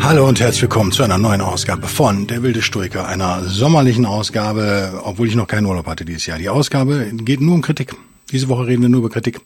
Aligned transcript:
Hallo 0.00 0.26
und 0.26 0.40
herzlich 0.40 0.62
willkommen 0.62 0.92
zu 0.92 1.02
einer 1.02 1.18
neuen 1.18 1.40
Ausgabe 1.40 1.86
von 1.86 2.26
Der 2.26 2.42
wilde 2.42 2.62
Stoiker, 2.62 3.06
einer 3.06 3.44
sommerlichen 3.44 4.06
Ausgabe, 4.06 5.00
obwohl 5.04 5.28
ich 5.28 5.34
noch 5.34 5.46
keinen 5.46 5.66
Urlaub 5.66 5.86
hatte 5.86 6.04
dieses 6.04 6.26
Jahr. 6.26 6.38
Die 6.38 6.48
Ausgabe 6.48 7.10
geht 7.12 7.40
nur 7.40 7.54
um 7.54 7.62
Kritik. 7.62 7.94
Diese 8.30 8.48
Woche 8.48 8.66
reden 8.66 8.82
wir 8.82 8.88
nur 8.88 9.00
über 9.00 9.10
Kritik. 9.10 9.40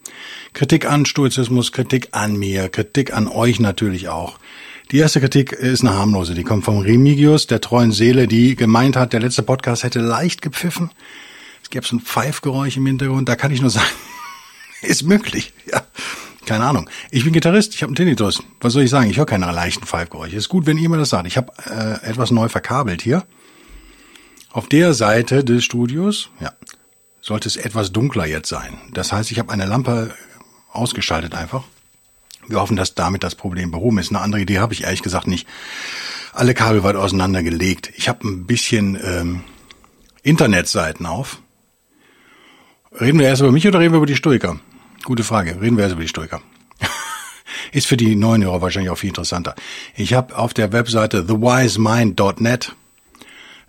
Kritik 0.52 0.88
an 0.88 1.06
Stoizismus, 1.06 1.72
Kritik 1.72 2.08
an 2.12 2.36
mir, 2.36 2.68
Kritik 2.68 3.12
an 3.14 3.28
euch 3.28 3.60
natürlich 3.60 4.08
auch. 4.08 4.38
Die 4.92 4.98
erste 4.98 5.20
Kritik 5.20 5.52
ist 5.52 5.80
eine 5.80 5.94
harmlose, 5.94 6.34
die 6.34 6.44
kommt 6.44 6.64
vom 6.64 6.78
Remigius, 6.78 7.46
der 7.46 7.60
treuen 7.60 7.92
Seele, 7.92 8.28
die 8.28 8.54
gemeint 8.54 8.94
hat, 8.94 9.14
der 9.14 9.20
letzte 9.20 9.42
Podcast 9.42 9.84
hätte 9.84 10.00
leicht 10.00 10.42
gepfiffen. 10.42 10.90
Es 11.62 11.70
gäbe 11.70 11.86
so 11.86 11.96
ein 11.96 12.00
Pfeifgeräusch 12.00 12.76
im 12.76 12.86
Hintergrund, 12.86 13.28
da 13.28 13.36
kann 13.36 13.52
ich 13.52 13.62
nur 13.62 13.70
sagen, 13.70 13.86
ist 14.82 15.04
möglich, 15.04 15.54
ja. 15.70 15.82
Keine 16.46 16.64
Ahnung. 16.64 16.90
Ich 17.10 17.24
bin 17.24 17.32
Gitarrist, 17.32 17.74
ich 17.74 17.82
habe 17.82 17.90
einen 17.90 17.96
Tinnitus. 17.96 18.42
Was 18.60 18.72
soll 18.72 18.82
ich 18.82 18.90
sagen? 18.90 19.08
Ich 19.08 19.16
höre 19.16 19.26
keine 19.26 19.46
leichten 19.46 19.86
Pfeifgeräusche. 19.86 20.36
Ist 20.36 20.48
gut, 20.48 20.66
wenn 20.66 20.78
ihr 20.78 20.88
mir 20.88 20.98
das 20.98 21.10
sagt. 21.10 21.26
Ich 21.26 21.36
habe 21.36 21.52
äh, 21.66 22.08
etwas 22.08 22.30
neu 22.30 22.48
verkabelt 22.48 23.00
hier. 23.00 23.24
Auf 24.50 24.68
der 24.68 24.92
Seite 24.92 25.44
des 25.44 25.64
Studios, 25.64 26.30
ja, 26.40 26.52
sollte 27.20 27.48
es 27.48 27.56
etwas 27.56 27.92
dunkler 27.92 28.26
jetzt 28.26 28.48
sein. 28.48 28.76
Das 28.92 29.12
heißt, 29.12 29.30
ich 29.30 29.38
habe 29.38 29.52
eine 29.52 29.66
Lampe 29.66 30.14
ausgeschaltet 30.72 31.34
einfach. 31.34 31.64
Wir 32.48 32.60
hoffen, 32.60 32.76
dass 32.76 32.94
damit 32.94 33.22
das 33.22 33.36
Problem 33.36 33.70
behoben 33.70 33.98
ist. 33.98 34.10
Eine 34.10 34.20
andere 34.20 34.42
Idee 34.42 34.58
habe 34.58 34.74
ich 34.74 34.82
ehrlich 34.82 35.02
gesagt 35.02 35.28
nicht. 35.28 35.46
Alle 36.32 36.54
Kabel 36.54 36.82
weit 36.82 36.96
auseinander 36.96 37.42
gelegt. 37.42 37.92
Ich 37.96 38.08
habe 38.08 38.26
ein 38.26 38.46
bisschen 38.46 38.98
ähm, 39.02 39.44
Internetseiten 40.22 41.06
auf. 41.06 41.38
Reden 43.00 43.18
wir 43.18 43.26
erst 43.26 43.42
über 43.42 43.52
mich 43.52 43.66
oder 43.66 43.78
reden 43.78 43.92
wir 43.92 43.98
über 43.98 44.06
die 44.06 44.16
Stoiker? 44.16 44.58
Gute 45.04 45.24
Frage. 45.24 45.60
Reden 45.60 45.76
wir 45.76 45.84
erst 45.84 45.94
über 45.94 46.02
die 46.02 46.08
Stoiker. 46.08 46.40
Ist 47.72 47.86
für 47.86 47.96
die 47.96 48.14
neuen 48.14 48.44
Hörer 48.44 48.60
wahrscheinlich 48.60 48.90
auch 48.90 48.98
viel 48.98 49.08
interessanter. 49.08 49.54
Ich 49.96 50.14
habe 50.14 50.36
auf 50.36 50.54
der 50.54 50.72
Webseite 50.72 51.26
thewisemind.net 51.26 52.74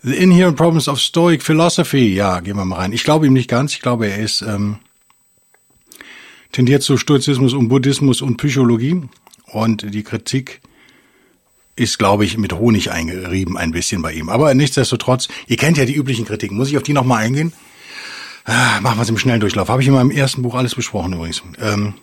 The 0.03 0.15
Inherent 0.15 0.57
Problems 0.57 0.87
of 0.87 0.99
Stoic 0.99 1.41
Philosophy. 1.41 2.13
Ja, 2.13 2.41
gehen 2.41 2.57
wir 2.57 2.65
mal 2.65 2.75
rein. 2.75 2.91
Ich 2.91 3.03
glaube 3.03 3.25
ihm 3.25 3.33
nicht 3.33 3.49
ganz. 3.49 3.73
Ich 3.73 3.81
glaube, 3.81 4.07
er 4.07 4.17
ist 4.17 4.41
ähm, 4.41 4.77
tendiert 6.51 6.83
zu 6.83 6.97
Stoizismus 6.97 7.53
und 7.53 7.69
Buddhismus 7.69 8.21
und 8.21 8.37
Psychologie. 8.37 9.01
Und 9.45 9.93
die 9.93 10.03
Kritik 10.03 10.61
ist, 11.75 11.97
glaube 11.97 12.25
ich, 12.25 12.37
mit 12.37 12.53
Honig 12.53 12.91
eingerieben 12.91 13.57
ein 13.57 13.71
bisschen 13.71 14.01
bei 14.01 14.13
ihm. 14.13 14.29
Aber 14.29 14.53
nichtsdestotrotz, 14.53 15.29
ihr 15.47 15.57
kennt 15.57 15.77
ja 15.77 15.85
die 15.85 15.95
üblichen 15.95 16.25
Kritiken. 16.25 16.57
Muss 16.57 16.69
ich 16.69 16.77
auf 16.77 16.83
die 16.83 16.93
nochmal 16.93 17.23
eingehen? 17.23 17.53
Ah, 18.45 18.81
machen 18.81 18.97
wir 18.97 19.03
es 19.03 19.09
im 19.09 19.17
Schnelldurchlauf. 19.17 19.69
Habe 19.69 19.81
ich 19.81 19.87
in 19.87 19.93
meinem 19.93 20.11
ersten 20.11 20.41
Buch 20.41 20.55
alles 20.55 20.75
besprochen 20.75 21.13
übrigens. 21.13 21.41
Ähm, 21.59 21.93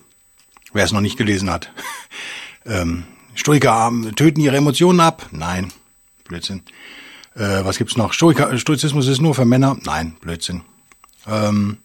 wer 0.72 0.84
es 0.84 0.92
noch 0.92 1.00
nicht 1.00 1.18
gelesen 1.18 1.50
hat. 1.50 1.72
ähm, 2.66 3.04
Stoiker 3.34 3.92
töten 4.16 4.40
ihre 4.40 4.56
Emotionen 4.56 5.00
ab? 5.00 5.26
Nein. 5.32 5.72
Blödsinn. 6.24 6.62
Äh, 7.34 7.64
was 7.64 7.78
gibt's 7.78 7.96
noch? 7.96 8.12
Stoiker, 8.12 8.56
Stoizismus 8.58 9.06
ist 9.06 9.20
nur 9.20 9.34
für 9.34 9.44
Männer? 9.44 9.76
Nein, 9.84 10.16
Blödsinn. 10.20 10.62
Ähm, 11.26 11.78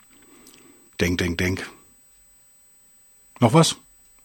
denk, 1.00 1.18
denk, 1.18 1.38
denk. 1.38 1.70
Noch 3.40 3.54
was? 3.54 3.76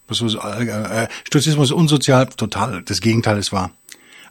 was 0.07 0.21
äh, 0.23 1.09
Stoizismus 1.25 1.71
ist 1.71 1.75
unsozial? 1.75 2.27
Total. 2.27 2.83
Das 2.83 3.01
Gegenteil 3.01 3.39
ist 3.39 3.53
wahr. 3.53 3.73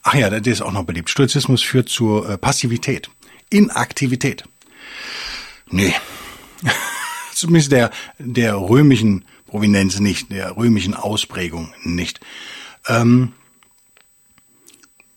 Ach 0.03 0.13
ja, 0.13 0.29
der 0.29 0.45
ist 0.45 0.61
auch 0.61 0.71
noch 0.71 0.83
beliebt. 0.83 1.09
Stoizismus 1.09 1.61
führt 1.61 1.89
zur 1.89 2.29
äh, 2.29 2.37
Passivität. 2.37 3.09
Inaktivität. 3.49 4.43
Nee. 5.71 5.93
Zumindest 7.33 7.71
der, 7.71 7.91
der 8.17 8.55
römischen 8.55 9.25
Provinenz 9.47 9.99
nicht, 9.99 10.31
der 10.31 10.57
römischen 10.57 10.93
Ausprägung 10.93 11.73
nicht. 11.83 12.19
Ähm, 12.87 13.33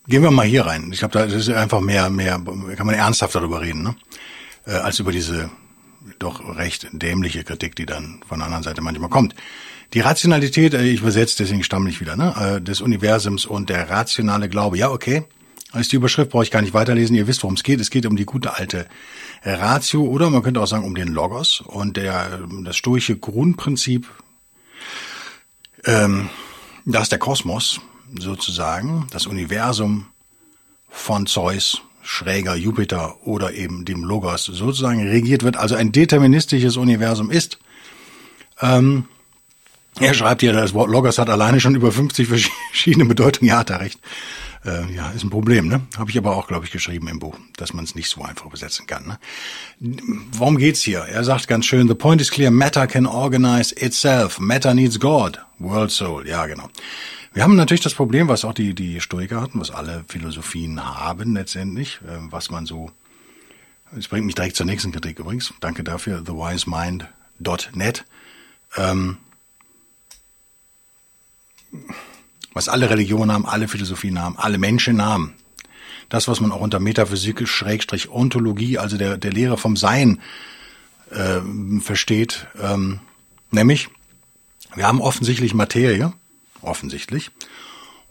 gehen 0.06 0.22
wir 0.22 0.30
mal 0.30 0.46
hier 0.46 0.66
rein. 0.66 0.90
Ich 0.92 1.00
glaube, 1.00 1.18
da 1.18 1.24
ist 1.24 1.48
einfach 1.48 1.80
mehr, 1.80 2.10
mehr, 2.10 2.40
kann 2.76 2.86
man 2.86 2.94
ernsthaft 2.94 3.34
darüber 3.34 3.60
reden, 3.60 3.82
ne? 3.82 3.96
Äh, 4.66 4.72
als 4.72 4.98
über 4.98 5.12
diese 5.12 5.50
doch 6.18 6.56
recht 6.56 6.88
dämliche 6.92 7.44
Kritik, 7.44 7.76
die 7.76 7.86
dann 7.86 8.20
von 8.26 8.38
der 8.38 8.46
anderen 8.46 8.64
Seite 8.64 8.80
manchmal 8.80 9.10
kommt. 9.10 9.34
Die 9.94 10.00
Rationalität, 10.00 10.74
äh, 10.74 10.84
ich 10.84 11.00
übersetze 11.00 11.36
deswegen 11.38 11.64
stammlich 11.64 12.00
wieder, 12.00 12.16
ne? 12.16 12.56
Äh, 12.56 12.60
des 12.60 12.80
Universums 12.80 13.46
und 13.46 13.68
der 13.68 13.90
rationale 13.90 14.48
Glaube. 14.48 14.78
Ja, 14.78 14.90
okay. 14.90 15.24
Also 15.72 15.90
die 15.90 15.96
Überschrift 15.96 16.30
brauche 16.30 16.44
ich 16.44 16.50
gar 16.50 16.62
nicht 16.62 16.74
weiterlesen. 16.74 17.16
Ihr 17.16 17.26
wisst, 17.26 17.42
worum 17.42 17.54
es 17.54 17.62
geht. 17.62 17.80
Es 17.80 17.90
geht 17.90 18.06
um 18.06 18.16
die 18.16 18.26
gute 18.26 18.54
alte 18.54 18.86
Ratio 19.44 20.02
oder 20.04 20.30
man 20.30 20.42
könnte 20.42 20.60
auch 20.60 20.66
sagen 20.66 20.84
um 20.84 20.94
den 20.94 21.08
Logos 21.08 21.60
und 21.60 21.96
der, 21.96 22.40
das 22.64 22.76
stoische 22.76 23.16
Grundprinzip, 23.16 24.08
ähm, 25.84 26.28
dass 26.84 27.08
der 27.08 27.18
Kosmos 27.18 27.80
sozusagen, 28.18 29.06
das 29.10 29.26
Universum 29.26 30.06
von 30.90 31.26
Zeus, 31.26 31.82
schräger 32.02 32.56
Jupiter 32.56 33.26
oder 33.26 33.54
eben 33.54 33.84
dem 33.84 34.04
Logos 34.04 34.44
sozusagen 34.44 35.06
regiert 35.06 35.44
wird, 35.44 35.56
also 35.56 35.74
ein 35.76 35.92
deterministisches 35.92 36.76
Universum 36.76 37.30
ist. 37.30 37.58
Ähm, 38.60 39.06
er 40.00 40.14
schreibt 40.14 40.40
hier, 40.40 40.52
das 40.52 40.74
Wort 40.74 40.90
Logos 40.90 41.18
hat 41.18 41.28
alleine 41.28 41.60
schon 41.60 41.74
über 41.74 41.92
50 41.92 42.28
verschiedene 42.28 43.04
Bedeutungen. 43.04 43.48
Ja, 43.48 43.58
hat 43.58 43.70
er 43.70 43.80
recht. 43.80 44.00
Äh, 44.64 44.92
ja, 44.94 45.10
ist 45.10 45.24
ein 45.24 45.30
Problem, 45.30 45.66
ne? 45.66 45.80
Habe 45.96 46.10
ich 46.10 46.18
aber 46.18 46.36
auch, 46.36 46.46
glaube 46.46 46.64
ich, 46.64 46.70
geschrieben 46.70 47.08
im 47.08 47.18
Buch, 47.18 47.36
dass 47.56 47.72
man 47.72 47.84
es 47.84 47.96
nicht 47.96 48.08
so 48.08 48.22
einfach 48.22 48.46
übersetzen 48.46 48.86
kann. 48.86 49.06
Ne? 49.06 49.18
Worum 50.32 50.56
geht's 50.56 50.82
hier? 50.82 51.00
Er 51.00 51.24
sagt 51.24 51.48
ganz 51.48 51.66
schön, 51.66 51.88
the 51.88 51.94
point 51.94 52.20
is 52.20 52.30
clear, 52.30 52.52
matter 52.52 52.86
can 52.86 53.06
organize 53.06 53.74
itself. 53.74 54.38
Matter 54.38 54.72
needs 54.74 55.00
God. 55.00 55.40
World 55.58 55.90
Soul. 55.90 56.28
Ja, 56.28 56.46
genau. 56.46 56.68
Wir 57.34 57.42
haben 57.42 57.56
natürlich 57.56 57.80
das 57.80 57.94
Problem, 57.94 58.28
was 58.28 58.44
auch 58.44 58.52
die, 58.52 58.74
die 58.74 59.00
Stoiker 59.00 59.40
hatten, 59.40 59.58
was 59.58 59.72
alle 59.72 60.04
Philosophien 60.06 60.84
haben 60.84 61.34
letztendlich, 61.34 61.98
äh, 62.06 62.18
was 62.30 62.50
man 62.50 62.66
so, 62.66 62.92
das 63.90 64.06
bringt 64.06 64.26
mich 64.26 64.36
direkt 64.36 64.54
zur 64.54 64.66
nächsten 64.66 64.92
Kritik 64.92 65.18
übrigens. 65.18 65.52
Danke 65.60 65.82
dafür, 65.82 66.22
thewisemind.net. 66.24 68.04
Ähm, 68.76 69.16
was 72.54 72.68
alle 72.68 72.90
Religionen 72.90 73.32
haben, 73.32 73.46
alle 73.46 73.68
Philosophien 73.68 74.20
haben, 74.20 74.38
alle 74.38 74.58
Menschen 74.58 75.02
haben. 75.02 75.34
Das, 76.08 76.28
was 76.28 76.40
man 76.40 76.52
auch 76.52 76.60
unter 76.60 76.78
Metaphysik, 76.78 77.48
Schrägstrich 77.48 78.10
Ontologie, 78.10 78.78
also 78.78 78.98
der, 78.98 79.16
der 79.16 79.32
Lehre 79.32 79.56
vom 79.56 79.76
Sein 79.76 80.20
äh, 81.10 81.40
versteht. 81.80 82.46
Ähm, 82.60 83.00
nämlich, 83.50 83.88
wir 84.74 84.86
haben 84.86 85.00
offensichtlich 85.00 85.54
Materie, 85.54 86.12
offensichtlich, 86.60 87.30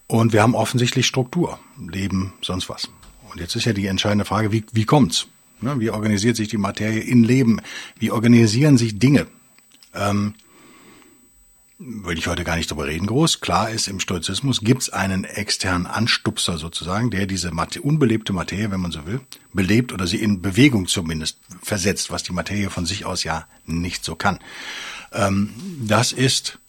und 0.08 0.34
wir 0.34 0.42
haben 0.42 0.56
offensichtlich 0.56 1.08
Struktur, 1.08 1.60
Leben, 1.80 2.34
sonst 2.42 2.70
was. 2.70 2.90
Und 3.32 3.40
jetzt 3.40 3.56
ist 3.56 3.66
ja 3.66 3.74
die 3.74 3.86
entscheidende 3.86 4.26
Frage, 4.26 4.52
wie, 4.52 4.66
wie 4.74 4.86
kommt's? 4.86 5.28
Ne, 5.62 5.80
wie 5.80 5.92
organisiert 5.92 6.36
sich 6.36 6.48
die 6.48 6.58
Materie 6.58 7.00
in 7.00 7.24
Leben? 7.24 7.62
Wie 7.98 8.12
organisieren 8.12 8.78
sich 8.78 8.98
Dinge? 8.98 9.28
Ähm, 9.94 10.34
will 11.84 12.18
ich 12.18 12.28
heute 12.28 12.44
gar 12.44 12.56
nicht 12.56 12.70
drüber 12.70 12.86
reden 12.86 13.08
groß. 13.08 13.42
Klar 13.42 13.72
ist, 13.72 13.88
im 13.88 14.00
Stoizismus 14.00 14.62
gibt's 14.62 14.90
einen 14.90 15.24
externen 15.24 15.88
Anstupser 15.88 16.58
sozusagen, 16.58 17.10
der 17.10 17.26
diese 17.26 17.52
unbelebte 17.82 18.34
Materie, 18.34 18.70
wenn 18.70 18.80
man 18.80 18.92
so 18.92 19.06
will, 19.08 19.22
belebt 19.54 19.92
oder 19.92 20.06
sie 20.06 20.18
in 20.18 20.42
Bewegung 20.42 20.88
zumindest 20.88 21.40
versetzt, 21.64 22.12
was 22.12 22.24
die 22.24 22.34
Materie 22.34 22.70
von 22.70 22.86
sich 22.86 23.06
aus 23.06 23.24
ja 23.24 23.48
nicht 23.66 24.06
so 24.06 24.16
kann. 24.16 24.40
Ähm, 25.12 25.50
das 25.82 26.12
ist 26.12 26.60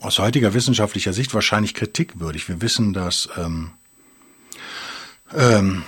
aus 0.00 0.18
heutiger 0.18 0.52
wissenschaftlicher 0.52 1.12
Sicht 1.12 1.32
wahrscheinlich 1.32 1.74
kritikwürdig. 1.74 2.48
Wir 2.48 2.60
wissen, 2.60 2.92
dass 2.92 3.30
ähm, 3.38 3.70
ähm, 5.34 5.84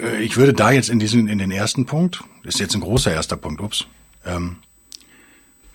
äh, 0.00 0.22
ich 0.22 0.36
würde 0.36 0.52
da 0.52 0.70
jetzt 0.70 0.88
in 0.88 1.00
diesen 1.00 1.26
in 1.26 1.38
den 1.38 1.50
ersten 1.50 1.84
Punkt, 1.86 2.22
ist 2.44 2.60
jetzt 2.60 2.74
ein 2.74 2.80
großer 2.80 3.12
erster 3.12 3.36
Punkt, 3.36 3.60
ups, 3.60 3.86
ähm, 4.24 4.58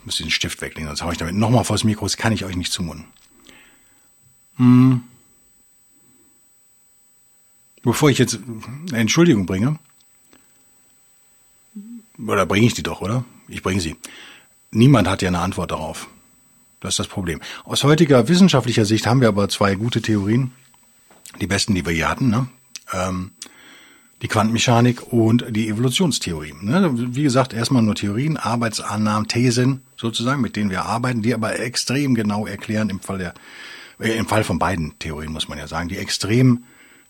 muss 0.06 0.18
den 0.18 0.30
Stift 0.30 0.62
weglegen, 0.62 0.88
sonst 0.88 1.02
haue 1.02 1.12
ich 1.12 1.18
damit 1.18 1.36
nochmal 1.36 1.64
vors 1.64 1.84
Mikro, 1.84 2.06
das 2.06 2.18
kann 2.18 2.34
ich 2.34 2.46
euch 2.46 2.56
nicht 2.56 2.72
zumuten. 2.72 3.06
Hm. 4.58 5.04
Bevor 7.84 8.10
ich 8.10 8.18
jetzt 8.18 8.40
eine 8.90 9.00
Entschuldigung 9.00 9.46
bringe, 9.46 9.80
oder 12.18 12.46
bringe 12.46 12.66
ich 12.66 12.74
die 12.74 12.84
doch, 12.84 13.02
oder? 13.02 13.26
Ich 13.48 13.62
bringe 13.62 13.82
sie. 13.82 13.96
Niemand 14.72 15.08
hat 15.08 15.22
ja 15.22 15.28
eine 15.28 15.40
Antwort 15.40 15.72
darauf. 15.72 16.08
Das 16.80 16.94
ist 16.94 17.00
das 17.00 17.08
Problem. 17.08 17.42
Aus 17.64 17.84
heutiger 17.84 18.28
wissenschaftlicher 18.28 18.86
Sicht 18.86 19.06
haben 19.06 19.22
wir 19.22 19.28
aber 19.28 19.50
zwei 19.50 19.76
gute 19.76 20.02
Theorien. 20.02 20.52
Die 21.42 21.48
besten, 21.48 21.76
die 21.76 21.86
wir 21.86 21.94
hier 21.94 22.10
hatten. 22.10 22.30
Ne? 22.30 22.48
Ähm, 22.94 23.32
die 24.22 24.28
Quantenmechanik 24.28 25.12
und 25.12 25.46
die 25.50 25.68
Evolutionstheorie. 25.68 26.54
Ne? 26.62 26.92
Wie 27.16 27.24
gesagt, 27.24 27.54
erstmal 27.54 27.82
nur 27.82 27.96
Theorien, 27.96 28.38
Arbeitsannahmen, 28.38 29.28
Thesen 29.28 29.82
sozusagen, 29.98 30.42
mit 30.42 30.56
denen 30.56 30.70
wir 30.70 30.86
arbeiten, 30.86 31.22
die 31.22 31.34
aber 31.34 31.60
extrem 31.60 32.16
genau 32.16 32.46
erklären 32.46 32.90
im 32.90 33.02
Fall 33.02 33.18
der, 33.18 33.34
äh, 34.00 34.18
im 34.18 34.28
Fall 34.28 34.44
von 34.44 34.60
beiden 34.60 34.98
Theorien 35.00 35.32
muss 35.32 35.48
man 35.48 35.58
ja 35.58 35.68
sagen, 35.68 35.90
die 35.90 35.98
extrem 35.98 36.64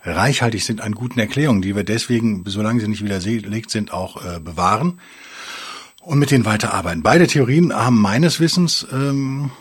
reichhaltig 0.04 0.63
sind 0.63 0.81
an 0.81 0.94
guten 0.94 1.19
Erklärungen, 1.19 1.62
die 1.62 1.75
wir 1.75 1.84
deswegen, 1.84 2.44
solange 2.46 2.80
sie 2.81 2.88
nicht 2.88 3.04
widerlegt 3.04 3.72
sind, 3.72 3.92
auch 3.92 4.24
äh, 4.24 4.40
bewahren 4.40 5.00
und 6.01 6.19
mit 6.19 6.31
denen 6.31 6.46
weiterarbeiten. 6.46 7.04
Beide 7.04 7.28
Theorien 7.28 7.74
haben 7.74 8.00
meines 8.00 8.40
Wissens 8.40 8.86
ähm, 8.92 9.51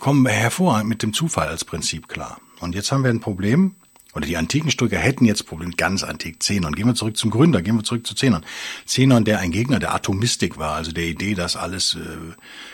kommen 0.00 0.26
hervor 0.26 0.82
mit 0.84 1.02
dem 1.02 1.12
Zufall 1.12 1.48
als 1.48 1.64
Prinzip 1.64 2.08
klar. 2.08 2.38
Und 2.60 2.74
jetzt 2.74 2.90
haben 2.90 3.04
wir 3.04 3.10
ein 3.10 3.20
Problem, 3.20 3.74
oder 4.14 4.26
die 4.26 4.36
antiken 4.36 4.70
Stoiker 4.70 4.98
hätten 4.98 5.24
jetzt 5.24 5.46
Problem, 5.46 5.72
ganz 5.76 6.02
antik, 6.02 6.42
Zenon. 6.42 6.74
Gehen 6.74 6.86
wir 6.86 6.94
zurück 6.94 7.16
zum 7.16 7.30
Gründer, 7.30 7.62
gehen 7.62 7.76
wir 7.76 7.84
zurück 7.84 8.06
zu 8.06 8.14
Zenon. 8.14 8.42
Zenon, 8.86 9.24
der 9.24 9.40
ein 9.40 9.50
Gegner 9.50 9.78
der 9.78 9.94
Atomistik 9.94 10.56
war, 10.58 10.74
also 10.74 10.92
der 10.92 11.04
Idee, 11.04 11.34
dass 11.34 11.56
alles 11.56 11.94
äh, 11.94 11.98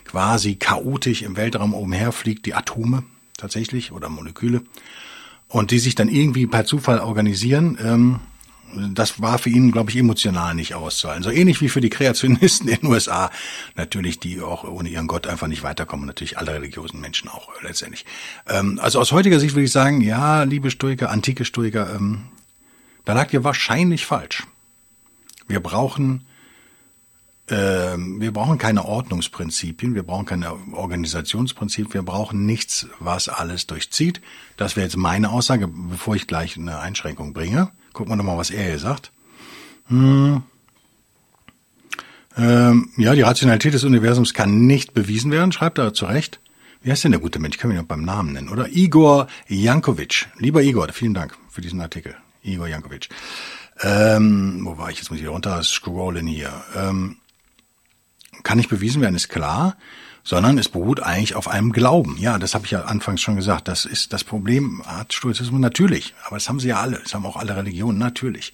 quasi 0.04 0.54
chaotisch 0.54 1.22
im 1.22 1.36
Weltraum 1.36 1.74
umherfliegt, 1.74 2.46
die 2.46 2.54
Atome 2.54 3.02
tatsächlich 3.36 3.92
oder 3.92 4.08
Moleküle, 4.08 4.62
und 5.48 5.70
die 5.70 5.78
sich 5.78 5.94
dann 5.94 6.08
irgendwie 6.08 6.46
per 6.46 6.64
Zufall 6.64 7.00
organisieren. 7.00 7.78
Ähm, 7.82 8.20
das 8.94 9.20
war 9.20 9.38
für 9.38 9.50
ihn, 9.50 9.72
glaube 9.72 9.90
ich, 9.90 9.96
emotional 9.96 10.54
nicht 10.54 10.74
auszuhalten. 10.74 11.22
So 11.22 11.30
ähnlich 11.30 11.60
wie 11.60 11.68
für 11.68 11.80
die 11.80 11.90
Kreationisten 11.90 12.68
in 12.68 12.80
den 12.80 12.88
USA, 12.88 13.30
natürlich, 13.76 14.18
die 14.20 14.40
auch 14.40 14.64
ohne 14.64 14.88
ihren 14.88 15.06
Gott 15.06 15.26
einfach 15.26 15.46
nicht 15.46 15.62
weiterkommen. 15.62 16.06
Natürlich 16.06 16.38
alle 16.38 16.54
religiösen 16.54 17.00
Menschen 17.00 17.28
auch 17.28 17.50
letztendlich. 17.62 18.04
Ähm, 18.48 18.78
also 18.82 19.00
aus 19.00 19.12
heutiger 19.12 19.40
Sicht 19.40 19.54
würde 19.54 19.64
ich 19.64 19.72
sagen, 19.72 20.00
ja, 20.00 20.42
liebe 20.42 20.70
Stoiker, 20.70 21.10
antike 21.10 21.44
Stoiker, 21.44 21.94
ähm, 21.94 22.26
da 23.04 23.12
lag 23.12 23.32
ihr 23.32 23.44
wahrscheinlich 23.44 24.06
falsch. 24.06 24.44
Wir 25.46 25.60
brauchen 25.60 26.24
ähm, 27.50 28.22
wir 28.22 28.32
brauchen 28.32 28.56
keine 28.56 28.86
Ordnungsprinzipien, 28.86 29.94
wir 29.94 30.02
brauchen 30.02 30.24
keine 30.24 30.54
Organisationsprinzipien, 30.72 31.92
wir 31.92 32.02
brauchen 32.02 32.46
nichts, 32.46 32.88
was 33.00 33.28
alles 33.28 33.66
durchzieht. 33.66 34.22
Das 34.56 34.76
wäre 34.76 34.86
jetzt 34.86 34.96
meine 34.96 35.30
Aussage, 35.30 35.68
bevor 35.68 36.16
ich 36.16 36.26
gleich 36.26 36.56
eine 36.56 36.78
Einschränkung 36.78 37.34
bringe. 37.34 37.70
Gucken 37.94 38.12
wir 38.12 38.16
nochmal, 38.16 38.36
was 38.36 38.50
er 38.50 38.64
hier 38.64 38.78
sagt. 38.78 39.10
Hm. 39.86 40.42
Ähm, 42.36 42.90
ja, 42.96 43.14
die 43.14 43.22
Rationalität 43.22 43.72
des 43.72 43.84
Universums 43.84 44.34
kann 44.34 44.66
nicht 44.66 44.92
bewiesen 44.92 45.30
werden, 45.30 45.52
schreibt 45.52 45.78
er 45.78 45.94
zu 45.94 46.04
Recht. 46.04 46.40
Wie 46.82 46.90
heißt 46.90 47.04
denn 47.04 47.12
der 47.12 47.20
gute 47.20 47.38
Mensch? 47.38 47.56
Ich 47.56 47.62
kann 47.62 47.70
ihn 47.70 47.76
ja 47.76 47.82
beim 47.82 48.04
Namen 48.04 48.32
nennen, 48.32 48.50
oder? 48.50 48.68
Igor 48.68 49.28
Jankovic. 49.48 50.26
Lieber 50.38 50.62
Igor, 50.62 50.88
vielen 50.92 51.14
Dank 51.14 51.38
für 51.48 51.60
diesen 51.60 51.80
Artikel. 51.80 52.16
Igor 52.42 52.66
Jankovic. 52.66 53.08
Ähm, 53.80 54.60
wo 54.64 54.76
war 54.76 54.90
ich? 54.90 54.98
Jetzt 54.98 55.10
muss 55.10 55.20
ich 55.20 55.28
runter 55.28 55.62
scrollen 55.62 56.26
hier. 56.26 56.52
Ähm, 56.76 57.16
kann 58.42 58.58
nicht 58.58 58.68
bewiesen 58.68 59.00
werden, 59.00 59.14
ist 59.14 59.28
klar 59.28 59.76
sondern 60.24 60.56
es 60.56 60.68
beruht 60.68 61.00
eigentlich 61.00 61.34
auf 61.34 61.48
einem 61.48 61.70
Glauben. 61.72 62.16
Ja, 62.18 62.38
das 62.38 62.54
habe 62.54 62.64
ich 62.64 62.72
ja 62.72 62.82
anfangs 62.84 63.20
schon 63.20 63.36
gesagt. 63.36 63.68
Das 63.68 63.84
ist 63.84 64.12
das 64.12 64.24
Problem 64.24 64.82
hat 64.86 65.12
Stoizismus 65.12 65.60
natürlich, 65.60 66.14
aber 66.26 66.36
das 66.36 66.48
haben 66.48 66.58
sie 66.58 66.68
ja 66.68 66.80
alle, 66.80 66.98
das 66.98 67.14
haben 67.14 67.26
auch 67.26 67.36
alle 67.36 67.54
Religionen 67.56 67.98
natürlich. 67.98 68.52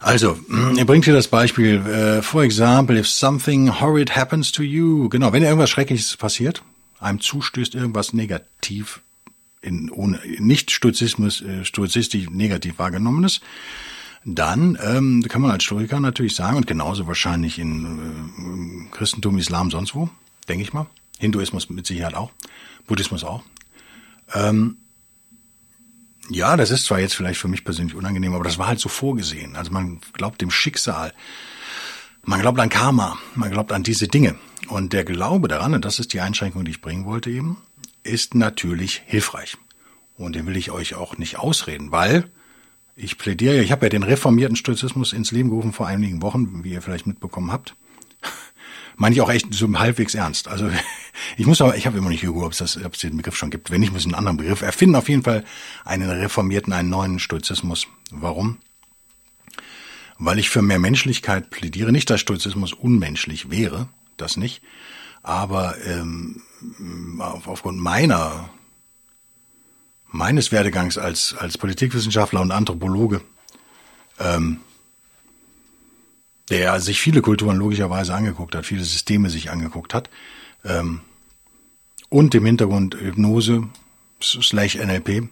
Also, 0.00 0.38
er 0.76 0.84
bringt 0.84 1.06
hier 1.06 1.14
das 1.14 1.28
Beispiel, 1.28 1.80
uh, 1.80 2.20
for 2.20 2.42
example, 2.42 2.98
if 2.98 3.08
something 3.08 3.80
horrid 3.80 4.14
happens 4.14 4.52
to 4.52 4.62
you, 4.62 5.08
genau, 5.08 5.32
wenn 5.32 5.42
irgendwas 5.42 5.70
Schreckliches 5.70 6.18
passiert, 6.18 6.62
einem 7.00 7.20
zustößt 7.20 7.74
irgendwas 7.74 8.12
negativ, 8.12 9.00
in, 9.62 9.90
ohne, 9.90 10.20
nicht 10.38 10.70
Stoizismus, 10.72 11.40
äh, 11.40 11.64
stoizistisch 11.64 12.28
negativ 12.28 12.78
wahrgenommenes, 12.78 13.40
dann 14.26 14.78
ähm, 14.82 15.24
kann 15.26 15.40
man 15.40 15.50
als 15.50 15.64
Stoiker 15.64 16.00
natürlich 16.00 16.34
sagen, 16.34 16.58
und 16.58 16.66
genauso 16.66 17.06
wahrscheinlich 17.06 17.58
in 17.58 18.88
äh, 18.90 18.94
Christentum, 18.94 19.38
Islam, 19.38 19.70
sonst 19.70 19.94
wo, 19.94 20.10
denke 20.46 20.62
ich 20.62 20.72
mal. 20.72 20.86
Hinduismus 21.18 21.70
mit 21.70 21.86
Sicherheit 21.86 22.14
auch. 22.14 22.32
Buddhismus 22.86 23.24
auch. 23.24 23.42
Ähm, 24.34 24.76
ja, 26.30 26.56
das 26.56 26.70
ist 26.70 26.86
zwar 26.86 27.00
jetzt 27.00 27.14
vielleicht 27.14 27.40
für 27.40 27.48
mich 27.48 27.64
persönlich 27.64 27.94
unangenehm, 27.94 28.34
aber 28.34 28.44
das 28.44 28.58
war 28.58 28.66
halt 28.66 28.80
so 28.80 28.88
vorgesehen. 28.88 29.56
Also 29.56 29.70
man 29.70 30.00
glaubt 30.12 30.40
dem 30.40 30.50
Schicksal. 30.50 31.12
Man 32.24 32.40
glaubt 32.40 32.58
an 32.58 32.70
Karma. 32.70 33.18
Man 33.34 33.50
glaubt 33.50 33.72
an 33.72 33.82
diese 33.82 34.08
Dinge. 34.08 34.36
Und 34.68 34.92
der 34.92 35.04
Glaube 35.04 35.48
daran, 35.48 35.74
und 35.74 35.84
das 35.84 35.98
ist 35.98 36.12
die 36.14 36.20
Einschränkung, 36.20 36.64
die 36.64 36.72
ich 36.72 36.80
bringen 36.80 37.04
wollte 37.04 37.30
eben, 37.30 37.58
ist 38.02 38.34
natürlich 38.34 39.02
hilfreich. 39.04 39.58
Und 40.16 40.34
den 40.34 40.46
will 40.46 40.56
ich 40.56 40.70
euch 40.70 40.94
auch 40.94 41.18
nicht 41.18 41.38
ausreden, 41.38 41.92
weil 41.92 42.30
ich 42.96 43.18
plädiere, 43.18 43.60
ich 43.60 43.72
habe 43.72 43.86
ja 43.86 43.90
den 43.90 44.04
reformierten 44.04 44.56
Stoizismus 44.56 45.12
ins 45.12 45.32
Leben 45.32 45.50
gerufen 45.50 45.72
vor 45.72 45.86
einigen 45.86 46.22
Wochen, 46.22 46.64
wie 46.64 46.72
ihr 46.72 46.82
vielleicht 46.82 47.06
mitbekommen 47.06 47.50
habt 47.50 47.74
meine 48.96 49.14
ich 49.14 49.20
auch 49.20 49.30
echt 49.30 49.52
so 49.52 49.72
halbwegs 49.78 50.14
ernst. 50.14 50.48
Also 50.48 50.70
ich 51.36 51.46
muss 51.46 51.60
aber, 51.60 51.76
ich 51.76 51.86
habe 51.86 51.98
immer 51.98 52.10
nicht 52.10 52.22
geguckt, 52.22 52.44
ob 52.44 52.52
es, 52.52 52.58
das, 52.58 52.82
ob 52.84 52.96
den 52.98 53.16
Begriff 53.16 53.36
schon 53.36 53.50
gibt. 53.50 53.70
Wenn 53.70 53.80
nicht, 53.80 53.92
muss 53.92 54.04
einen 54.04 54.14
anderen 54.14 54.36
Begriff 54.36 54.62
erfinden. 54.62 54.96
Auf 54.96 55.08
jeden 55.08 55.22
Fall 55.22 55.44
einen 55.84 56.08
reformierten, 56.08 56.72
einen 56.72 56.90
neuen 56.90 57.18
Stoizismus. 57.18 57.86
Warum? 58.10 58.58
Weil 60.18 60.38
ich 60.38 60.50
für 60.50 60.62
mehr 60.62 60.78
Menschlichkeit 60.78 61.50
plädiere. 61.50 61.92
Nicht, 61.92 62.08
dass 62.10 62.20
Stoizismus 62.20 62.72
unmenschlich 62.72 63.50
wäre, 63.50 63.88
das 64.16 64.36
nicht. 64.36 64.62
Aber 65.22 65.76
ähm, 65.84 66.42
auf, 67.18 67.48
aufgrund 67.48 67.78
meiner 67.78 68.50
meines 70.06 70.52
Werdegangs 70.52 70.96
als 70.96 71.34
als 71.34 71.58
Politikwissenschaftler 71.58 72.40
und 72.40 72.52
Anthropologe 72.52 73.20
ähm, 74.20 74.60
der 76.50 76.80
sich 76.80 77.00
viele 77.00 77.22
Kulturen 77.22 77.56
logischerweise 77.56 78.14
angeguckt 78.14 78.54
hat, 78.54 78.66
viele 78.66 78.84
Systeme 78.84 79.30
sich 79.30 79.50
angeguckt 79.50 79.94
hat. 79.94 80.10
Ähm, 80.64 81.00
und 82.08 82.34
im 82.34 82.44
Hintergrund 82.46 82.94
Hypnose 82.94 83.68
slash 84.22 84.76
NLP. 84.76 85.28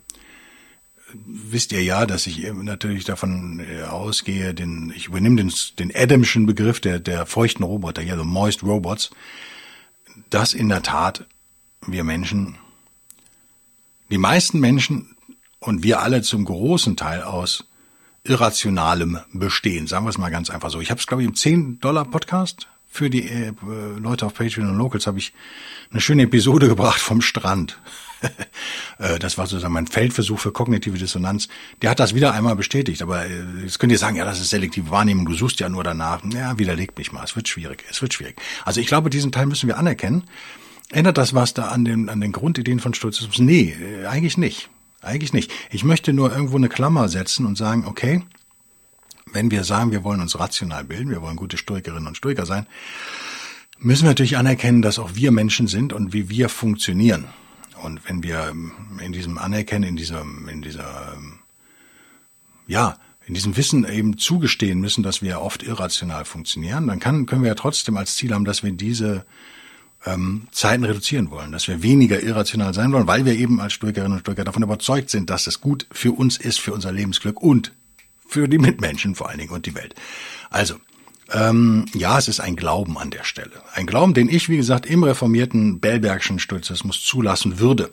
Wisst 1.15 1.73
ihr 1.73 1.83
ja, 1.83 2.07
dass 2.07 2.27
ich 2.27 2.51
natürlich 2.53 3.05
davon 3.05 3.61
äh, 3.61 3.83
ausgehe, 3.83 4.55
den, 4.55 4.93
ich 4.97 5.09
übernehme 5.09 5.37
den, 5.37 5.53
den 5.79 5.95
Adamschen 5.95 6.47
Begriff 6.47 6.81
der, 6.81 7.01
der 7.01 7.27
feuchten 7.27 7.65
Roboter, 7.65 8.03
ja, 8.03 8.17
the 8.17 8.25
moist 8.25 8.63
robots, 8.63 9.11
dass 10.31 10.55
in 10.55 10.71
der 10.71 10.83
Tat 10.83 11.27
wir 11.87 12.03
Menschen, 12.03 12.57
die 14.11 14.19
meisten 14.19 14.59
Menschen 14.59 15.17
und 15.59 15.83
wir 15.83 16.01
alle 16.01 16.23
zum 16.23 16.45
großen 16.45 16.97
Teil 16.97 17.23
aus 17.23 17.65
irrationalem 18.25 19.19
Bestehen. 19.33 19.87
Sagen 19.87 20.05
wir 20.05 20.11
es 20.11 20.19
mal 20.19 20.31
ganz 20.31 20.51
einfach 20.51 20.71
so. 20.71 20.81
Ich 20.81 20.91
habe 20.91 21.01
es, 21.01 21.07
glaube 21.07 21.23
ich, 21.23 21.29
im 21.29 21.35
10-Dollar-Podcast 21.35 22.69
für 22.93 23.09
die 23.09 23.29
äh, 23.29 23.53
Leute 23.99 24.27
auf 24.27 24.35
Patreon 24.35 24.69
und 24.69 24.77
Locals 24.77 25.07
habe 25.07 25.19
ich 25.19 25.33
eine 25.91 26.01
schöne 26.01 26.25
Episode 26.25 26.69
gebracht 26.69 27.01
vom 27.01 27.21
Strand. 27.21 27.79
Äh, 28.99 29.19
das 29.19 29.37
war 29.37 29.49
sozusagen 29.49 29.73
mein 29.73 29.89
Feldversuch 29.89 30.39
für 30.39 30.53
kognitive 30.53 30.97
Dissonanz. 30.97 31.49
Der 31.81 31.91
hat 31.91 31.99
das 31.99 32.15
wieder 32.15 32.33
einmal 32.35 32.55
bestätigt, 32.55 33.03
aber 33.03 33.27
äh, 33.27 33.43
jetzt 33.65 33.81
könnt 33.81 33.91
ihr 33.91 33.99
sagen, 33.99 34.15
ja, 34.15 34.25
das 34.25 34.39
ist 34.39 34.51
selektive 34.51 34.91
Wahrnehmung, 34.91 35.27
du 35.27 35.35
suchst 35.35 35.59
ja 35.59 35.69
nur 35.69 35.83
danach. 35.83 36.23
Ja, 36.33 36.57
widerlegt 36.57 36.97
mich 36.99 37.11
mal, 37.11 37.25
es 37.25 37.35
wird 37.35 37.49
schwierig, 37.49 37.85
es 37.91 38.01
wird 38.01 38.15
schwierig. 38.15 38.41
Also 38.65 38.81
ich 38.81 38.87
glaube, 38.87 39.11
diesen 39.11 39.33
Teil 39.33 39.47
müssen 39.47 39.67
wir 39.67 39.77
anerkennen. 39.77 40.23
Ändert 40.93 41.19
das 41.19 41.35
was 41.35 41.55
da 41.55 41.69
an 41.69 41.85
den, 41.85 42.09
an 42.09 42.21
den 42.21 42.31
Grundideen 42.31 42.79
von 42.79 42.95
Stoizismus? 42.95 43.39
Nee, 43.41 43.75
äh, 43.81 44.07
eigentlich 44.07 44.39
nicht. 44.39 44.71
Eigentlich 45.03 45.33
nicht. 45.33 45.53
Ich 45.71 45.83
möchte 45.83 46.13
nur 46.13 46.33
irgendwo 46.33 46.57
eine 46.57 46.69
Klammer 46.69 47.09
setzen 47.09 47.45
und 47.45 47.59
sagen, 47.59 47.85
okay, 47.87 48.23
wenn 49.33 49.51
wir 49.51 49.65
sagen, 49.65 49.91
wir 49.91 50.05
wollen 50.05 50.21
uns 50.21 50.39
rational 50.39 50.85
bilden, 50.85 51.11
wir 51.11 51.23
wollen 51.23 51.37
gute 51.37 51.57
Stoikerinnen 51.57 52.07
und 52.07 52.17
Stoiker 52.17 52.47
sein, 52.47 52.67
müssen 53.79 54.05
wir 54.05 54.11
natürlich 54.11 54.37
anerkennen, 54.37 54.81
dass 54.81 55.01
auch 55.01 55.15
wir 55.15 55.33
Menschen 55.33 55.67
sind 55.67 55.93
und 55.93 56.13
wie 56.13 56.31
wir 56.31 56.49
funktionieren. 56.49 57.27
Und 57.83 58.09
wenn 58.09 58.23
wir 58.23 58.55
in 59.05 59.13
diesem 59.13 59.39
Anerkennen, 59.39 59.89
in 59.89 59.97
dieser, 59.97 60.23
in 60.23 60.63
dieser, 60.63 61.17
ja, 62.69 62.97
in 63.27 63.35
diesem 63.35 63.57
Wissen 63.57 63.85
eben 63.85 64.19
zugestehen 64.19 64.81
müssen, 64.81 65.03
dass 65.03 65.21
wir 65.21 65.41
oft 65.41 65.65
irrational 65.65 66.25
funktionieren, 66.25 66.87
dann 66.87 67.01
kann, 67.01 67.27
können 67.27 67.43
wir 67.43 67.49
ja 67.49 67.55
trotzdem 67.55 67.97
als 67.97 68.15
Ziel 68.15 68.33
haben, 68.33 68.45
dass 68.45 68.63
wir 68.63 68.71
diese 68.71 69.25
ähm, 70.05 70.49
Zeiten 70.51 70.85
reduzieren 70.85 71.31
wollen, 71.31 71.53
dass 71.53 71.69
wir 71.69 71.83
weniger 71.83 72.21
irrational 72.23 72.75
sein 72.75 72.93
wollen, 72.93 73.07
weil 73.07 73.25
wir 73.25 73.35
eben 73.35 73.61
als 73.61 73.75
Stoikerinnen 73.75 74.15
und 74.15 74.21
Stoiker 74.21 74.45
davon 74.45 74.63
überzeugt 74.63 75.11
sind, 75.11 75.31
dass 75.31 75.47
es 75.47 75.61
gut 75.61 75.87
für 75.93 76.13
uns 76.13 76.37
ist, 76.37 76.61
für 76.61 76.73
unser 76.73 76.93
Lebensglück 76.93 77.41
und 77.41 77.73
für 78.27 78.49
die 78.49 78.59
Mitmenschen 78.59 79.15
vor 79.15 79.29
allen 79.29 79.39
Dingen 79.39 79.53
und 79.53 79.67
die 79.67 79.75
Welt. 79.75 79.95
Also, 80.51 80.77
ähm, 81.33 81.87
ja, 81.95 82.19
es 82.19 82.29
ist 82.29 82.41
ein 82.41 82.57
Glauben 82.57 82.99
an 82.99 83.11
der 83.11 83.25
Stelle. 83.25 83.53
Ein 83.75 83.87
Glauben, 83.87 84.15
den 84.15 84.29
ich, 84.29 84.49
wie 84.49 84.57
gesagt, 84.57 84.87
im 84.87 85.03
reformierten 85.03 85.81
Bellbergschen 85.81 86.39
Stoizismus 86.39 87.03
zulassen 87.03 87.59
würde. 87.59 87.91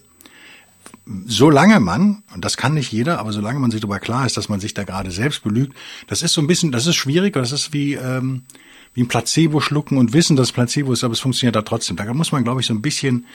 Solange 1.25 1.79
man, 1.79 2.23
und 2.33 2.45
das 2.45 2.57
kann 2.57 2.73
nicht 2.73 2.91
jeder, 2.91 3.19
aber 3.19 3.31
solange 3.31 3.59
man 3.59 3.71
sich 3.71 3.81
darüber 3.81 3.99
klar 3.99 4.25
ist, 4.25 4.37
dass 4.37 4.49
man 4.49 4.59
sich 4.59 4.73
da 4.73 4.83
gerade 4.83 5.11
selbst 5.11 5.43
belügt, 5.43 5.75
das 6.07 6.21
ist 6.21 6.33
so 6.33 6.41
ein 6.41 6.47
bisschen, 6.47 6.71
das 6.71 6.87
ist 6.87 6.95
schwierig, 6.95 7.33
das 7.33 7.51
ist 7.51 7.73
wie, 7.73 7.93
ähm, 7.93 8.43
wie 8.93 9.03
ein 9.03 9.07
Placebo 9.07 9.61
schlucken 9.61 9.97
und 9.97 10.13
wissen, 10.13 10.35
dass 10.35 10.51
Placebo 10.51 10.93
ist, 10.93 11.03
aber 11.03 11.13
es 11.13 11.19
funktioniert 11.19 11.55
da 11.55 11.61
trotzdem. 11.61 11.95
Da 11.95 12.11
muss 12.13 12.31
man, 12.31 12.43
glaube 12.43 12.61
ich, 12.61 12.67
so 12.67 12.73
ein 12.73 12.81
bisschen 12.81 13.25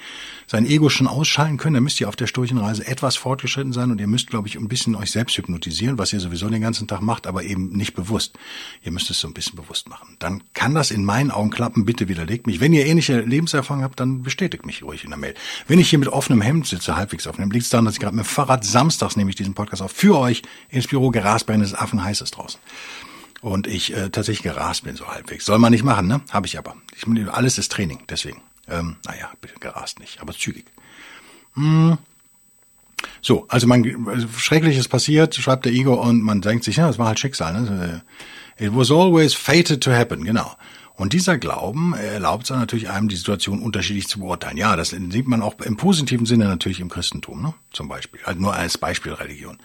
sein 0.46 0.66
Ego 0.66 0.88
schon 0.88 1.06
ausschalten 1.06 1.56
können. 1.56 1.74
Da 1.74 1.80
müsst 1.80 2.00
ihr 2.00 2.08
auf 2.08 2.16
der 2.16 2.26
Sturchenreise 2.26 2.86
etwas 2.86 3.16
fortgeschritten 3.16 3.72
sein 3.72 3.90
und 3.90 4.00
ihr 4.00 4.06
müsst, 4.06 4.28
glaube 4.28 4.48
ich, 4.48 4.58
ein 4.58 4.68
bisschen 4.68 4.94
euch 4.94 5.10
selbst 5.10 5.36
hypnotisieren, 5.36 5.96
was 5.96 6.12
ihr 6.12 6.20
sowieso 6.20 6.48
den 6.48 6.60
ganzen 6.60 6.86
Tag 6.86 7.00
macht, 7.00 7.26
aber 7.26 7.44
eben 7.44 7.68
nicht 7.70 7.94
bewusst. 7.94 8.38
Ihr 8.82 8.92
müsst 8.92 9.10
es 9.10 9.20
so 9.20 9.28
ein 9.28 9.34
bisschen 9.34 9.56
bewusst 9.56 9.88
machen. 9.88 10.16
Dann 10.18 10.42
kann 10.52 10.74
das 10.74 10.90
in 10.90 11.04
meinen 11.04 11.30
Augen 11.30 11.50
klappen. 11.50 11.84
Bitte 11.84 12.08
widerlegt 12.08 12.46
mich. 12.46 12.60
Wenn 12.60 12.72
ihr 12.72 12.84
ähnliche 12.86 13.20
Lebenserfahrung 13.20 13.82
habt, 13.82 14.00
dann 14.00 14.22
bestätigt 14.22 14.66
mich 14.66 14.82
ruhig 14.82 15.04
in 15.04 15.10
der 15.10 15.18
Mail. 15.18 15.34
Wenn 15.66 15.78
ich 15.78 15.88
hier 15.88 15.98
mit 15.98 16.08
offenem 16.08 16.42
Hemd 16.42 16.66
sitze, 16.66 16.96
halbwegs 16.96 17.26
offenem, 17.26 17.50
liegt 17.50 17.64
es 17.64 17.70
daran, 17.70 17.84
dass 17.84 17.94
ich 17.94 18.00
gerade 18.00 18.16
mit 18.16 18.24
dem 18.24 18.28
Fahrrad 18.28 18.64
samstags 18.64 19.16
nehme 19.16 19.30
ich 19.30 19.36
diesen 19.36 19.54
Podcast 19.54 19.82
auf 19.82 19.92
für 19.92 20.18
euch 20.18 20.42
ins 20.68 20.88
Büro 20.88 21.10
gerast 21.10 21.46
bei 21.46 21.54
eines 21.54 21.74
Affen 21.74 22.02
heiß 22.02 22.18
draußen 22.18 22.58
und 23.44 23.66
ich 23.66 23.94
äh, 23.94 24.08
tatsächlich 24.08 24.42
gerast 24.42 24.84
bin 24.84 24.96
so 24.96 25.06
halbwegs. 25.06 25.44
Soll 25.44 25.58
man 25.58 25.70
nicht 25.70 25.84
machen, 25.84 26.06
ne? 26.06 26.22
Habe 26.30 26.46
ich 26.46 26.58
aber. 26.58 26.76
Ich, 26.96 27.06
alles 27.28 27.58
ist 27.58 27.70
Training, 27.70 28.00
deswegen. 28.08 28.40
Ähm, 28.68 28.96
naja, 29.04 29.30
gerast 29.60 30.00
nicht, 30.00 30.22
aber 30.22 30.32
zügig. 30.32 30.64
Hm. 31.52 31.98
So, 33.20 33.44
also 33.48 33.66
man 33.66 34.06
also 34.08 34.26
Schreckliches 34.38 34.88
passiert, 34.88 35.34
schreibt 35.34 35.66
der 35.66 35.72
Igor 35.72 36.00
und 36.00 36.22
man 36.22 36.40
denkt 36.40 36.64
sich, 36.64 36.76
ja, 36.76 36.86
das 36.86 36.98
war 36.98 37.06
halt 37.06 37.20
Schicksal. 37.20 37.52
Ne? 37.52 38.02
It 38.58 38.74
was 38.74 38.90
always 38.90 39.34
fated 39.34 39.82
to 39.82 39.92
happen, 39.92 40.24
genau. 40.24 40.50
Und 40.96 41.12
dieser 41.12 41.36
Glauben 41.36 41.92
erlaubt 41.92 42.44
es 42.44 42.50
natürlich 42.50 42.88
einem, 42.88 43.08
die 43.08 43.16
Situation 43.16 43.60
unterschiedlich 43.60 44.08
zu 44.08 44.20
beurteilen. 44.20 44.56
Ja, 44.56 44.74
das 44.74 44.90
sieht 44.90 45.26
man 45.26 45.42
auch 45.42 45.60
im 45.60 45.76
positiven 45.76 46.24
Sinne 46.24 46.46
natürlich 46.46 46.80
im 46.80 46.88
Christentum, 46.88 47.42
ne? 47.42 47.52
zum 47.72 47.88
Beispiel. 47.88 48.20
Also 48.24 48.40
nur 48.40 48.54
als 48.54 48.78
Beispielreligion. 48.78 49.58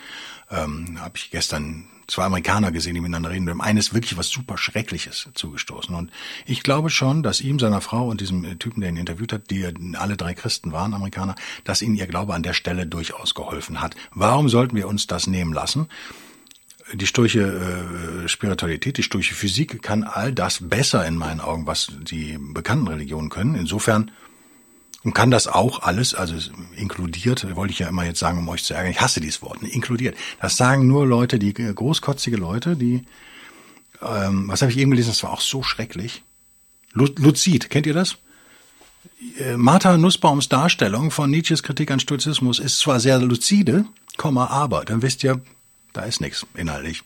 Ähm, 0.52 0.98
Habe 1.00 1.14
ich 1.16 1.32
gestern 1.32 1.86
zwei 2.10 2.26
Amerikaner 2.26 2.72
gesehen, 2.72 2.96
die 2.96 3.02
miteinander 3.02 3.30
reden. 3.30 3.46
Dem 3.46 3.62
einen 3.62 3.78
ist 3.78 3.94
wirklich 3.94 4.18
was 4.18 4.30
super 4.30 4.58
Schreckliches 4.58 5.30
zugestoßen. 5.34 5.96
Und 5.96 6.12
ich 6.46 6.64
glaube 6.64 6.90
schon, 6.90 7.24
dass 7.24 7.42
ihm, 7.42 7.60
seiner 7.60 7.82
Frau 7.82 8.08
und 8.08 8.22
diesem 8.22 8.60
Typen, 8.60 8.82
der 8.82 8.90
ihn 8.90 8.98
interviewt 8.98 9.34
hat, 9.34 9.50
die 9.50 9.66
alle 9.96 10.18
drei 10.18 10.34
Christen 10.34 10.72
waren, 10.72 10.94
Amerikaner, 10.94 11.36
dass 11.64 11.82
ihnen 11.82 11.96
ihr 11.96 12.08
Glaube 12.08 12.34
an 12.34 12.44
der 12.44 12.54
Stelle 12.54 12.88
durchaus 12.88 13.34
geholfen 13.34 13.82
hat. 13.82 13.96
Warum 14.12 14.50
sollten 14.50 14.76
wir 14.76 14.88
uns 14.88 15.08
das 15.08 15.28
nehmen 15.28 15.54
lassen? 15.54 15.88
die 16.94 17.06
sturche 17.06 17.42
äh, 17.42 18.28
Spiritualität, 18.28 18.98
die 18.98 19.04
sturche 19.04 19.36
Physik 19.36 19.84
kann 19.84 20.04
all 20.04 20.34
das 20.34 20.70
besser 20.70 21.06
in 21.06 21.16
meinen 21.16 21.40
Augen, 21.40 21.68
was 21.68 21.92
die 22.02 22.38
bekannten 22.40 22.88
Religionen 22.88 23.30
können. 23.30 23.54
Insofern 23.56 24.12
und 25.04 25.14
kann 25.14 25.32
das 25.32 25.48
auch 25.48 25.82
alles, 25.82 26.14
also 26.14 26.36
inkludiert, 26.76 27.56
wollte 27.56 27.72
ich 27.72 27.80
ja 27.80 27.88
immer 27.88 28.06
jetzt 28.06 28.20
sagen, 28.20 28.40
um 28.40 28.50
euch 28.50 28.64
zu 28.64 28.74
ärgern, 28.74 28.92
ich 28.92 29.02
hasse 29.02 29.22
dieses 29.22 29.42
Wort, 29.42 29.62
ne, 29.62 29.70
inkludiert. 29.70 30.18
Das 30.42 30.58
sagen 30.58 30.88
nur 30.88 31.08
Leute, 31.08 31.40
die 31.40 31.50
äh, 31.50 31.74
großkotzige 31.74 32.38
Leute, 32.38 32.76
die, 32.76 33.06
ähm, 34.02 34.48
was 34.48 34.62
habe 34.62 34.72
ich 34.72 34.78
eben 34.78 34.92
gelesen, 34.92 35.10
das 35.10 35.24
war 35.24 35.32
auch 35.32 35.42
so 35.42 35.64
schrecklich. 35.64 36.24
Luzid, 36.94 37.70
kennt 37.70 37.86
ihr 37.86 37.94
das? 37.94 38.18
Äh, 39.38 39.56
Martha 39.58 39.98
Nussbaums 39.98 40.50
Darstellung 40.50 41.12
von 41.12 41.30
Nietzsches 41.30 41.64
Kritik 41.64 41.92
an 41.92 42.00
Stoizismus 42.00 42.60
ist 42.60 42.80
zwar 42.80 43.00
sehr 43.00 43.20
luzide, 43.20 43.86
aber, 44.18 44.84
dann 44.84 45.02
wisst 45.02 45.24
ihr, 45.24 45.42
da 45.94 46.02
ist 46.02 46.20
nichts 46.20 46.46
inhaltlich. 46.56 47.04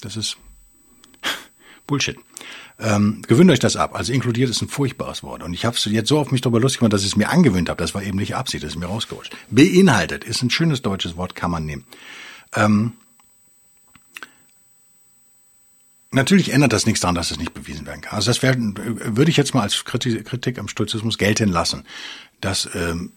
Das 0.00 0.16
ist 0.16 0.38
Bullshit. 1.86 2.18
Ähm, 2.82 3.22
gewöhnt 3.28 3.50
euch 3.50 3.60
das 3.60 3.76
ab. 3.76 3.94
Also 3.94 4.12
inkludiert 4.12 4.50
ist 4.50 4.60
ein 4.60 4.68
furchtbares 4.68 5.22
Wort. 5.22 5.42
Und 5.42 5.54
ich 5.54 5.64
habe 5.64 5.76
es 5.76 5.84
jetzt 5.84 6.08
so 6.08 6.18
auf 6.18 6.32
mich 6.32 6.40
darüber 6.40 6.58
lustig 6.58 6.80
gemacht, 6.80 6.92
dass 6.92 7.02
ich 7.02 7.08
es 7.08 7.16
mir 7.16 7.30
angewöhnt 7.30 7.68
habe. 7.68 7.80
Das 7.80 7.94
war 7.94 8.02
eben 8.02 8.18
nicht 8.18 8.34
Absicht, 8.34 8.64
das 8.64 8.72
ist 8.72 8.78
mir 8.78 8.86
rausgerutscht. 8.86 9.36
Beinhaltet 9.50 10.24
ist 10.24 10.42
ein 10.42 10.50
schönes 10.50 10.82
deutsches 10.82 11.16
Wort, 11.16 11.36
kann 11.36 11.50
man 11.50 11.64
nehmen. 11.64 11.84
Ähm, 12.54 12.94
Natürlich 16.14 16.52
ändert 16.52 16.74
das 16.74 16.84
nichts 16.84 17.00
daran, 17.00 17.14
dass 17.14 17.30
es 17.30 17.38
nicht 17.38 17.54
bewiesen 17.54 17.86
werden 17.86 18.02
kann. 18.02 18.16
Also 18.16 18.28
das 18.30 18.42
wär, 18.42 18.54
würde 18.58 19.30
ich 19.30 19.38
jetzt 19.38 19.54
mal 19.54 19.62
als 19.62 19.82
Kritik 19.86 20.58
am 20.58 20.68
Stoizismus 20.68 21.16
gelten 21.16 21.48
lassen, 21.48 21.84
dass 22.42 22.68
ähm, 22.74 23.12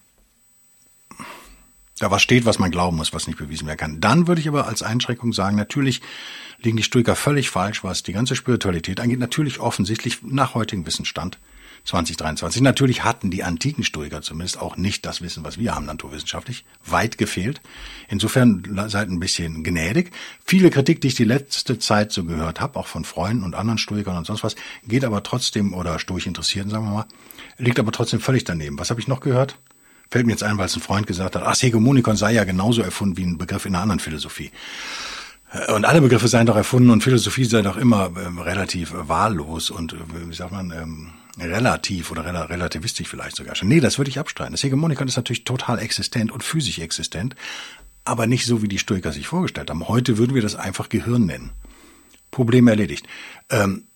da 1.99 2.11
was 2.11 2.21
steht, 2.21 2.45
was 2.45 2.59
man 2.59 2.71
glauben 2.71 2.97
muss, 2.97 3.13
was 3.13 3.27
nicht 3.27 3.37
bewiesen 3.37 3.67
werden 3.67 3.77
kann. 3.77 4.01
Dann 4.01 4.27
würde 4.27 4.41
ich 4.41 4.47
aber 4.47 4.67
als 4.67 4.83
Einschränkung 4.83 5.33
sagen, 5.33 5.55
natürlich 5.55 6.01
liegen 6.61 6.77
die 6.77 6.83
Stoiker 6.83 7.15
völlig 7.15 7.49
falsch, 7.49 7.83
was 7.83 8.03
die 8.03 8.13
ganze 8.13 8.35
Spiritualität 8.35 8.99
angeht. 8.99 9.19
Natürlich 9.19 9.59
offensichtlich 9.59 10.21
nach 10.23 10.55
heutigem 10.55 10.85
Wissensstand 10.85 11.39
2023. 11.85 12.61
Natürlich 12.61 13.03
hatten 13.03 13.29
die 13.29 13.43
antiken 13.43 13.83
Stoiker 13.83 14.21
zumindest 14.21 14.59
auch 14.59 14.75
nicht 14.75 15.05
das 15.05 15.21
Wissen, 15.21 15.43
was 15.43 15.59
wir 15.59 15.75
haben, 15.75 15.85
naturwissenschaftlich, 15.85 16.65
weit 16.83 17.17
gefehlt. 17.17 17.61
Insofern 18.09 18.63
seid 18.89 19.09
ein 19.09 19.19
bisschen 19.19 19.63
gnädig. 19.63 20.11
Viele 20.43 20.71
Kritik, 20.71 20.99
die 21.01 21.07
ich 21.07 21.15
die 21.15 21.23
letzte 21.23 21.77
Zeit 21.77 22.11
so 22.11 22.23
gehört 22.23 22.59
habe, 22.59 22.79
auch 22.79 22.87
von 22.87 23.05
Freunden 23.05 23.43
und 23.43 23.55
anderen 23.55 23.77
Stoikern 23.77 24.17
und 24.17 24.25
sonst 24.25 24.43
was, 24.43 24.55
geht 24.87 25.05
aber 25.05 25.23
trotzdem, 25.23 25.73
oder 25.73 25.99
Stoich 25.99 26.25
Interessierten, 26.25 26.71
sagen 26.71 26.85
wir 26.85 26.91
mal, 26.91 27.05
liegt 27.57 27.79
aber 27.79 27.91
trotzdem 27.91 28.19
völlig 28.19 28.43
daneben. 28.43 28.79
Was 28.79 28.89
habe 28.89 28.99
ich 28.99 29.07
noch 29.07 29.19
gehört? 29.19 29.59
Fällt 30.09 30.25
mir 30.25 30.33
jetzt 30.33 30.43
ein, 30.43 30.57
weil 30.57 30.65
es 30.67 30.75
ein 30.75 30.81
Freund 30.81 31.07
gesagt 31.07 31.35
hat, 31.35 31.43
ach, 31.45 31.55
Hegemonikon 31.61 32.15
sei 32.15 32.33
ja 32.33 32.43
genauso 32.43 32.81
erfunden 32.81 33.17
wie 33.17 33.25
ein 33.25 33.37
Begriff 33.37 33.65
in 33.65 33.75
einer 33.75 33.81
anderen 33.81 33.99
Philosophie. 33.99 34.51
Und 35.73 35.85
alle 35.85 36.01
Begriffe 36.01 36.27
seien 36.27 36.45
doch 36.45 36.55
erfunden 36.55 36.89
und 36.89 37.03
Philosophie 37.03 37.45
sei 37.45 37.61
doch 37.61 37.77
immer 37.77 38.11
ähm, 38.17 38.39
relativ 38.39 38.93
äh, 38.93 39.07
wahllos 39.07 39.69
und, 39.69 39.93
äh, 39.93 39.97
wie 40.27 40.33
sagt 40.33 40.51
man, 40.51 40.71
ähm, 40.71 41.11
relativ 41.39 42.11
oder 42.11 42.25
rel 42.25 42.35
relativistisch 42.35 43.07
vielleicht 43.07 43.35
sogar 43.35 43.55
schon. 43.55 43.67
Nee, 43.67 43.79
das 43.79 43.97
würde 43.97 44.09
ich 44.09 44.19
abstreiten. 44.19 44.53
Das 44.53 44.63
Hegemonikon 44.63 45.07
ist 45.07 45.15
natürlich 45.15 45.43
total 45.43 45.79
existent 45.79 46.31
und 46.31 46.43
physisch 46.43 46.79
existent, 46.79 47.35
aber 48.03 48.27
nicht 48.27 48.45
so, 48.45 48.61
wie 48.61 48.67
die 48.67 48.79
Stoiker 48.79 49.11
sich 49.11 49.27
vorgestellt 49.27 49.69
haben. 49.69 49.87
Heute 49.87 50.17
würden 50.17 50.35
wir 50.35 50.41
das 50.41 50.55
einfach 50.55 50.89
Gehirn 50.89 51.25
nennen. 51.25 51.51
Problem 52.31 52.67
erledigt. 52.67 53.07
Ähm, 53.49 53.87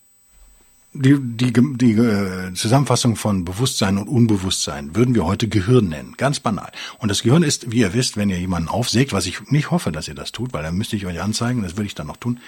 die, 0.93 1.17
die, 1.19 1.53
die 1.53 1.91
äh, 1.91 2.53
Zusammenfassung 2.53 3.15
von 3.15 3.45
Bewusstsein 3.45 3.97
und 3.97 4.07
Unbewusstsein 4.07 4.95
würden 4.95 5.13
wir 5.13 5.25
heute 5.25 5.47
Gehirn 5.47 5.89
nennen. 5.89 6.15
Ganz 6.17 6.39
banal. 6.39 6.71
Und 6.97 7.09
das 7.09 7.21
Gehirn 7.21 7.43
ist, 7.43 7.71
wie 7.71 7.79
ihr 7.79 7.93
wisst, 7.93 8.17
wenn 8.17 8.29
ihr 8.29 8.39
jemanden 8.39 8.69
aufsägt, 8.69 9.13
was 9.13 9.27
ich 9.27 9.51
nicht 9.51 9.69
hoffe, 9.69 9.91
dass 9.91 10.07
ihr 10.07 10.15
das 10.15 10.31
tut, 10.31 10.53
weil 10.53 10.63
dann 10.63 10.75
müsste 10.75 10.95
ich 10.95 11.05
euch 11.05 11.21
anzeigen, 11.21 11.61
das 11.61 11.77
würde 11.77 11.87
ich 11.87 11.95
dann 11.95 12.07
noch 12.07 12.17
tun, 12.17 12.39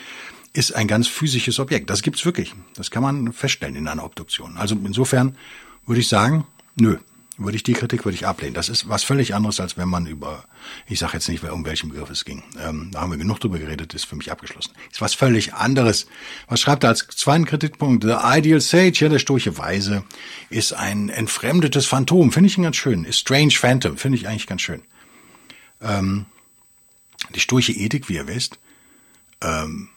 ist 0.53 0.75
ein 0.75 0.88
ganz 0.88 1.07
physisches 1.07 1.60
Objekt. 1.60 1.89
Das 1.89 2.01
gibt's 2.01 2.25
wirklich. 2.25 2.53
Das 2.75 2.91
kann 2.91 3.03
man 3.03 3.31
feststellen 3.31 3.75
in 3.75 3.88
einer 3.88 4.03
Obduktion. 4.03 4.57
Also 4.57 4.75
insofern 4.83 5.38
würde 5.86 6.01
ich 6.01 6.07
sagen, 6.07 6.45
nö, 6.75 6.98
würde 7.38 7.55
ich 7.55 7.63
die 7.63 7.73
Kritik 7.73 8.05
würde 8.05 8.15
ich 8.15 8.27
ablehnen. 8.27 8.53
Das 8.53 8.69
ist 8.69 8.89
was 8.89 9.03
völlig 9.03 9.33
anderes, 9.33 9.59
als 9.59 9.77
wenn 9.77 9.89
man 9.89 10.05
über, 10.05 10.45
ich 10.85 11.00
sage 11.00 11.13
jetzt 11.13 11.29
nicht, 11.29 11.43
um 11.43 11.65
welchen 11.65 11.89
Begriff 11.89 12.09
es 12.09 12.25
ging. 12.25 12.43
Ähm, 12.59 12.89
da 12.91 13.01
haben 13.01 13.11
wir 13.11 13.17
genug 13.17 13.39
drüber 13.39 13.57
geredet, 13.57 13.93
ist 13.93 14.05
für 14.05 14.15
mich 14.15 14.31
abgeschlossen. 14.31 14.73
Ist 14.91 15.01
was 15.01 15.13
völlig 15.13 15.53
anderes. 15.53 16.07
Was 16.47 16.59
schreibt 16.59 16.83
er 16.83 16.89
als 16.89 17.07
zweiten 17.07 17.45
Kritikpunkt? 17.45 18.03
The 18.03 18.17
Ideal 18.23 18.61
Sage, 18.61 18.93
ja, 18.95 19.09
der 19.09 19.19
sturche 19.19 19.57
Weise, 19.57 20.03
ist 20.50 20.73
ein 20.73 21.09
entfremdetes 21.09 21.85
Phantom. 21.85 22.31
Finde 22.31 22.47
ich 22.47 22.57
ihn 22.57 22.63
ganz 22.63 22.75
schön. 22.75 23.05
Ist 23.05 23.19
Strange 23.19 23.51
Phantom, 23.51 23.97
finde 23.97 24.17
ich 24.17 24.27
eigentlich 24.27 24.47
ganz 24.47 24.61
schön. 24.61 24.83
Ähm, 25.81 26.25
die 27.33 27.39
sturche 27.39 27.71
Ethik, 27.71 28.09
wie 28.09 28.15
ihr 28.15 28.27
wisst, 28.27 28.59
ähm, 29.41 29.89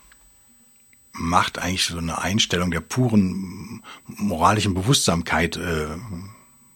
macht 1.12 1.58
eigentlich 1.58 1.84
so 1.84 1.98
eine 1.98 2.20
Einstellung 2.20 2.70
der 2.70 2.80
puren 2.80 3.82
moralischen 4.06 4.74
Bewusstsamkeit 4.74 5.56
äh, 5.56 5.86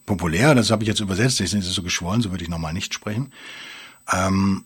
populär, 0.08 0.54
das 0.54 0.70
habe 0.70 0.82
ich 0.82 0.88
jetzt 0.88 1.00
übersetzt, 1.00 1.38
das 1.38 1.52
ist 1.52 1.72
so 1.72 1.82
geschwollen, 1.82 2.22
so 2.22 2.30
würde 2.30 2.42
ich 2.42 2.50
nochmal 2.50 2.72
nicht 2.72 2.94
sprechen. 2.94 3.32
Ähm, 4.12 4.64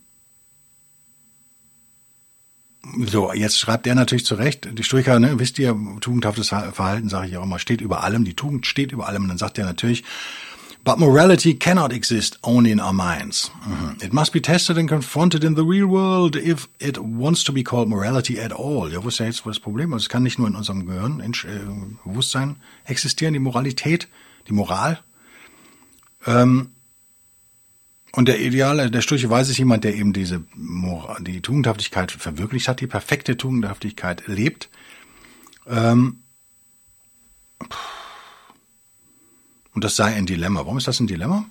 so, 3.06 3.32
jetzt 3.32 3.58
schreibt 3.58 3.87
er 3.87 3.94
natürlich 3.94 4.25
zurecht, 4.25 4.68
die 4.72 4.82
Stoiker, 4.82 5.18
ne, 5.18 5.38
wisst 5.38 5.58
ihr, 5.58 5.76
tugendhaftes 6.00 6.49
Verhalten, 6.49 7.08
sage 7.08 7.28
ich 7.28 7.37
auch 7.37 7.44
immer, 7.44 7.58
steht 7.58 7.80
über 7.80 8.02
allem, 8.02 8.25
die 8.25 8.34
Tugend 8.34 8.66
steht 8.66 8.92
über 8.92 9.06
allem, 9.06 9.25
und 9.25 9.28
dann 9.28 9.38
sagt 9.38 9.58
er 9.58 9.66
natürlich, 9.66 10.04
But 10.84 10.99
morality 10.99 11.54
cannot 11.54 11.92
exist 11.92 12.38
only 12.42 12.72
in 12.72 12.80
our 12.80 12.92
minds. 12.92 13.52
Mhm. 13.64 14.02
It 14.02 14.12
must 14.12 14.32
be 14.32 14.40
tested 14.40 14.76
and 14.76 14.88
confronted 14.88 15.44
in 15.44 15.54
the 15.54 15.62
real 15.62 15.88
world 15.88 16.34
if 16.34 16.68
it 16.80 16.99
wants 16.99 17.44
to 17.44 17.52
be 17.52 17.62
called 17.62 17.88
morality 17.88 18.40
at 18.40 18.52
all. 18.52 18.90
Ja, 18.92 19.04
wo 19.04 19.08
ist 19.08 19.20
ja 19.20 19.26
jetzt 19.26 19.46
das 19.46 19.61
Problem? 19.61 19.92
Also 19.92 20.04
es 20.04 20.08
kann 20.08 20.25
nicht 20.25 20.40
nur 20.40 20.49
in 20.49 20.56
unserem 20.56 20.84
Gehirn, 20.84 21.20
in, 21.20 21.34
äh, 21.34 21.61
Bewusstsein 22.04 22.56
existieren, 22.84 23.32
die 23.32 23.38
Moralität, 23.38 24.08
die 24.49 24.52
Moral, 24.52 24.99
ähm, 26.26 26.73
und 28.14 28.29
der 28.29 28.41
Ideale, 28.41 28.91
der 28.91 29.00
Sturcheweise 29.00 29.52
ist 29.52 29.59
jemand, 29.59 29.85
der 29.85 29.95
eben 29.95 30.12
diese 30.12 30.45
Moral, 30.55 31.23
die 31.23 31.41
Tugendhaftigkeit 31.41 32.12
verwirklicht 32.12 32.69
hat, 32.69 32.81
die 32.81 32.87
perfekte 32.87 33.38
Tugendhaftigkeit 33.38 34.26
lebt. 34.26 34.69
Ähm, 35.67 36.23
und 39.75 39.83
das 39.83 39.97
sei 39.97 40.14
ein 40.14 40.26
Dilemma. 40.26 40.61
Warum 40.61 40.76
ist 40.76 40.88
das 40.88 41.00
ein 41.00 41.07
Dilemma? 41.07 41.47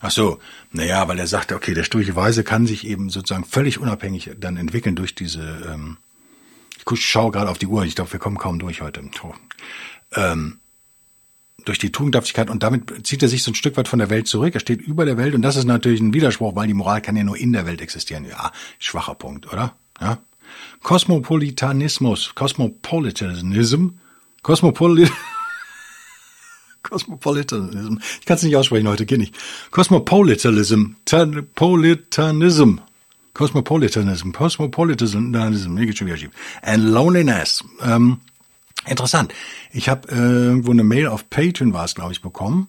Ach 0.00 0.10
so, 0.10 0.38
naja, 0.70 1.06
weil 1.08 1.18
er 1.18 1.26
sagte, 1.26 1.56
okay, 1.56 1.74
der 1.74 1.84
sturche 1.84 2.14
Weise 2.14 2.44
kann 2.44 2.66
sich 2.66 2.86
eben 2.86 3.10
sozusagen 3.10 3.44
völlig 3.44 3.78
unabhängig 3.78 4.30
dann 4.38 4.56
entwickeln 4.56 4.94
durch 4.94 5.14
diese, 5.14 5.42
ähm, 5.68 5.98
ich 6.78 7.04
schaue 7.04 7.32
gerade 7.32 7.50
auf 7.50 7.58
die 7.58 7.66
Uhr, 7.66 7.84
ich 7.84 7.96
glaube, 7.96 8.12
wir 8.12 8.20
kommen 8.20 8.38
kaum 8.38 8.58
durch 8.58 8.80
heute. 8.80 9.02
Oh. 9.22 9.34
Ähm, 10.14 10.60
durch 11.64 11.78
die 11.78 11.92
Tugendhaftigkeit 11.92 12.50
und 12.50 12.62
damit 12.62 13.06
zieht 13.06 13.22
er 13.22 13.28
sich 13.28 13.42
so 13.42 13.50
ein 13.50 13.54
Stück 13.54 13.76
weit 13.76 13.88
von 13.88 13.98
der 13.98 14.10
Welt 14.10 14.26
zurück. 14.28 14.54
Er 14.54 14.60
steht 14.60 14.80
über 14.80 15.04
der 15.04 15.16
Welt 15.16 15.34
und 15.34 15.42
das 15.42 15.56
ist 15.56 15.64
natürlich 15.64 16.00
ein 16.00 16.14
Widerspruch, 16.14 16.54
weil 16.54 16.66
die 16.66 16.74
Moral 16.74 17.02
kann 17.02 17.16
ja 17.16 17.24
nur 17.24 17.36
in 17.36 17.52
der 17.52 17.66
Welt 17.66 17.80
existieren. 17.80 18.24
Ja, 18.24 18.52
schwacher 18.78 19.14
Punkt, 19.14 19.52
oder? 19.52 19.74
Ja. 20.00 20.18
Kosmopolitanismus, 20.82 22.34
Cosmopolitanism, 22.34 23.90
Cosmopolit 24.42 25.12
Cosmopolitanism. 26.82 27.98
Ich 28.20 28.26
kann 28.26 28.36
es 28.36 28.42
nicht 28.42 28.56
aussprechen 28.56 28.88
heute, 28.88 29.04
geht 29.04 29.18
nicht. 29.18 29.34
Cosmopolitanism, 29.70 30.92
Politanism, 31.54 32.76
Cosmopolitanism, 33.34 34.32
Cosmopolitanism, 34.32 35.74
mir 35.74 35.86
geht 35.86 35.98
schon 35.98 36.06
wieder 36.06 36.16
schief. 36.16 36.30
And 36.62 36.84
Loneliness. 36.84 37.64
Ähm, 37.82 38.20
interessant. 38.86 39.32
Ich 39.72 39.88
habe 39.88 40.08
äh, 40.10 40.14
irgendwo 40.14 40.70
eine 40.70 40.84
Mail 40.84 41.08
auf 41.08 41.28
Patreon 41.30 41.72
war 41.72 41.84
es, 41.84 41.94
glaube 41.94 42.12
ich, 42.12 42.22
bekommen. 42.22 42.68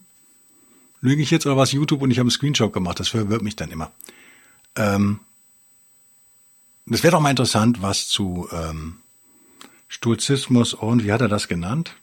Lüge 1.02 1.22
ich 1.22 1.32
jetzt 1.32 1.46
oder 1.46 1.58
was 1.58 1.72
YouTube 1.72 2.02
und 2.02 2.12
ich 2.12 2.20
habe 2.20 2.26
einen 2.26 2.32
Screenshot 2.32 2.74
gemacht, 2.74 3.00
das 3.00 3.08
verwirrt 3.10 3.42
mich 3.42 3.56
dann 3.56 3.72
immer. 3.72 3.92
Ähm, 4.76 5.22
das 6.86 7.04
wäre 7.04 7.12
doch 7.12 7.22
mal 7.22 7.30
interessant, 7.30 7.82
was 7.82 8.08
zu 8.08 8.50
ähm, 8.52 8.98
Sturzismus 9.88 10.74
und 10.74 11.04
wie 11.04 11.12
hat 11.12 11.22
er 11.22 11.30
das 11.30 11.48
genannt? 11.48 11.96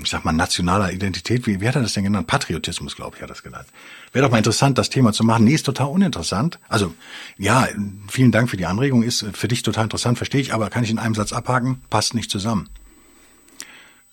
Ich 0.00 0.08
sag 0.08 0.24
mal, 0.24 0.32
nationaler 0.32 0.92
Identität, 0.92 1.46
wie, 1.46 1.60
wie 1.60 1.68
hat 1.68 1.76
er 1.76 1.82
das 1.82 1.94
denn 1.94 2.04
genannt? 2.04 2.26
Patriotismus, 2.26 2.96
glaube 2.96 3.16
ich, 3.16 3.22
hat 3.22 3.28
er 3.28 3.34
das 3.34 3.42
genannt. 3.42 3.66
Wäre 4.12 4.24
doch 4.24 4.30
mal 4.30 4.38
interessant, 4.38 4.78
das 4.78 4.90
Thema 4.90 5.12
zu 5.12 5.24
machen. 5.24 5.44
Nee, 5.44 5.54
ist 5.54 5.66
total 5.66 5.88
uninteressant. 5.88 6.58
Also, 6.68 6.94
ja, 7.38 7.68
vielen 8.08 8.32
Dank 8.32 8.50
für 8.50 8.56
die 8.56 8.66
Anregung, 8.66 9.02
ist 9.02 9.26
für 9.32 9.48
dich 9.48 9.62
total 9.62 9.84
interessant, 9.84 10.18
verstehe 10.18 10.40
ich, 10.40 10.54
aber 10.54 10.70
kann 10.70 10.84
ich 10.84 10.90
in 10.90 10.98
einem 10.98 11.14
Satz 11.14 11.32
abhaken? 11.32 11.82
Passt 11.90 12.14
nicht 12.14 12.30
zusammen. 12.30 12.68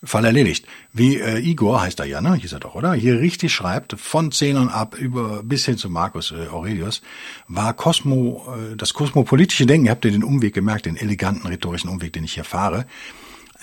Fall 0.06 0.24
erledigt. 0.24 0.66
Wie 0.92 1.16
äh, 1.16 1.38
Igor 1.38 1.80
heißt 1.80 1.98
er 2.00 2.06
ja, 2.06 2.20
ne? 2.20 2.34
Hieß 2.34 2.52
er 2.52 2.60
doch, 2.60 2.74
oder? 2.74 2.92
Hier 2.94 3.20
richtig 3.20 3.52
schreibt, 3.52 3.98
von 3.98 4.32
Zehnern 4.32 4.68
ab 4.68 4.96
über 4.98 5.42
bis 5.42 5.64
hin 5.64 5.78
zu 5.78 5.88
Marcus 5.88 6.32
äh, 6.32 6.48
Aurelius, 6.48 7.02
war 7.48 7.72
Kosmo, 7.74 8.46
äh, 8.48 8.76
das 8.76 8.94
kosmopolitische 8.94 9.66
Denken, 9.66 9.88
habt 9.88 10.04
ihr 10.04 10.10
den 10.10 10.24
Umweg 10.24 10.54
gemerkt, 10.54 10.86
den 10.86 10.96
eleganten 10.96 11.46
rhetorischen 11.46 11.88
Umweg, 11.88 12.12
den 12.12 12.24
ich 12.24 12.34
hier 12.34 12.44
fahre, 12.44 12.86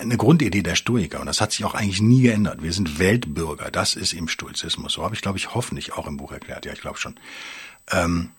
eine 0.02 0.16
Grundidee 0.16 0.62
der 0.62 0.74
Stoiker 0.74 1.20
und 1.20 1.26
das 1.26 1.40
hat 1.40 1.52
sich 1.52 1.64
auch 1.64 1.74
eigentlich 1.74 2.02
nie 2.02 2.22
geändert. 2.22 2.62
Wir 2.62 2.72
sind 2.72 2.98
Weltbürger, 2.98 3.70
das 3.70 3.94
ist 3.94 4.12
im 4.12 4.28
Stoizismus. 4.28 4.92
So 4.92 5.04
habe 5.04 5.14
ich, 5.14 5.22
glaube 5.22 5.38
ich, 5.38 5.54
hoffentlich 5.54 5.94
auch 5.94 6.06
im 6.06 6.16
Buch 6.16 6.32
erklärt. 6.32 6.66
Ja, 6.66 6.72
ich 6.72 6.80
glaube 6.80 6.98
schon. 6.98 7.16
Ähm, 7.90 8.30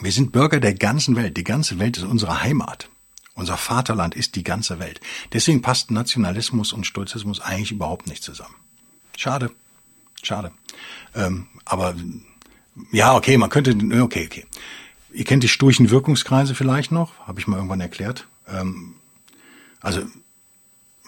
wir 0.00 0.12
sind 0.12 0.32
Bürger 0.32 0.60
der 0.60 0.74
ganzen 0.74 1.16
Welt. 1.16 1.36
Die 1.36 1.44
ganze 1.44 1.78
Welt 1.78 1.96
ist 1.96 2.04
unsere 2.04 2.42
Heimat. 2.42 2.88
Unser 3.34 3.56
Vaterland 3.56 4.14
ist 4.14 4.36
die 4.36 4.44
ganze 4.44 4.78
Welt. 4.78 5.00
Deswegen 5.32 5.62
passt 5.62 5.90
Nationalismus 5.90 6.72
und 6.72 6.86
Stoizismus 6.86 7.40
eigentlich 7.40 7.72
überhaupt 7.72 8.06
nicht 8.06 8.22
zusammen. 8.22 8.54
Schade. 9.16 9.50
Schade. 10.22 10.52
Ähm, 11.14 11.46
aber 11.64 11.94
ja, 12.92 13.14
okay, 13.14 13.36
man 13.36 13.50
könnte, 13.50 13.72
okay, 14.02 14.26
okay. 14.26 14.46
Ihr 15.12 15.24
kennt 15.24 15.42
die 15.42 15.48
sturchen 15.48 15.90
Wirkungskreise 15.90 16.54
vielleicht 16.54 16.92
noch, 16.92 17.18
habe 17.26 17.40
ich 17.40 17.46
mal 17.46 17.56
irgendwann 17.56 17.80
erklärt. 17.80 18.28
Ähm, 18.46 18.94
also 19.80 20.02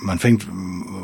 man 0.03 0.19
fängt 0.19 0.47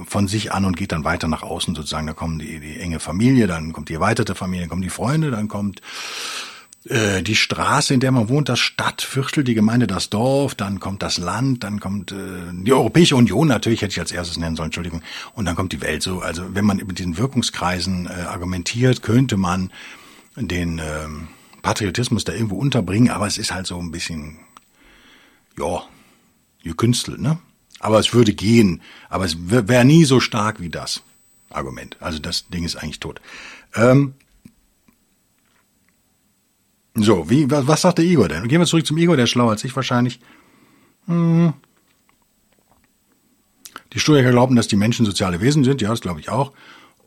von 0.07 0.29
sich 0.29 0.53
an 0.53 0.65
und 0.65 0.77
geht 0.77 0.93
dann 0.93 1.05
weiter 1.05 1.29
nach 1.29 1.43
außen 1.43 1.75
sozusagen. 1.75 2.07
Da 2.07 2.13
kommen 2.13 2.39
die, 2.39 2.61
die 2.61 2.79
enge 2.79 3.01
Familie, 3.01 3.47
dann 3.47 3.73
kommt 3.73 3.89
die 3.89 3.95
erweiterte 3.95 4.35
Familie, 4.35 4.63
dann 4.63 4.71
kommen 4.71 4.83
die 4.83 4.91
Freunde, 4.91 5.31
dann 5.31 5.49
kommt 5.49 5.81
äh, 6.85 7.23
die 7.23 7.37
Straße, 7.37 7.93
in 7.93 8.01
der 8.01 8.13
man 8.13 8.29
wohnt, 8.29 8.49
das 8.49 8.61
Stadtviertel, 8.61 9.45
die 9.45 9.55
Gemeinde, 9.55 9.87
das 9.87 10.11
Dorf, 10.11 10.55
dann 10.55 10.81
kommt 10.81 11.03
das 11.03 11.19
Land, 11.19 11.65
dann 11.65 11.81
kommt 11.81 12.13
äh, 12.13 12.17
die 12.53 12.73
Europäische 12.73 13.17
Union 13.17 13.49
natürlich, 13.49 13.83
hätte 13.83 13.93
ich 13.93 14.01
als 14.01 14.13
erstes 14.13 14.39
nennen 14.39 14.57
sollen, 14.57 14.69
Entschuldigung, 14.69 15.03
und 15.35 15.45
dann 15.45 15.57
kommt 15.57 15.73
die 15.73 15.83
Welt 15.83 16.03
so. 16.03 16.21
Also 16.21 16.55
wenn 16.55 16.65
man 16.65 16.79
mit 16.79 16.99
diesen 16.99 17.19
Wirkungskreisen 17.19 18.07
äh, 18.07 18.23
argumentiert, 18.23 19.03
könnte 19.03 19.37
man 19.37 19.71
den 20.37 20.79
äh, 20.79 21.09
Patriotismus 21.63 22.25
da 22.25 22.33
irgendwo 22.33 22.57
unterbringen, 22.57 23.11
aber 23.11 23.27
es 23.27 23.39
ist 23.39 23.53
halt 23.53 23.67
so 23.67 23.79
ein 23.79 23.91
bisschen, 23.91 24.39
ja, 25.59 25.83
gekünstelt, 26.63 27.21
ne? 27.21 27.39
Aber 27.81 27.99
es 27.99 28.13
würde 28.13 28.33
gehen. 28.33 28.83
Aber 29.09 29.25
es 29.25 29.37
wäre 29.39 29.85
nie 29.85 30.05
so 30.05 30.21
stark 30.21 30.61
wie 30.61 30.69
das 30.69 31.03
Argument. 31.51 31.97
Also 32.01 32.19
das 32.19 32.49
Ding 32.49 32.65
ist 32.65 32.77
eigentlich 32.77 33.01
tot. 33.01 33.21
Ähm 33.75 34.15
so, 36.95 37.31
wie, 37.31 37.51
was, 37.51 37.83
sagt 37.83 37.99
der 37.99 38.05
Igor 38.05 38.29
denn? 38.29 38.49
Gehen 38.49 38.61
wir 38.61 38.67
zurück 38.67 38.87
zum 38.87 38.99
Igor, 38.99 39.17
der 39.17 39.25
ist 39.25 39.31
schlauer 39.31 39.53
als 39.53 39.65
ich 39.65 39.75
wahrscheinlich. 39.77 40.21
Hm. 41.07 41.53
Die 43.93 44.01
Stoiker 44.01 44.31
glauben, 44.31 44.57
dass 44.57 44.69
die 44.69 44.77
Menschen 44.77 45.07
soziale 45.07 45.41
Wesen 45.41 45.65
sind, 45.65 45.81
ja, 45.81 45.91
das 45.91 46.01
glaube 46.01 46.21
ich 46.21 46.29
auch. 46.29 46.53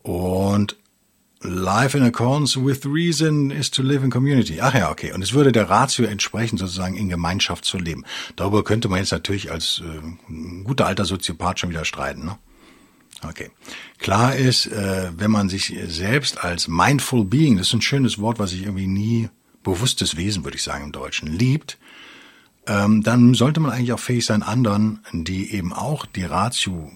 Und 0.02 0.76
Life 1.44 1.96
in 1.96 2.04
accordance 2.04 2.56
with 2.56 2.86
reason 2.86 3.50
is 3.50 3.70
to 3.72 3.82
live 3.82 4.04
in 4.04 4.10
community. 4.10 4.60
Ach 4.60 4.74
ja, 4.74 4.90
okay. 4.90 5.12
Und 5.12 5.22
es 5.22 5.32
würde 5.32 5.52
der 5.52 5.68
Ratio 5.68 6.04
entsprechen, 6.04 6.56
sozusagen 6.56 6.96
in 6.96 7.08
Gemeinschaft 7.08 7.64
zu 7.64 7.78
leben. 7.78 8.04
Darüber 8.36 8.62
könnte 8.62 8.88
man 8.88 9.00
jetzt 9.00 9.12
natürlich 9.12 9.50
als 9.50 9.82
äh, 9.84 10.62
guter 10.64 10.86
alter 10.86 11.04
Soziopath 11.04 11.58
schon 11.58 11.70
wieder 11.70 11.84
streiten. 11.84 12.24
Ne? 12.24 12.38
Okay. 13.28 13.50
Klar 13.98 14.36
ist, 14.36 14.66
äh, 14.66 15.10
wenn 15.16 15.30
man 15.30 15.48
sich 15.48 15.74
selbst 15.86 16.42
als 16.42 16.68
mindful 16.68 17.24
being, 17.24 17.56
das 17.56 17.68
ist 17.68 17.74
ein 17.74 17.82
schönes 17.82 18.18
Wort, 18.18 18.38
was 18.38 18.52
ich 18.52 18.62
irgendwie 18.62 18.86
nie 18.86 19.28
bewusstes 19.62 20.16
Wesen, 20.16 20.44
würde 20.44 20.56
ich 20.56 20.62
sagen 20.62 20.84
im 20.84 20.92
Deutschen, 20.92 21.28
liebt, 21.28 21.78
ähm, 22.66 23.02
dann 23.02 23.34
sollte 23.34 23.60
man 23.60 23.72
eigentlich 23.72 23.92
auch 23.92 24.00
fähig 24.00 24.24
sein, 24.24 24.42
anderen, 24.42 25.00
die 25.12 25.52
eben 25.52 25.72
auch 25.72 26.06
die 26.06 26.24
Ratio 26.24 26.92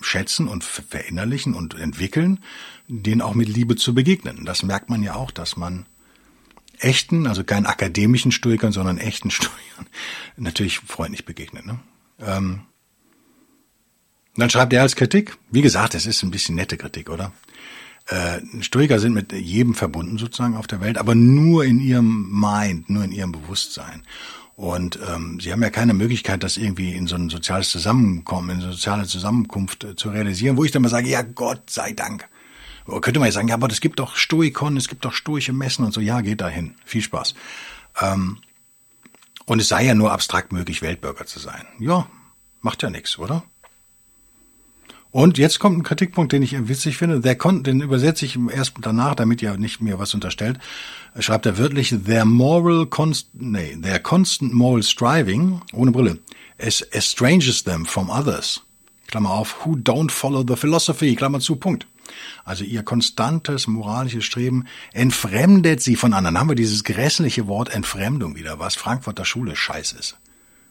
schätzen 0.00 0.48
und 0.48 0.64
verinnerlichen 0.64 1.54
und 1.54 1.74
entwickeln, 1.74 2.40
denen 2.88 3.20
auch 3.22 3.34
mit 3.34 3.48
Liebe 3.48 3.76
zu 3.76 3.94
begegnen. 3.94 4.44
Das 4.44 4.62
merkt 4.62 4.90
man 4.90 5.02
ja 5.02 5.14
auch, 5.14 5.30
dass 5.30 5.56
man 5.56 5.86
echten, 6.78 7.26
also 7.26 7.44
keinen 7.44 7.66
akademischen 7.66 8.32
Stoikern, 8.32 8.72
sondern 8.72 8.98
echten 8.98 9.30
Stoikern 9.30 9.86
natürlich 10.36 10.78
freundlich 10.80 11.24
begegnet. 11.24 11.66
Ne? 11.66 11.78
Ähm, 12.20 12.62
dann 14.36 14.50
schreibt 14.50 14.72
er 14.72 14.82
als 14.82 14.96
Kritik, 14.96 15.36
wie 15.50 15.62
gesagt, 15.62 15.94
es 15.94 16.06
ist 16.06 16.22
ein 16.22 16.30
bisschen 16.30 16.54
nette 16.54 16.76
Kritik, 16.76 17.10
oder? 17.10 17.32
Äh, 18.06 18.40
Stoiker 18.62 18.98
sind 18.98 19.12
mit 19.12 19.32
jedem 19.32 19.74
verbunden 19.74 20.18
sozusagen 20.18 20.56
auf 20.56 20.66
der 20.66 20.80
Welt, 20.80 20.98
aber 20.98 21.14
nur 21.14 21.64
in 21.64 21.80
ihrem 21.80 22.28
Mind, 22.40 22.88
nur 22.88 23.04
in 23.04 23.12
ihrem 23.12 23.32
Bewusstsein. 23.32 24.02
Und 24.60 24.98
ähm, 25.08 25.40
sie 25.40 25.52
haben 25.52 25.62
ja 25.62 25.70
keine 25.70 25.94
Möglichkeit, 25.94 26.42
das 26.42 26.58
irgendwie 26.58 26.92
in 26.92 27.06
so 27.06 27.16
ein 27.16 27.30
soziales 27.30 27.70
Zusammenkommen, 27.70 28.50
in 28.50 28.62
eine 28.62 28.72
soziale 28.72 29.06
Zusammenkunft 29.06 29.84
äh, 29.84 29.96
zu 29.96 30.10
realisieren, 30.10 30.58
wo 30.58 30.64
ich 30.64 30.70
dann 30.70 30.82
mal 30.82 30.90
sage, 30.90 31.08
ja 31.08 31.22
Gott 31.22 31.70
sei 31.70 31.94
Dank. 31.94 32.28
Oder 32.84 33.00
könnte 33.00 33.20
man 33.20 33.28
ja 33.28 33.32
sagen, 33.32 33.48
ja, 33.48 33.54
aber 33.54 33.70
es 33.70 33.80
gibt 33.80 34.00
doch 34.00 34.16
Stoikon, 34.16 34.76
es 34.76 34.88
gibt 34.88 35.06
doch 35.06 35.14
stoische 35.14 35.54
Messen 35.54 35.86
und 35.86 35.94
so, 35.94 36.02
ja, 36.02 36.20
geht 36.20 36.42
dahin. 36.42 36.74
Viel 36.84 37.00
Spaß. 37.00 37.34
Ähm, 38.02 38.36
und 39.46 39.60
es 39.60 39.68
sei 39.68 39.86
ja 39.86 39.94
nur 39.94 40.12
abstrakt 40.12 40.52
möglich, 40.52 40.82
Weltbürger 40.82 41.24
zu 41.24 41.38
sein. 41.38 41.64
Ja, 41.78 42.06
macht 42.60 42.82
ja 42.82 42.90
nichts, 42.90 43.18
oder? 43.18 43.44
Und 45.12 45.38
jetzt 45.38 45.58
kommt 45.58 45.78
ein 45.78 45.82
Kritikpunkt, 45.82 46.32
den 46.32 46.42
ich 46.42 46.68
witzig 46.68 46.96
finde. 46.96 47.20
Der 47.20 47.34
kon 47.34 47.64
den 47.64 47.80
übersetze 47.80 48.24
ich 48.24 48.38
erst 48.54 48.74
danach, 48.80 49.16
damit 49.16 49.42
ihr 49.42 49.56
nicht 49.56 49.80
mir 49.80 49.98
was 49.98 50.14
unterstellt. 50.14 50.58
Schreibt 51.18 51.46
er 51.46 51.58
wörtlich, 51.58 51.94
their 52.04 52.24
moral 52.24 52.86
const 52.86 53.30
nee, 53.32 53.76
their 53.76 53.98
constant 53.98 54.54
moral 54.54 54.82
striving, 54.84 55.62
ohne 55.72 55.90
Brille, 55.90 56.20
estranges 56.58 57.64
them 57.64 57.86
from 57.86 58.08
others. 58.08 58.62
Klammer 59.08 59.30
auf, 59.30 59.66
who 59.66 59.72
don't 59.72 60.12
follow 60.12 60.44
the 60.46 60.54
philosophy, 60.54 61.16
Klammer 61.16 61.40
zu, 61.40 61.56
Punkt. 61.56 61.88
Also 62.44 62.64
ihr 62.64 62.84
konstantes 62.84 63.66
moralisches 63.66 64.24
Streben 64.24 64.66
entfremdet 64.92 65.80
sie 65.80 65.96
von 65.96 66.12
anderen. 66.12 66.38
Haben 66.38 66.50
wir 66.50 66.56
dieses 66.56 66.84
grässliche 66.84 67.48
Wort 67.48 67.70
Entfremdung 67.70 68.36
wieder, 68.36 68.60
was 68.60 68.76
Frankfurter 68.76 69.24
Schule 69.24 69.56
Scheiß 69.56 69.92
ist. 69.92 70.18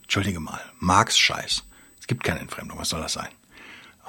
Entschuldige 0.04 0.40
mal, 0.40 0.62
Marx 0.80 1.18
Scheiß. 1.18 1.64
Es 2.00 2.08
gibt 2.08 2.24
keine 2.24 2.40
Entfremdung, 2.40 2.80
was 2.80 2.90
soll 2.90 3.02
das 3.02 3.14
sein? 3.14 3.30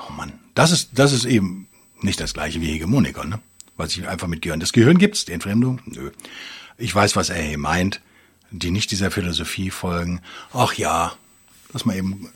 Oh 0.07 0.13
Mann, 0.13 0.33
das 0.55 0.73
ist, 0.73 0.91
das 0.95 1.13
ist 1.13 1.25
eben 1.25 1.69
nicht 2.01 2.21
das 2.21 2.35
gleiche 2.35 2.61
wie 2.61 2.73
Hegemoniker, 2.73 3.25
ne? 3.25 3.41
Was 3.77 3.97
ich 3.97 4.07
einfach 4.07 4.27
mit 4.27 4.43
Gehirn. 4.43 4.61
Das 4.61 4.73
Gehirn 4.73 4.99
gibt's, 4.99 5.25
die 5.25 5.33
Entfremdung? 5.33 5.81
Nö. 5.87 6.11
Ich 6.77 6.95
weiß, 6.95 7.17
was 7.17 7.31
er 7.31 7.43
hier 7.43 7.59
meint, 7.59 8.01
die 8.51 8.71
nicht 8.71 8.91
dieser 8.91 9.11
Philosophie 9.11 9.71
folgen. 9.71 10.21
Ach 10.53 10.75
ja, 10.75 11.13
lass 11.73 11.85
mal 11.85 11.97
eben, 11.97 12.29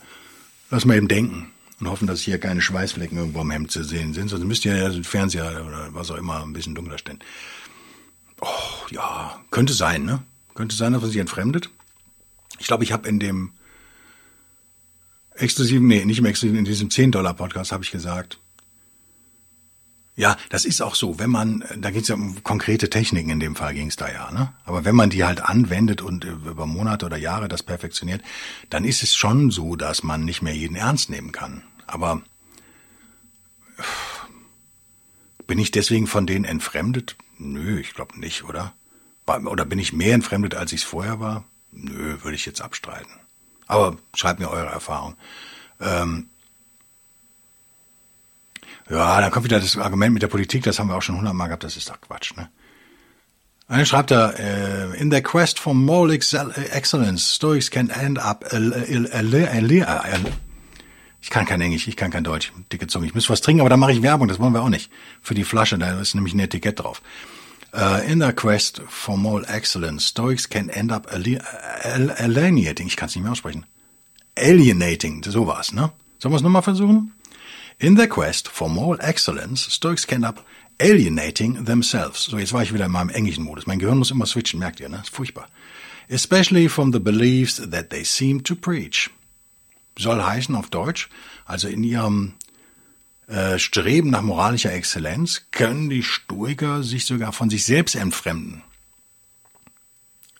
lass 0.70 0.84
mal 0.84 0.96
eben 0.96 1.08
denken 1.08 1.50
und 1.80 1.88
hoffen, 1.88 2.06
dass 2.06 2.20
hier 2.20 2.38
keine 2.38 2.62
Schweißflecken 2.62 3.18
irgendwo 3.18 3.40
am 3.40 3.50
Hemd 3.50 3.70
zu 3.70 3.84
sehen 3.84 4.14
sind. 4.14 4.28
Sonst 4.28 4.44
müsst 4.44 4.64
ihr 4.64 4.76
ja 4.76 4.88
den 4.88 5.04
Fernseher 5.04 5.64
oder 5.66 5.92
was 5.92 6.10
auch 6.10 6.16
immer 6.16 6.42
ein 6.42 6.52
bisschen 6.52 6.74
dunkler 6.74 6.98
stellen. 6.98 7.20
Oh, 8.40 8.46
ja, 8.90 9.40
könnte 9.50 9.72
sein, 9.72 10.04
ne? 10.04 10.22
Könnte 10.54 10.76
sein, 10.76 10.92
dass 10.92 11.02
man 11.02 11.10
sich 11.10 11.20
entfremdet. 11.20 11.70
Ich 12.58 12.66
glaube, 12.66 12.84
ich 12.84 12.92
habe 12.92 13.08
in 13.08 13.18
dem 13.18 13.52
exklusiven, 15.34 15.86
nee, 15.86 16.04
nicht 16.04 16.18
im 16.18 16.24
exklusiven, 16.24 16.58
in 16.58 16.64
diesem 16.64 16.88
10-Dollar-Podcast 16.88 17.72
habe 17.72 17.84
ich 17.84 17.90
gesagt, 17.90 18.38
ja, 20.16 20.36
das 20.48 20.64
ist 20.64 20.80
auch 20.80 20.94
so, 20.94 21.18
wenn 21.18 21.30
man, 21.30 21.64
da 21.76 21.90
geht 21.90 22.02
es 22.02 22.08
ja 22.08 22.14
um 22.14 22.44
konkrete 22.44 22.88
Techniken, 22.88 23.30
in 23.30 23.40
dem 23.40 23.56
Fall 23.56 23.74
ging 23.74 23.88
es 23.88 23.96
da 23.96 24.08
ja, 24.08 24.30
ne? 24.30 24.52
Aber 24.64 24.84
wenn 24.84 24.94
man 24.94 25.10
die 25.10 25.24
halt 25.24 25.40
anwendet 25.40 26.02
und 26.02 26.22
über 26.22 26.66
Monate 26.66 27.06
oder 27.06 27.16
Jahre 27.16 27.48
das 27.48 27.64
perfektioniert, 27.64 28.22
dann 28.70 28.84
ist 28.84 29.02
es 29.02 29.16
schon 29.16 29.50
so, 29.50 29.74
dass 29.74 30.04
man 30.04 30.24
nicht 30.24 30.40
mehr 30.40 30.54
jeden 30.54 30.76
ernst 30.76 31.10
nehmen 31.10 31.32
kann. 31.32 31.64
Aber 31.88 32.22
bin 35.48 35.58
ich 35.58 35.72
deswegen 35.72 36.06
von 36.06 36.28
denen 36.28 36.44
entfremdet? 36.44 37.16
Nö, 37.38 37.80
ich 37.80 37.92
glaube 37.94 38.20
nicht, 38.20 38.44
oder? 38.44 38.72
Oder 39.26 39.64
bin 39.64 39.80
ich 39.80 39.92
mehr 39.92 40.14
entfremdet, 40.14 40.54
als 40.54 40.72
ich 40.72 40.82
es 40.82 40.86
vorher 40.86 41.18
war? 41.18 41.44
Nö, 41.72 42.18
würde 42.22 42.36
ich 42.36 42.46
jetzt 42.46 42.60
abstreiten. 42.60 43.10
Aber 43.66 43.96
schreibt 44.14 44.40
mir 44.40 44.50
eure 44.50 44.68
Erfahrung. 44.68 45.16
Ähm, 45.80 46.28
ja, 48.90 49.20
dann 49.20 49.30
kommt 49.30 49.44
wieder 49.44 49.60
das 49.60 49.76
Argument 49.78 50.12
mit 50.12 50.22
der 50.22 50.28
Politik, 50.28 50.62
das 50.64 50.78
haben 50.78 50.88
wir 50.88 50.96
auch 50.96 51.02
schon 51.02 51.16
hundertmal 51.16 51.48
gehabt, 51.48 51.64
das 51.64 51.76
ist 51.76 51.88
doch 51.88 52.00
Quatsch, 52.00 52.36
ne? 52.36 52.50
Dann 53.66 53.86
schreibt 53.86 54.10
er, 54.10 54.38
äh, 54.38 55.00
in 55.00 55.10
the 55.10 55.22
quest 55.22 55.58
for 55.58 55.72
moral 55.72 56.12
excellence, 56.12 57.34
Stoics 57.34 57.70
can 57.70 57.88
end 57.88 58.18
up 58.18 58.44
ich 61.24 61.30
kann 61.30 61.46
kein 61.46 61.62
Englisch, 61.62 61.88
ich 61.88 61.96
kann 61.96 62.10
kein 62.10 62.22
Deutsch, 62.22 62.52
dicke 62.70 62.86
Zunge. 62.86 63.06
Ich 63.06 63.14
muss 63.14 63.30
was 63.30 63.40
trinken, 63.40 63.62
aber 63.62 63.70
da 63.70 63.78
mache 63.78 63.92
ich 63.92 64.02
Werbung, 64.02 64.28
das 64.28 64.38
wollen 64.38 64.52
wir 64.52 64.60
auch 64.60 64.68
nicht. 64.68 64.92
Für 65.22 65.32
die 65.32 65.44
Flasche, 65.44 65.78
da 65.78 65.98
ist 65.98 66.14
nämlich 66.14 66.34
ein 66.34 66.40
Etikett 66.40 66.80
drauf. 66.80 67.00
Uh, 67.76 68.00
in 68.06 68.20
the 68.20 68.32
quest 68.32 68.80
for 68.82 69.18
moral 69.18 69.44
excellence, 69.48 70.04
Stoics 70.04 70.46
can 70.46 70.70
end 70.70 70.92
up 70.92 71.08
alienating, 71.10 72.86
ich 72.86 72.96
kann 72.96 73.08
es 73.08 73.16
nicht 73.16 73.24
mehr 73.24 73.32
aussprechen. 73.32 73.66
Alienating, 74.36 75.24
so 75.24 75.48
war's, 75.48 75.72
ne? 75.72 75.90
Sollen 76.20 76.32
wir 76.32 76.36
es 76.36 76.42
nochmal 76.42 76.62
versuchen? 76.62 77.12
In 77.80 77.96
the 77.96 78.06
quest 78.06 78.46
for 78.46 78.68
moral 78.68 79.00
excellence, 79.00 79.68
Stoics 79.72 80.06
can 80.06 80.22
up 80.22 80.44
alienating 80.78 81.64
themselves. 81.64 82.26
So, 82.26 82.38
jetzt 82.38 82.52
war 82.52 82.62
ich 82.62 82.72
wieder 82.72 82.84
in 82.84 82.92
meinem 82.92 83.10
englischen 83.10 83.42
Modus. 83.42 83.66
Mein 83.66 83.80
Gehirn 83.80 83.98
muss 83.98 84.12
immer 84.12 84.26
switchen, 84.26 84.60
merkt 84.60 84.78
ihr, 84.78 84.88
ne? 84.88 85.00
ist 85.02 85.14
furchtbar. 85.14 85.48
Especially 86.08 86.68
from 86.68 86.92
the 86.92 87.00
beliefs 87.00 87.56
that 87.56 87.90
they 87.90 88.04
seem 88.04 88.44
to 88.44 88.54
preach. 88.54 89.10
Soll 89.98 90.22
heißen 90.22 90.54
auf 90.54 90.70
Deutsch, 90.70 91.08
also 91.44 91.66
in 91.66 91.82
ihrem 91.82 92.34
äh, 93.26 93.58
Streben 93.58 94.10
nach 94.10 94.22
moralischer 94.22 94.72
Exzellenz 94.72 95.46
können 95.50 95.88
die 95.88 96.02
Stoiker 96.02 96.82
sich 96.82 97.06
sogar 97.06 97.32
von 97.32 97.50
sich 97.50 97.64
selbst 97.64 97.94
entfremden. 97.94 98.62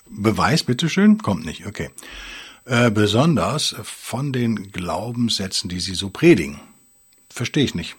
Beweis, 0.07 0.63
bitteschön? 0.65 1.19
Kommt 1.19 1.45
nicht, 1.45 1.67
okay. 1.67 1.91
Äh, 2.67 2.91
besonders 2.91 3.75
von 3.83 4.33
den 4.33 4.71
Glaubenssätzen, 4.71 5.69
die 5.69 5.81
sie 5.81 5.95
so 5.95 6.11
predigen. 6.11 6.61
Verstehe 7.31 7.65
ich 7.65 7.75
nicht. 7.75 7.97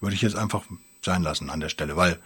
Würde 0.00 0.14
ich 0.14 0.22
jetzt 0.22 0.36
einfach 0.36 0.64
sein 1.04 1.22
lassen 1.22 1.50
an 1.50 1.60
der 1.60 1.68
Stelle, 1.68 1.96
weil 1.96 2.18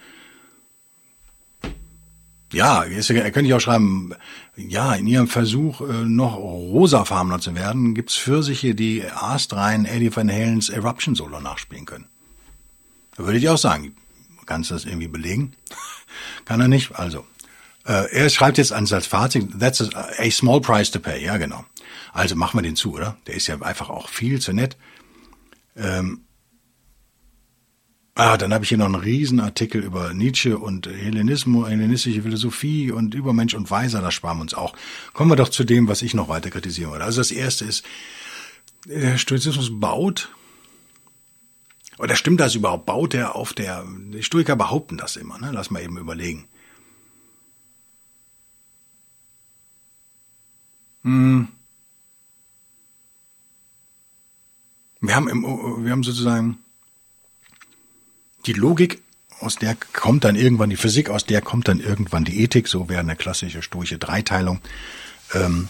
ja, 2.52 2.84
jetzt 2.84 3.08
könnte 3.08 3.40
ich 3.40 3.54
auch 3.54 3.60
schreiben, 3.60 4.14
ja, 4.56 4.94
in 4.94 5.06
ihrem 5.06 5.28
Versuch, 5.28 5.80
äh, 5.80 6.04
noch 6.04 6.36
rosafarbener 6.36 7.40
zu 7.40 7.54
werden, 7.54 7.94
gibt's 7.94 8.16
Pfirsiche, 8.16 8.74
die 8.74 9.04
astrein 9.04 9.84
Eddie 9.84 10.14
Van 10.14 10.30
Halens 10.30 10.68
Eruption 10.68 11.14
Solo 11.14 11.40
nachspielen 11.40 11.86
können. 11.86 12.06
Da 13.16 13.24
würde 13.24 13.38
ich 13.38 13.48
auch 13.48 13.58
sagen, 13.58 13.96
kannst 14.46 14.70
du 14.70 14.74
das 14.74 14.84
irgendwie 14.84 15.08
belegen? 15.08 15.52
Kann 16.44 16.60
er 16.60 16.68
nicht? 16.68 16.94
Also, 16.94 17.26
äh, 17.86 18.10
er 18.12 18.28
schreibt 18.30 18.58
jetzt 18.58 18.72
als 18.72 19.06
Fazit, 19.06 19.58
that's 19.58 19.80
a, 19.94 20.08
a 20.18 20.30
small 20.30 20.60
price 20.60 20.90
to 20.90 20.98
pay. 20.98 21.24
Ja, 21.24 21.36
genau. 21.36 21.64
Also 22.12 22.36
machen 22.36 22.58
wir 22.58 22.62
den 22.62 22.76
zu, 22.76 22.94
oder? 22.94 23.16
Der 23.26 23.34
ist 23.34 23.46
ja 23.46 23.60
einfach 23.60 23.90
auch 23.90 24.08
viel 24.08 24.40
zu 24.40 24.52
nett. 24.52 24.76
Ähm, 25.76 26.20
Ah, 28.14 28.37
dann 28.37 28.53
habe 28.53 28.64
ich 28.64 28.68
hier 28.68 28.79
noch 28.79 28.87
einen 28.87 28.94
Riesenartikel 28.96 29.83
über 29.83 30.12
Nietzsche 30.12 30.59
und 30.59 30.87
Hellenismus, 30.87 31.68
hellenistische 31.70 32.22
Philosophie 32.22 32.90
und 32.90 33.14
Übermensch 33.14 33.55
und 33.55 33.70
Weiser, 33.70 34.03
das 34.03 34.12
sparen 34.12 34.37
wir 34.37 34.42
uns 34.42 34.53
auch. 34.53 34.77
Kommen 35.14 35.31
wir 35.31 35.37
doch 35.37 35.48
zu 35.48 35.64
dem, 35.64 35.88
was 35.88 36.03
ich 36.03 36.12
noch 36.12 36.29
weiter 36.29 36.51
kritisieren 36.51 36.90
wollte. 36.90 37.05
Also 37.05 37.20
das 37.20 37.31
erste 37.31 37.64
ist, 37.64 37.87
der 38.85 39.16
Stoizismus 39.16 39.81
baut, 39.81 40.29
oder 41.98 42.14
stimmt 42.14 42.40
das 42.40 42.55
überhaupt? 42.55 42.85
Baut 42.85 43.14
er 43.14 43.35
auf 43.35 43.55
der, 43.55 43.85
die 43.87 44.22
Stoiker 44.22 44.57
behaupten 44.57 44.98
das 44.98 45.16
immer, 45.16 45.38
ne? 45.38 45.51
Lass 45.53 45.70
mal 45.70 45.83
eben 45.83 45.96
überlegen. 45.96 46.48
Hm. 51.03 51.48
Wir 55.01 55.16
haben, 55.16 55.29
im, 55.29 55.42
wir 55.85 55.90
haben 55.92 56.03
sozusagen 56.03 56.62
die 58.46 58.52
Logik, 58.52 59.02
aus 59.40 59.57
der 59.57 59.76
kommt 59.92 60.24
dann 60.24 60.37
irgendwann 60.37 60.70
die 60.70 60.76
Physik, 60.76 61.11
aus 61.11 61.24
der 61.26 61.42
kommt 61.42 61.68
dann 61.68 61.81
irgendwann 61.81 62.24
die 62.24 62.42
Ethik, 62.42 62.68
so 62.68 62.88
wäre 62.88 63.00
eine 63.00 63.16
klassische 63.16 63.62
stoische 63.62 63.98
Dreiteilung. 63.98 64.61
Ähm, 65.35 65.68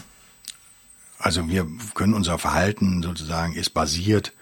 also 1.17 1.49
wir 1.49 1.67
können 1.93 2.13
unser 2.13 2.37
Verhalten 2.37 3.01
sozusagen 3.01 3.53
ist 3.53 3.71
basiert 3.71 4.33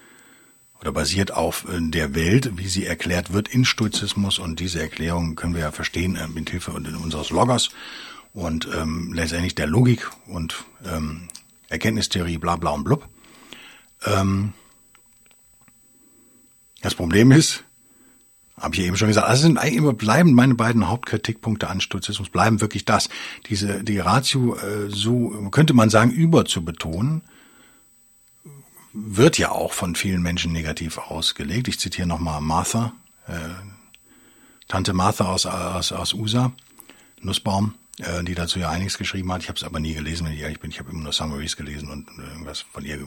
oder 0.80 0.91
basiert 0.91 1.32
auf 1.32 1.65
äh, 1.70 1.80
der 1.80 2.15
Welt, 2.15 2.58
wie 2.58 2.67
sie 2.67 2.86
erklärt 2.86 3.32
wird 3.32 3.48
in 3.48 3.65
Stoizismus 3.65 4.39
und 4.39 4.60
diese 4.60 4.82
Erklärung 4.82 5.36
können 5.36 5.54
wir 5.54 5.62
ja 5.62 5.72
verstehen 5.72 6.15
äh, 6.15 6.28
mit 6.28 6.50
Hilfe 6.50 6.72
unseres 6.72 7.30
Loggers 7.30 7.70
und 8.34 8.67
ähm, 8.76 9.13
letztendlich 9.13 9.56
der 9.56 9.67
Logik 9.67 10.10
und 10.28 10.65
ähm, 10.86 11.28
Erkenntnistheorie 11.70 12.38
bla 12.38 12.56
bla 12.56 12.72
und 12.72 12.84
blub. 12.84 13.08
Ähm, 14.06 14.54
das 16.82 16.96
Problem 16.96 17.32
ist, 17.32 17.63
habe 18.62 18.76
ich 18.76 18.82
eben 18.82 18.95
schon 18.95 19.08
gesagt. 19.08 19.28
Also 19.28 19.43
sind 19.43 19.58
eigentlich 19.58 19.97
bleiben 19.97 20.34
meine 20.34 20.56
beiden 20.56 20.88
Hauptkritikpunkte 20.88 21.69
an 21.69 21.82
Stoizismus 21.82 22.30
bleiben 22.30 22.62
wirklich 22.62 22.86
das. 22.86 23.10
Diese, 23.47 23.84
die 23.84 24.00
Ratio, 24.00 24.56
äh, 24.56 24.89
so 24.89 25.30
könnte 25.52 25.74
man 25.74 25.89
sagen, 25.89 26.12
über 26.12 26.45
zu 26.45 26.63
betonen, 26.63 27.24
wird 28.93 29.38
ja 29.38 29.52
auch 29.52 29.74
von 29.74 29.95
vielen 29.95 30.21
Menschen 30.21 30.52
negativ 30.52 30.97
ausgelegt. 30.97 31.67
Ich 31.67 31.80
zitiere 31.80 32.08
nochmal 32.08 32.41
Martha, 32.41 32.93
äh, 33.28 33.34
Tante 34.67 34.93
Martha 34.93 35.26
aus, 35.26 35.45
aus, 35.45 35.91
aus 35.91 36.13
USA, 36.13 36.52
Nussbaum, 37.21 37.76
äh, 38.00 38.24
die 38.24 38.36
dazu 38.36 38.60
ja 38.60 38.69
einiges 38.69 38.97
geschrieben 38.97 39.32
hat. 39.32 39.41
Ich 39.41 39.50
habe 39.50 39.58
es 39.58 39.63
aber 39.63 39.80
nie 39.80 39.93
gelesen, 39.93 40.26
wenn 40.26 40.34
ich 40.34 40.41
ehrlich 40.41 40.60
bin. 40.60 40.71
Ich 40.71 40.80
habe 40.80 40.91
immer 40.91 41.04
nur 41.04 41.13
Summaries 41.13 41.58
gelesen 41.58 41.89
und 41.89 42.08
irgendwas 42.17 42.60
von 42.60 42.86
ihr, 42.86 43.00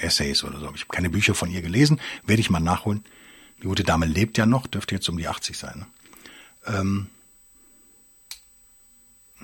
Essays 0.00 0.42
oder 0.44 0.58
so. 0.58 0.70
Ich 0.74 0.82
habe 0.82 0.92
keine 0.92 1.10
Bücher 1.10 1.34
von 1.34 1.50
ihr 1.50 1.62
gelesen, 1.62 2.00
werde 2.24 2.40
ich 2.40 2.50
mal 2.50 2.60
nachholen. 2.60 3.04
Die 3.62 3.66
gute 3.66 3.84
Dame 3.84 4.06
lebt 4.06 4.38
ja 4.38 4.46
noch, 4.46 4.66
dürfte 4.66 4.94
jetzt 4.94 5.08
um 5.08 5.16
die 5.16 5.28
80 5.28 5.56
sein. 5.56 5.78
Ne? 5.78 5.86
Ähm, 6.66 7.06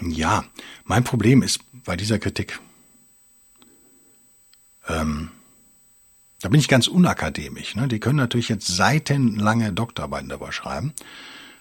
ja, 0.00 0.44
mein 0.84 1.04
Problem 1.04 1.42
ist 1.42 1.60
bei 1.84 1.96
dieser 1.96 2.18
Kritik, 2.18 2.60
ähm, 4.88 5.30
da 6.40 6.48
bin 6.48 6.58
ich 6.58 6.68
ganz 6.68 6.88
unakademisch. 6.88 7.76
Ne? 7.76 7.86
Die 7.88 8.00
können 8.00 8.16
natürlich 8.16 8.48
jetzt 8.48 8.66
seitenlange 8.66 9.72
Doktorarbeiten 9.72 10.28
darüber 10.28 10.50
schreiben. 10.50 10.92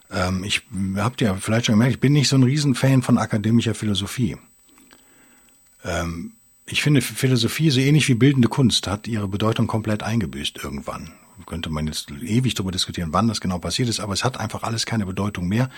Ähm, 0.10 0.44
ich 0.44 0.64
habt 0.96 1.22
ja 1.22 1.36
vielleicht 1.36 1.68
schon 1.68 1.74
gemerkt, 1.74 1.94
ich 1.94 2.00
bin 2.00 2.14
nicht 2.14 2.30
so 2.30 2.36
ein 2.36 2.44
Riesenfan 2.44 3.04
von 3.04 3.18
akademischer 3.18 3.76
Philosophie. 3.76 4.38
Ähm, 5.84 6.34
ich 6.66 6.82
finde, 6.82 7.02
Philosophie, 7.02 7.70
so 7.70 7.80
ähnlich 7.80 8.08
wie 8.08 8.16
bildende 8.16 8.48
Kunst, 8.48 8.88
hat 8.88 9.08
ihre 9.08 9.28
Bedeutung 9.28 9.68
komplett 9.68 10.04
eingebüßt 10.04 10.64
irgendwann 10.64 11.12
könnte 11.46 11.70
man 11.70 11.88
jetzt 11.88 12.12
ewig 12.12 12.54
darüber 12.54 12.72
diskutieren, 12.72 13.10
wann 13.12 13.28
das 13.28 13.42
genau 13.42 13.60
passiert 13.60 13.90
ist, 13.90 14.00
aber 14.00 14.14
es 14.14 14.24
hat 14.24 14.40
einfach 14.40 14.64
alles 14.64 14.86
keine 14.86 15.06
Bedeutung 15.06 15.48
mehr. 15.48 15.70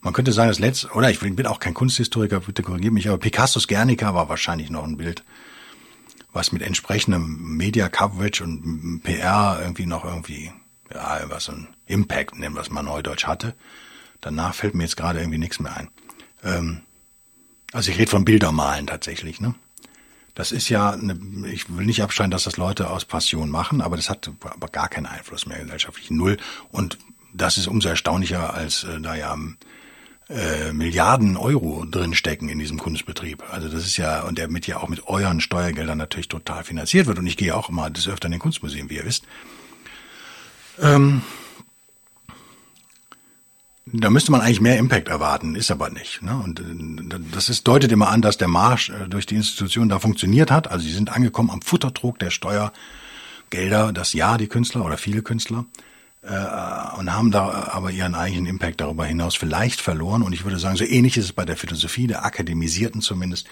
Man 0.00 0.12
könnte 0.12 0.32
sagen, 0.32 0.48
das 0.48 0.58
letzte, 0.58 0.88
oder 0.88 1.10
ich 1.10 1.20
bin 1.20 1.46
auch 1.46 1.60
kein 1.60 1.74
Kunsthistoriker, 1.74 2.40
bitte 2.40 2.62
korrigiert 2.62 2.92
mich, 2.92 3.08
aber 3.08 3.18
Picassos 3.18 3.68
Guernica 3.68 4.14
war 4.14 4.28
wahrscheinlich 4.28 4.70
noch 4.70 4.84
ein 4.84 4.96
Bild, 4.96 5.24
was 6.32 6.52
mit 6.52 6.62
entsprechendem 6.62 7.56
Media 7.56 7.88
Coverage 7.88 8.44
und 8.44 9.02
PR 9.02 9.58
irgendwie 9.62 9.86
noch 9.86 10.04
irgendwie, 10.04 10.52
ja, 10.92 11.20
was 11.28 11.44
so 11.44 11.52
ein 11.52 11.68
Impact, 11.86 12.38
nennen 12.38 12.54
wir 12.54 12.62
es 12.62 12.70
mal 12.70 12.82
neudeutsch 12.82 13.26
hatte. 13.26 13.54
Danach 14.20 14.54
fällt 14.54 14.74
mir 14.74 14.84
jetzt 14.84 14.96
gerade 14.96 15.18
irgendwie 15.20 15.38
nichts 15.38 15.60
mehr 15.60 15.76
ein. 15.76 15.88
Ähm, 16.44 16.80
also 17.72 17.90
ich 17.90 17.98
rede 17.98 18.10
von 18.10 18.24
Bildermalen 18.24 18.86
tatsächlich, 18.86 19.40
ne? 19.40 19.54
Das 20.34 20.50
ist 20.50 20.68
ja, 20.68 20.90
eine, 20.90 21.18
ich 21.52 21.74
will 21.76 21.84
nicht 21.84 22.02
abstreiten, 22.02 22.30
dass 22.30 22.44
das 22.44 22.56
Leute 22.56 22.88
aus 22.90 23.04
Passion 23.04 23.50
machen, 23.50 23.80
aber 23.82 23.96
das 23.96 24.08
hat 24.08 24.30
aber 24.40 24.68
gar 24.68 24.88
keinen 24.88 25.06
Einfluss 25.06 25.46
mehr 25.46 25.58
gesellschaftlich 25.58 26.10
null. 26.10 26.38
Und 26.70 26.98
das 27.34 27.58
ist 27.58 27.66
umso 27.66 27.88
erstaunlicher, 27.88 28.54
als 28.54 28.84
äh, 28.84 29.00
da 29.00 29.14
ja 29.14 29.36
äh, 30.28 30.72
Milliarden 30.72 31.36
Euro 31.36 31.84
drinstecken 31.84 32.48
in 32.48 32.58
diesem 32.58 32.78
Kunstbetrieb. 32.78 33.42
Also 33.50 33.68
das 33.68 33.84
ist 33.84 33.96
ja, 33.98 34.22
und 34.22 34.38
der 34.38 34.48
mit 34.48 34.66
ja 34.66 34.78
auch 34.78 34.88
mit 34.88 35.06
euren 35.06 35.40
Steuergeldern 35.40 35.98
natürlich 35.98 36.28
total 36.28 36.64
finanziert 36.64 37.06
wird. 37.06 37.18
Und 37.18 37.26
ich 37.26 37.36
gehe 37.36 37.54
auch 37.54 37.68
immer 37.68 37.90
des 37.90 38.08
Öfteren 38.08 38.32
in 38.32 38.38
den 38.38 38.42
Kunstmuseen, 38.42 38.88
wie 38.88 38.96
ihr 38.96 39.04
wisst. 39.04 39.24
Ähm, 40.80 41.22
da 43.92 44.10
müsste 44.10 44.32
man 44.32 44.40
eigentlich 44.40 44.60
mehr 44.60 44.78
Impact 44.78 45.08
erwarten, 45.08 45.54
ist 45.54 45.70
aber 45.70 45.90
nicht. 45.90 46.22
Ne? 46.22 46.34
Und 46.42 46.60
äh, 46.60 47.18
das 47.32 47.48
ist, 47.48 47.68
deutet 47.68 47.92
immer 47.92 48.08
an, 48.08 48.22
dass 48.22 48.38
der 48.38 48.48
Marsch 48.48 48.90
äh, 48.90 49.08
durch 49.08 49.26
die 49.26 49.36
Institution 49.36 49.88
da 49.88 49.98
funktioniert 49.98 50.50
hat. 50.50 50.70
Also 50.70 50.84
sie 50.84 50.92
sind 50.92 51.12
angekommen 51.12 51.50
am 51.50 51.62
Futtertrog 51.62 52.18
der 52.18 52.30
Steuergelder, 52.30 53.92
das 53.92 54.14
Jahr 54.14 54.38
die 54.38 54.48
Künstler 54.48 54.84
oder 54.84 54.96
viele 54.96 55.22
Künstler, 55.22 55.66
äh, 56.22 56.98
und 56.98 57.12
haben 57.12 57.30
da 57.30 57.68
aber 57.72 57.90
ihren 57.90 58.14
eigenen 58.14 58.46
Impact 58.46 58.80
darüber 58.80 59.04
hinaus 59.04 59.34
vielleicht 59.34 59.80
verloren. 59.80 60.22
Und 60.22 60.32
ich 60.32 60.44
würde 60.44 60.58
sagen, 60.58 60.76
so 60.76 60.84
ähnlich 60.84 61.16
ist 61.18 61.26
es 61.26 61.32
bei 61.32 61.44
der 61.44 61.56
Philosophie, 61.56 62.06
der 62.06 62.24
Akademisierten 62.24 63.02
zumindest. 63.02 63.46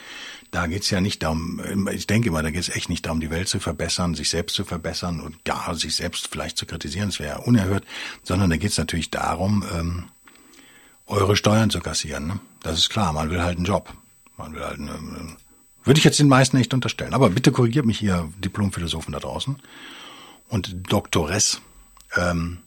Da 0.53 0.67
geht's 0.67 0.91
ja 0.91 1.01
nicht 1.01 1.23
darum, 1.23 1.61
ich 1.93 2.07
denke 2.07 2.29
immer, 2.29 2.43
da 2.43 2.51
geht's 2.51 2.71
echt 2.71 2.89
nicht 2.89 3.07
darum, 3.07 3.21
die 3.21 3.31
Welt 3.31 3.49
zu 3.49 3.61
verbessern, 3.61 4.15
sich 4.15 4.31
selbst 4.31 4.57
zu 4.57 4.65
verbessern 4.65 5.21
und 5.21 5.45
gar 5.45 5.77
sich 5.77 5.95
selbst 5.95 6.29
vielleicht 6.29 6.57
zu 6.57 6.67
kritisieren, 6.67 7.09
das 7.09 7.21
wäre 7.21 7.39
ja 7.39 7.45
unerhört, 7.45 7.85
sondern 8.25 8.51
da 8.51 8.57
geht's 8.57 8.77
natürlich 8.77 9.11
darum, 9.11 9.65
ähm, 9.73 10.05
eure 11.11 11.37
Steuern 11.37 11.71
zu 11.71 11.81
kassieren. 11.81 12.27
Ne? 12.27 12.41
Das 12.63 12.79
ist 12.79 12.91
klar, 12.91 13.13
man 13.13 13.31
will 13.31 13.43
halt 13.43 13.57
einen 13.57 13.67
Job. 13.67 13.93
Man 14.37 14.55
will 14.55 14.65
halt 14.65 14.79
eine, 14.79 14.93
Würde 15.85 15.99
ich 15.99 16.05
jetzt 16.05 16.19
den 16.19 16.29
meisten 16.29 16.57
nicht 16.57 16.73
unterstellen. 16.73 17.15
Aber 17.15 17.31
bitte 17.31 17.53
korrigiert 17.53 17.87
mich 17.87 18.03
ihr 18.03 18.29
Diplomphilosophen 18.39 19.13
da 19.13 19.21
draußen 19.21 19.57
und 20.49 20.93
Doktores. 20.93 21.61
Ähm, 22.17 22.59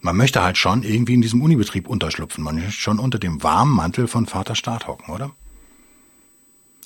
man 0.00 0.16
möchte 0.16 0.42
halt 0.42 0.56
schon 0.56 0.82
irgendwie 0.82 1.14
in 1.14 1.22
diesem 1.22 1.42
Unibetrieb 1.42 1.88
unterschlüpfen. 1.88 2.44
Man 2.44 2.56
möchte 2.56 2.72
schon 2.72 2.98
unter 2.98 3.18
dem 3.18 3.42
warmen 3.42 3.74
Mantel 3.74 4.06
von 4.06 4.26
Vater 4.26 4.54
Staat 4.54 4.86
hocken, 4.86 5.12
oder? 5.12 5.32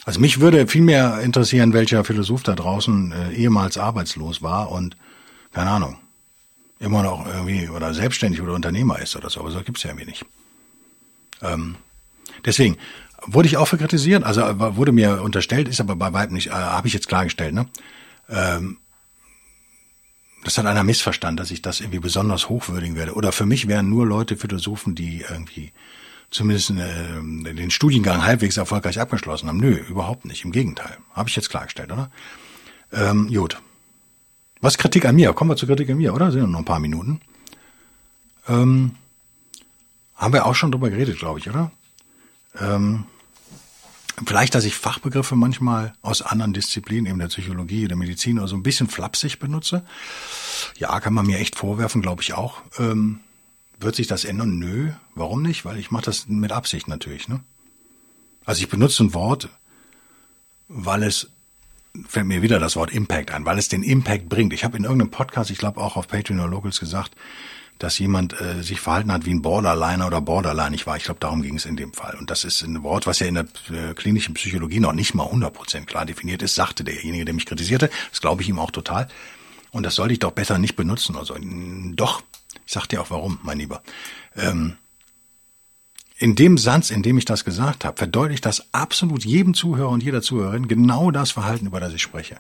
Also 0.05 0.19
mich 0.19 0.41
würde 0.41 0.67
viel 0.67 0.83
mehr 0.83 1.21
interessieren, 1.21 1.73
welcher 1.73 2.05
Philosoph 2.05 2.43
da 2.43 2.55
draußen 2.55 3.13
äh, 3.13 3.33
ehemals 3.35 3.79
arbeitslos 3.79 4.43
war 4.43 4.71
und, 4.73 4.97
keine 5.53 5.71
Ahnung, 5.71 5.97
immer 6.81 7.05
noch 7.05 7.25
irgendwie 7.27 7.69
oder 7.69 7.95
selbstständig 7.95 8.41
oder 8.43 8.55
Unternehmer 8.55 8.99
ist 8.99 9.15
oder 9.15 9.31
so, 9.31 9.41
aber 9.41 9.53
so 9.53 9.63
gibt's 9.63 9.85
ja 9.85 9.91
irgendwie 9.91 10.07
nicht. 10.07 10.25
Ähm, 11.43 11.77
deswegen 12.45 12.77
wurde 13.27 13.49
ich 13.49 13.57
auch 13.57 13.67
für 13.67 13.79
kritisiert, 13.79 14.25
also 14.25 14.43
wurde 14.77 14.93
mir 14.93 15.23
unterstellt, 15.23 15.69
ist 15.69 15.81
aber 15.81 15.97
bei 15.97 16.13
weitem 16.13 16.35
nicht, 16.35 16.49
äh, 16.49 16.53
habe 16.53 16.89
ich 16.89 16.95
jetzt 16.95 17.09
klargestellt, 17.09 17.55
ne? 17.55 17.67
Ähm, 18.29 18.79
das 20.45 20.59
hat 20.59 20.67
einer 20.67 20.83
missverstanden, 20.83 21.37
dass 21.37 21.53
ich 21.53 21.63
das 21.63 21.81
irgendwie 21.81 22.01
besonders 22.01 22.49
hochwürdigen 22.49 22.97
werde. 22.97 23.15
Oder 23.15 23.31
für 23.31 23.47
mich 23.47 23.69
wären 23.69 23.89
nur 23.89 24.07
Leute 24.07 24.37
Philosophen, 24.37 24.97
die 24.97 25.25
irgendwie 25.29 25.73
zumindest 26.31 26.71
äh, 26.71 27.55
den 27.55 27.71
Studiengang 27.71 28.25
halbwegs 28.25 28.57
erfolgreich 28.57 28.99
abgeschlossen 28.99 29.49
haben. 29.49 29.59
Nö, 29.59 29.77
überhaupt 29.89 30.25
nicht. 30.25 30.45
Im 30.45 30.51
Gegenteil. 30.51 30.97
Habe 31.13 31.29
ich 31.29 31.37
jetzt 31.37 31.49
klargestellt, 31.49 31.93
oder? 31.93 32.11
Ähm, 32.93 33.29
gut. 33.33 33.61
Was 34.61 34.79
Kritik 34.79 35.05
an 35.05 35.15
mir? 35.15 35.33
Kommen 35.33 35.51
wir 35.51 35.57
zur 35.57 35.69
Kritik 35.69 35.91
an 35.91 35.99
mir, 35.99 36.13
oder? 36.13 36.33
Sind 36.33 36.51
noch 36.51 36.59
ein 36.59 36.65
paar 36.65 36.81
Minuten. 36.81 37.21
Ähm, 38.49 38.97
haben 40.23 40.33
wir 40.33 40.47
auch 40.47 40.55
schon 40.55 40.71
drüber 40.71 40.89
geredet, 40.89 41.19
glaube 41.19 41.41
ich, 41.41 41.51
oder? 41.51 41.73
Ähm, 42.59 43.05
vielleicht, 44.25 44.55
dass 44.55 44.65
ich 44.65 44.77
Fachbegriffe 44.77 45.35
manchmal 45.35 45.95
aus 46.01 46.23
anderen 46.23 46.53
Disziplinen, 46.53 47.07
eben 47.07 47.19
der 47.19 47.27
Psychologie, 47.27 47.89
der 47.89 47.97
Medizin 47.97 48.39
oder 48.39 48.47
so 48.47 48.57
ein 48.57 48.63
bisschen 48.63 48.89
flapsig 48.89 49.41
benutze. 49.41 49.85
Ja, 50.79 51.01
kann 51.01 51.13
man 51.13 51.27
mir 51.27 51.39
echt 51.39 51.57
vorwerfen, 51.57 52.03
glaube 52.03 52.23
ich 52.23 52.35
auch. 52.35 52.63
Ähm, 52.79 53.19
wird 53.81 53.97
sich 53.97 54.07
das 54.07 54.25
ändern? 54.25 54.59
Nö. 54.59 54.93
Warum 55.17 55.43
nicht? 55.43 55.65
Weil 55.65 55.79
ich 55.79 55.91
mache 55.91 56.05
das 56.05 56.29
mit 56.29 56.53
Absicht 56.53 56.87
natürlich. 56.87 57.29
Ne? 57.29 57.41
Also 58.45 58.63
ich 58.63 58.69
benutze 58.69 59.03
ein 59.03 59.15
Wort, 59.15 59.49
weil 60.69 61.03
es 61.03 61.31
fällt 62.09 62.27
mir 62.27 62.43
wieder 62.43 62.61
das 62.61 62.77
Wort 62.77 62.93
Impact 62.93 63.33
ein, 63.33 63.45
weil 63.45 63.59
es 63.59 63.69
den 63.69 63.83
Impact 63.83 64.29
bringt. 64.29 64.53
Ich 64.53 64.63
habe 64.63 64.77
in 64.77 64.85
irgendeinem 64.85 65.11
Podcast, 65.11 65.51
ich 65.51 65.59
glaube 65.59 65.81
auch 65.81 65.97
auf 65.97 66.07
Patreon 66.07 66.39
oder 66.39 66.49
Locals 66.49 66.79
gesagt, 66.79 67.17
dass 67.83 67.99
jemand 67.99 68.40
äh, 68.40 68.62
sich 68.62 68.81
verhalten 68.81 69.11
hat 69.11 69.27
wie 69.27 69.35
ein 69.35 69.42
Borderliner 69.42 70.07
oder 70.07 70.21
Borderline. 70.21 70.75
Ich 70.77 70.87
war, 70.87 70.97
ich 70.97 71.03
glaube, 71.03 71.18
darum 71.18 71.42
ging 71.42 71.57
es 71.57 71.66
in 71.66 71.77
dem 71.77 71.92
Fall. 71.92 72.14
Und 72.16 72.31
das 72.31 72.45
ist 72.45 72.62
ein 72.62 72.85
Wort, 72.85 73.09
was 73.09 73.18
ja 73.18 73.27
in 73.27 73.35
der 73.35 73.47
äh, 73.71 73.95
klinischen 73.95 74.35
Psychologie 74.35 74.79
noch 74.79 74.92
nicht 74.92 75.14
mal 75.14 75.27
100% 75.27 75.87
klar 75.87 76.07
definiert 76.07 76.42
ist, 76.42 76.55
sagte 76.55 76.85
derjenige, 76.85 77.25
der 77.25 77.35
mich 77.35 77.45
kritisierte. 77.45 77.90
Das 78.11 78.21
glaube 78.21 78.42
ich 78.42 78.49
ihm 78.49 78.61
auch 78.61 78.71
total. 78.71 79.09
Und 79.73 79.83
das 79.85 79.97
sollte 79.97 80.12
ich 80.12 80.21
doch 80.21 80.31
besser 80.31 80.59
nicht 80.59 80.77
benutzen. 80.77 81.16
Also 81.16 81.37
doch, 81.95 82.23
ich 82.64 82.73
sag 82.73 82.87
dir 82.87 83.03
auch 83.03 83.11
warum, 83.11 83.40
mein 83.42 83.59
Lieber. 83.59 83.83
Ähm, 84.37 84.75
in 86.18 86.37
dem 86.37 86.59
Satz, 86.59 86.90
in 86.90 87.03
dem 87.03 87.18
ich 87.18 87.25
das 87.25 87.45
gesagt 87.45 87.85
habe, 87.85 87.97
verdeutlicht 87.97 88.47
das 88.47 88.73
absolut 88.73 89.25
jedem 89.25 89.55
Zuhörer 89.55 89.88
und 89.88 90.05
jeder 90.05 90.23
Zuhörerin 90.23 90.68
genau 90.68 91.11
das 91.11 91.33
Verhalten, 91.33 91.66
über 91.66 91.81
das 91.81 91.95
ich 91.95 92.03
spreche. 92.03 92.38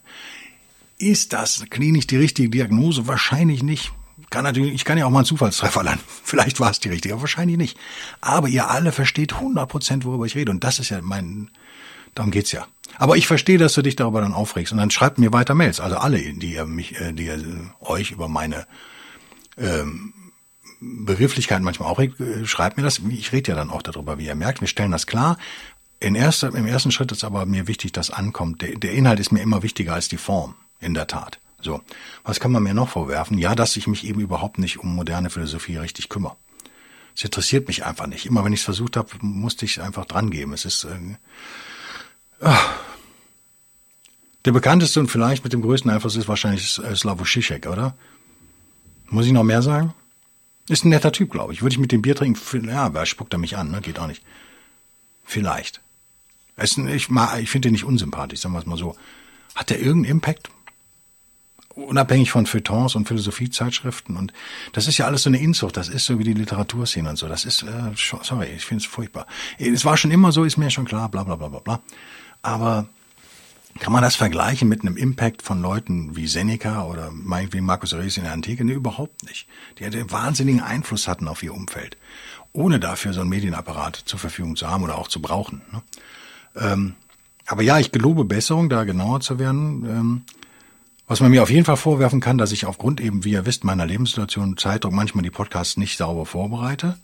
Ist 0.98 1.32
das 1.32 1.64
klinisch 1.68 2.06
die 2.06 2.16
richtige 2.16 2.48
Diagnose? 2.48 3.08
Wahrscheinlich 3.08 3.64
nicht. 3.64 3.90
Kann 4.30 4.44
natürlich, 4.44 4.74
ich 4.74 4.84
kann 4.84 4.98
ja 4.98 5.06
auch 5.06 5.10
mal 5.10 5.20
einen 5.20 5.26
Zufallstreffer 5.26 5.82
landen. 5.82 6.04
Vielleicht 6.24 6.60
war 6.60 6.70
es 6.70 6.80
die 6.80 6.88
richtige, 6.88 7.14
aber 7.14 7.22
wahrscheinlich 7.22 7.56
nicht. 7.56 7.78
Aber 8.20 8.48
ihr 8.48 8.70
alle 8.70 8.92
versteht 8.92 9.34
100 9.34 9.68
Prozent, 9.68 10.04
worüber 10.04 10.26
ich 10.26 10.34
rede. 10.34 10.50
Und 10.50 10.64
das 10.64 10.78
ist 10.78 10.90
ja 10.90 11.00
mein, 11.02 11.50
darum 12.14 12.30
geht's 12.30 12.52
ja. 12.52 12.66
Aber 12.98 13.16
ich 13.16 13.26
verstehe, 13.26 13.58
dass 13.58 13.74
du 13.74 13.82
dich 13.82 13.96
darüber 13.96 14.20
dann 14.20 14.34
aufregst. 14.34 14.72
Und 14.72 14.78
dann 14.78 14.90
schreibt 14.90 15.18
mir 15.18 15.32
weiter 15.32 15.54
Mails. 15.54 15.80
Also 15.80 15.96
alle, 15.96 16.18
die 16.18 16.54
ihr 16.54 16.66
mich, 16.66 17.00
äh, 17.00 17.12
die 17.12 17.26
ihr 17.26 17.36
äh, 17.36 17.40
euch 17.80 18.10
über 18.10 18.28
meine 18.28 18.66
ähm, 19.56 20.12
Begrifflichkeiten 20.80 21.64
manchmal 21.64 21.88
auch 21.88 22.00
äh, 22.00 22.10
schreibt 22.44 22.76
mir 22.76 22.82
das. 22.82 23.00
Ich 23.08 23.32
rede 23.32 23.52
ja 23.52 23.56
dann 23.56 23.70
auch 23.70 23.82
darüber, 23.82 24.18
wie 24.18 24.26
ihr 24.26 24.34
merkt. 24.34 24.60
Wir 24.60 24.68
stellen 24.68 24.90
das 24.90 25.06
klar. 25.06 25.38
In 26.00 26.16
erster, 26.16 26.48
Im 26.48 26.66
ersten 26.66 26.90
Schritt 26.90 27.12
ist 27.12 27.22
aber 27.22 27.46
mir 27.46 27.68
wichtig, 27.68 27.92
dass 27.92 28.10
ankommt. 28.10 28.60
Der, 28.60 28.76
der 28.76 28.92
Inhalt 28.92 29.20
ist 29.20 29.30
mir 29.30 29.40
immer 29.40 29.62
wichtiger 29.62 29.94
als 29.94 30.08
die 30.08 30.16
Form, 30.16 30.56
in 30.80 30.94
der 30.94 31.06
Tat. 31.06 31.38
So, 31.62 31.80
was 32.24 32.40
kann 32.40 32.52
man 32.52 32.62
mir 32.62 32.74
noch 32.74 32.88
vorwerfen? 32.88 33.38
Ja, 33.38 33.54
dass 33.54 33.76
ich 33.76 33.86
mich 33.86 34.04
eben 34.04 34.20
überhaupt 34.20 34.58
nicht 34.58 34.78
um 34.80 34.94
moderne 34.94 35.30
Philosophie 35.30 35.76
richtig 35.76 36.08
kümmere. 36.08 36.36
Es 37.14 37.24
interessiert 37.24 37.68
mich 37.68 37.84
einfach 37.84 38.06
nicht. 38.06 38.26
Immer 38.26 38.44
wenn 38.44 38.52
ich 38.52 38.60
es 38.60 38.64
versucht 38.64 38.96
habe, 38.96 39.08
musste 39.20 39.64
ich 39.64 39.80
einfach 39.80 40.06
drangeben. 40.06 40.52
Es 40.54 40.64
ist 40.64 40.84
äh, 40.84 41.16
ach. 42.40 42.74
der 44.44 44.52
bekannteste 44.52 44.98
und 44.98 45.08
vielleicht 45.08 45.44
mit 45.44 45.52
dem 45.52 45.62
größten 45.62 45.90
Einfluss 45.90 46.16
ist 46.16 46.28
wahrscheinlich 46.28 46.78
äh, 46.78 46.96
Slavoj 46.96 47.26
Žižek, 47.26 47.66
oder? 47.68 47.94
Muss 49.08 49.26
ich 49.26 49.32
noch 49.32 49.44
mehr 49.44 49.62
sagen? 49.62 49.94
Ist 50.68 50.84
ein 50.84 50.88
netter 50.88 51.12
Typ, 51.12 51.30
glaube 51.30 51.52
ich. 51.52 51.62
Würde 51.62 51.74
ich 51.74 51.78
mit 51.78 51.92
dem 51.92 52.02
Bier 52.02 52.16
trinken? 52.16 52.68
Ja, 52.68 52.94
wer 52.94 53.04
spuckt 53.06 53.32
er 53.34 53.38
mich 53.38 53.56
an? 53.56 53.70
Ne? 53.70 53.80
Geht 53.82 53.98
auch 53.98 54.06
nicht. 54.06 54.22
Vielleicht. 55.24 55.80
ich 56.56 56.78
ich 56.78 57.50
finde 57.50 57.68
ihn 57.68 57.72
nicht 57.72 57.84
unsympathisch, 57.84 58.40
sagen 58.40 58.54
wir 58.54 58.60
es 58.60 58.66
mal 58.66 58.78
so. 58.78 58.96
Hat 59.54 59.70
der 59.70 59.80
irgendeinen 59.80 60.12
Impact? 60.12 60.50
Unabhängig 61.74 62.30
von 62.30 62.46
Feuilletons 62.46 62.94
und 62.94 63.08
Philosophiezeitschriften 63.08 64.16
und 64.16 64.32
das 64.72 64.88
ist 64.88 64.98
ja 64.98 65.06
alles 65.06 65.22
so 65.22 65.30
eine 65.30 65.40
Inzucht, 65.40 65.76
das 65.76 65.88
ist 65.88 66.04
so 66.04 66.18
wie 66.18 66.24
die 66.24 66.34
Literaturszene 66.34 67.08
und 67.08 67.16
so, 67.16 67.28
das 67.28 67.44
ist, 67.44 67.62
äh, 67.62 67.92
sorry, 67.94 68.48
ich 68.54 68.64
finde 68.64 68.82
es 68.82 68.86
furchtbar. 68.86 69.26
Es 69.58 69.84
war 69.84 69.96
schon 69.96 70.10
immer 70.10 70.32
so, 70.32 70.44
ist 70.44 70.56
mir 70.56 70.70
schon 70.70 70.84
klar, 70.84 71.08
bla 71.08 71.24
bla 71.24 71.36
bla 71.36 71.48
bla 71.48 71.60
bla. 71.60 71.80
Aber 72.42 72.86
kann 73.78 73.92
man 73.92 74.02
das 74.02 74.16
vergleichen 74.16 74.68
mit 74.68 74.82
einem 74.82 74.96
Impact 74.96 75.42
von 75.42 75.62
Leuten 75.62 76.14
wie 76.14 76.26
Seneca 76.26 76.84
oder 76.84 77.10
wie 77.12 77.60
Marcus 77.60 77.94
Aurelius 77.94 78.18
in 78.18 78.24
der 78.24 78.32
Antike? 78.32 78.64
Nee, 78.64 78.74
überhaupt 78.74 79.22
nicht. 79.24 79.48
Die 79.78 79.84
einen 79.84 80.10
wahnsinnigen 80.10 80.60
Einfluss 80.60 81.08
hatten 81.08 81.26
auf 81.26 81.42
ihr 81.42 81.54
Umfeld, 81.54 81.96
ohne 82.52 82.78
dafür 82.80 83.12
so 83.12 83.20
einen 83.22 83.30
Medienapparat 83.30 83.96
zur 83.96 84.18
Verfügung 84.18 84.56
zu 84.56 84.68
haben 84.68 84.84
oder 84.84 84.98
auch 84.98 85.08
zu 85.08 85.22
brauchen. 85.22 85.62
Ne? 85.72 85.82
Ähm, 86.56 86.94
aber 87.46 87.62
ja, 87.62 87.78
ich 87.78 87.92
gelobe 87.92 88.24
Besserung, 88.24 88.68
da 88.68 88.84
genauer 88.84 89.20
zu 89.20 89.38
werden. 89.38 89.84
Ähm, 89.84 90.22
was 91.06 91.20
man 91.20 91.30
mir 91.30 91.42
auf 91.42 91.50
jeden 91.50 91.64
Fall 91.64 91.76
vorwerfen 91.76 92.20
kann, 92.20 92.38
dass 92.38 92.52
ich 92.52 92.64
aufgrund 92.66 93.00
eben, 93.00 93.24
wie 93.24 93.32
ihr 93.32 93.46
wisst, 93.46 93.64
meiner 93.64 93.86
Lebenssituation 93.86 94.56
Zeitung 94.56 94.94
manchmal 94.94 95.22
die 95.22 95.30
Podcasts 95.30 95.76
nicht 95.76 95.96
sauber 95.96 96.26
vorbereite. 96.26 96.98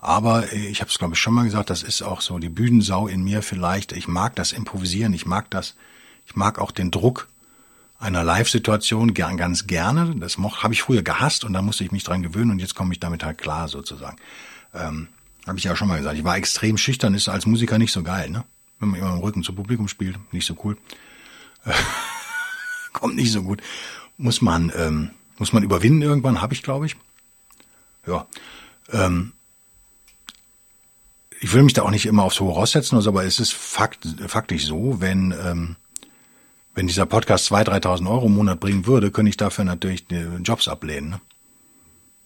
Aber 0.00 0.52
äh, 0.52 0.66
ich 0.66 0.80
habe 0.80 0.90
es, 0.90 0.98
glaube 0.98 1.14
ich, 1.14 1.20
schon 1.20 1.34
mal 1.34 1.44
gesagt, 1.44 1.70
das 1.70 1.82
ist 1.82 2.02
auch 2.02 2.20
so 2.20 2.38
die 2.38 2.48
Bühnensau 2.48 3.06
in 3.06 3.22
mir 3.22 3.42
vielleicht. 3.42 3.92
Ich 3.92 4.08
mag 4.08 4.34
das 4.36 4.52
Improvisieren, 4.52 5.12
ich 5.12 5.26
mag 5.26 5.50
das, 5.50 5.76
ich 6.26 6.36
mag 6.36 6.58
auch 6.58 6.70
den 6.70 6.90
Druck 6.90 7.28
einer 8.02 8.24
Live-Situation 8.24 9.14
gern, 9.14 9.36
ganz 9.36 9.68
gerne. 9.68 10.14
Das 10.16 10.36
habe 10.36 10.74
ich 10.74 10.82
früher 10.82 11.02
gehasst 11.02 11.44
und 11.44 11.52
da 11.52 11.62
musste 11.62 11.84
ich 11.84 11.92
mich 11.92 12.02
dran 12.02 12.22
gewöhnen 12.22 12.50
und 12.50 12.58
jetzt 12.58 12.74
komme 12.74 12.92
ich 12.92 13.00
damit 13.00 13.24
halt 13.24 13.38
klar 13.38 13.68
sozusagen. 13.68 14.16
Ähm, 14.74 15.06
habe 15.46 15.58
ich 15.58 15.64
ja 15.64 15.76
schon 15.76 15.88
mal 15.88 15.98
gesagt. 15.98 16.18
Ich 16.18 16.24
war 16.24 16.36
extrem 16.36 16.76
schüchtern, 16.76 17.14
ist 17.14 17.28
als 17.28 17.46
Musiker 17.46 17.78
nicht 17.78 17.92
so 17.92 18.02
geil, 18.02 18.28
ne? 18.28 18.44
Wenn 18.80 18.88
man 18.90 19.00
immer 19.00 19.12
im 19.12 19.20
Rücken 19.20 19.44
zum 19.44 19.54
Publikum 19.54 19.86
spielt, 19.86 20.18
nicht 20.32 20.46
so 20.46 20.56
cool. 20.64 20.76
kommt 23.00 23.16
nicht 23.16 23.32
so 23.32 23.42
gut. 23.42 23.62
Muss 24.18 24.42
man, 24.42 24.72
ähm, 24.76 25.10
muss 25.38 25.52
man 25.52 25.62
überwinden 25.62 26.02
irgendwann, 26.02 26.42
habe 26.42 26.54
ich, 26.54 26.62
glaube 26.62 26.86
ich. 26.86 26.96
Ja. 28.06 28.26
Ähm, 28.92 29.32
ich 31.40 31.52
will 31.52 31.62
mich 31.62 31.72
da 31.72 31.82
auch 31.82 31.90
nicht 31.90 32.06
immer 32.06 32.22
aufs 32.22 32.38
Hohe 32.38 32.52
raussetzen, 32.52 32.96
also, 32.96 33.10
aber 33.10 33.24
es 33.24 33.40
ist 33.40 33.52
fakt, 33.52 34.06
faktisch 34.28 34.64
so, 34.66 35.00
wenn, 35.00 35.32
ähm, 35.32 35.76
wenn 36.74 36.86
dieser 36.86 37.06
Podcast 37.06 37.50
2.000, 37.50 37.82
3.000 37.82 38.10
Euro 38.10 38.26
im 38.26 38.34
Monat 38.34 38.60
bringen 38.60 38.86
würde, 38.86 39.10
könnte 39.10 39.30
ich 39.30 39.36
dafür 39.36 39.64
natürlich 39.64 40.06
Jobs 40.44 40.68
ablehnen. 40.68 41.10
Ne? 41.10 41.20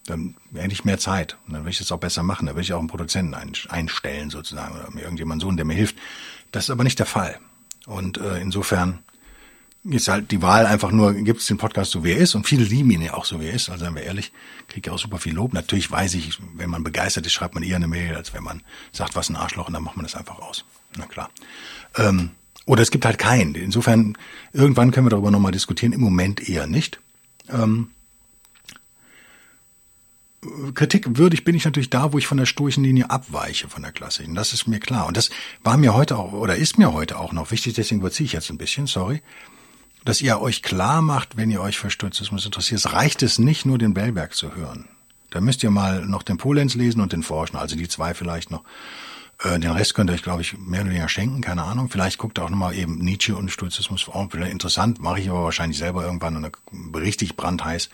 Dann 0.07 0.35
hätte 0.55 0.73
ich 0.73 0.85
mehr 0.85 0.99
Zeit. 0.99 1.37
Und 1.47 1.55
dann 1.55 1.63
würde 1.63 1.71
ich 1.71 1.79
das 1.79 1.91
auch 1.91 1.99
besser 1.99 2.23
machen. 2.23 2.47
Dann 2.47 2.55
würde 2.55 2.63
ich 2.63 2.73
auch 2.73 2.79
einen 2.79 2.89
Produzenten 2.89 3.35
einstellen 3.35 4.31
sozusagen 4.31 4.75
oder 4.75 4.91
mir 4.91 5.03
irgendjemand 5.03 5.43
so, 5.43 5.51
der 5.51 5.65
mir 5.65 5.75
hilft. 5.75 5.97
Das 6.53 6.65
ist 6.65 6.71
aber 6.71 6.85
nicht 6.85 6.99
der 6.99 7.07
Fall. 7.07 7.39
Und 7.87 8.19
äh, 8.19 8.41
insofern 8.41 9.01
ist 9.91 10.09
halt 10.09 10.31
die 10.31 10.43
Wahl 10.43 10.67
einfach 10.67 10.91
nur, 10.91 11.13
gibt 11.15 11.41
es 11.41 11.47
den 11.47 11.59
Podcast 11.59 11.93
so 11.93 12.03
wie 12.03 12.13
er 12.13 12.19
ist 12.19 12.35
und 12.35 12.47
viele 12.47 12.65
lieben 12.65 12.91
ihn 12.91 13.03
ja 13.03 13.15
auch 13.15 13.25
so 13.25 13.41
wie 13.41 13.47
er 13.47 13.55
ist, 13.55 13.69
also 13.69 13.85
seien 13.85 13.95
wir 13.95 14.03
ehrlich, 14.03 14.33
kriege 14.69 14.91
ja 14.91 14.95
auch 14.95 14.99
super 14.99 15.19
viel 15.19 15.35
Lob. 15.35 15.53
Natürlich 15.53 15.91
weiß 15.91 16.15
ich, 16.15 16.39
wenn 16.55 16.71
man 16.71 16.83
begeistert 16.83 17.27
ist, 17.27 17.33
schreibt 17.33 17.55
man 17.55 17.63
eher 17.63 17.77
eine 17.77 17.87
Mail, 17.87 18.17
als 18.17 18.35
wenn 18.35 18.43
man 18.43 18.63
sagt, 18.93 19.15
was 19.15 19.29
ein 19.29 19.37
Arschloch 19.37 19.69
und 19.69 19.75
dann 19.75 19.83
macht 19.83 19.97
man 19.97 20.05
das 20.05 20.17
einfach 20.17 20.39
aus. 20.39 20.65
Na 20.97 21.07
klar. 21.07 21.31
Ähm, 21.97 22.31
oder 22.65 22.83
es 22.83 22.91
gibt 22.91 23.05
halt 23.05 23.19
keinen. 23.19 23.55
Insofern, 23.55 24.19
irgendwann 24.53 24.91
können 24.91 25.07
wir 25.07 25.11
darüber 25.11 25.31
nochmal 25.31 25.53
diskutieren, 25.53 25.93
im 25.93 26.01
Moment 26.01 26.49
eher 26.49 26.67
nicht. 26.67 27.01
Ähm, 27.49 27.91
kritikwürdig 30.75 31.45
bin 31.45 31.55
ich 31.55 31.65
natürlich 31.65 31.91
da, 31.91 32.13
wo 32.13 32.19
ich 32.19 32.27
von 32.27 32.39
der 32.39 32.47
stoischen 32.47 32.83
Linie 32.83 33.11
abweiche 33.11 33.69
von 33.69 33.83
der 33.83 33.93
klassischen. 33.93 34.35
Das 34.35 34.53
ist 34.53 34.67
mir 34.67 34.81
klar. 34.81 35.07
Und 35.07 35.17
das 35.17 35.31
war 35.63 35.77
mir 35.77 35.95
heute 35.95 36.17
auch, 36.17 36.33
oder 36.33 36.57
ist 36.57 36.79
mir 36.79 36.93
heute 36.93 37.19
auch 37.19 37.33
noch 37.33 37.53
wichtig, 37.53 37.75
deswegen 37.75 38.01
überziehe 38.01 38.27
ich 38.27 38.33
jetzt 38.33 38.51
ein 38.51 38.59
bisschen, 38.59 38.89
sorry 38.89 39.23
dass 40.07 40.21
ihr 40.21 40.41
euch 40.41 40.63
klar 40.63 41.03
macht, 41.03 41.37
wenn 41.37 41.51
ihr 41.51 41.61
euch 41.61 41.79
für 41.79 41.91
Stoizismus 41.91 42.47
interessiert, 42.47 42.79
es 42.79 42.93
reicht 42.93 43.23
es 43.25 43.41
nicht 43.41 43.67
nur 43.67 43.77
den 43.77 43.93
Bellberg 43.93 44.35
zu 44.35 44.55
hören. 44.55 44.89
Da 45.31 45.41
müsst 45.41 45.65
ihr 45.65 45.71
mal 45.71 46.07
noch 46.07 46.23
den 46.23 46.39
Polenz 46.39 46.75
lesen 46.77 47.01
und 47.01 47.13
den 47.13 47.25
Forschen, 47.25 47.57
also 47.57 47.77
die 47.77 47.89
zwei 47.89 48.15
vielleicht 48.15 48.53
noch. 48.53 48.63
Äh, 49.43 49.59
den 49.59 49.73
Rest 49.73 49.95
könnt 49.95 50.09
ihr 50.09 50.15
euch, 50.15 50.23
glaube 50.23 50.43
ich, 50.43 50.57
mehr 50.57 50.83
oder 50.83 50.91
weniger 50.91 51.09
schenken, 51.09 51.41
keine 51.41 51.65
Ahnung. 51.65 51.91
Vielleicht 51.91 52.19
guckt 52.19 52.39
ihr 52.39 52.45
auch 52.45 52.51
nochmal 52.51 52.77
eben 52.77 52.99
Nietzsche 52.99 53.35
und 53.35 53.51
Stoizismus 53.51 54.09
auch 54.09 54.33
wieder 54.33 54.49
interessant, 54.49 55.01
mache 55.01 55.19
ich 55.19 55.29
aber 55.29 55.43
wahrscheinlich 55.43 55.77
selber 55.77 56.05
irgendwann 56.05 56.37
und 56.37 56.53
richtig 56.95 57.37
brandheiß. 57.37 57.91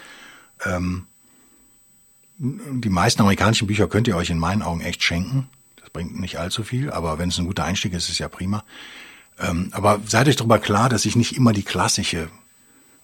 Ähm, 0.66 1.06
die 2.36 2.90
meisten 2.90 3.22
amerikanischen 3.22 3.66
Bücher 3.66 3.88
könnt 3.88 4.06
ihr 4.06 4.16
euch 4.16 4.28
in 4.28 4.38
meinen 4.38 4.60
Augen 4.60 4.82
echt 4.82 5.02
schenken. 5.02 5.48
Das 5.76 5.88
bringt 5.88 6.20
nicht 6.20 6.38
allzu 6.38 6.62
viel, 6.62 6.90
aber 6.90 7.18
wenn 7.18 7.30
es 7.30 7.38
ein 7.38 7.46
guter 7.46 7.64
Einstieg 7.64 7.94
ist, 7.94 8.04
ist 8.04 8.10
es 8.10 8.18
ja 8.18 8.28
prima. 8.28 8.64
Ähm, 9.38 9.68
aber 9.72 10.00
seid 10.06 10.28
euch 10.28 10.36
darüber 10.36 10.58
klar, 10.58 10.88
dass 10.88 11.04
ich 11.04 11.16
nicht 11.16 11.36
immer 11.36 11.52
die 11.52 11.62
klassische 11.62 12.28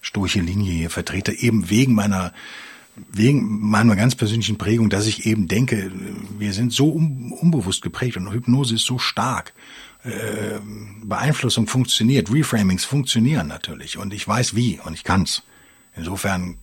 stoische 0.00 0.40
Linie 0.40 0.72
hier 0.72 0.90
vertrete, 0.90 1.32
eben 1.32 1.70
wegen 1.70 1.94
meiner 1.94 2.32
wegen 3.12 3.60
meiner 3.60 3.94
ganz 3.94 4.16
persönlichen 4.16 4.58
Prägung, 4.58 4.90
dass 4.90 5.06
ich 5.06 5.24
eben 5.24 5.46
denke, 5.46 5.92
wir 6.36 6.52
sind 6.52 6.72
so 6.72 6.88
unbewusst 6.90 7.80
geprägt 7.82 8.16
und 8.16 8.32
Hypnose 8.32 8.74
ist 8.74 8.86
so 8.86 8.98
stark. 8.98 9.54
Äh, 10.04 10.58
Beeinflussung 11.04 11.68
funktioniert, 11.68 12.32
Reframings 12.32 12.84
funktionieren 12.84 13.46
natürlich 13.46 13.98
und 13.98 14.12
ich 14.12 14.26
weiß 14.26 14.56
wie 14.56 14.80
und 14.84 14.94
ich 14.94 15.04
kann's. 15.04 15.42
Insofern 15.96 16.58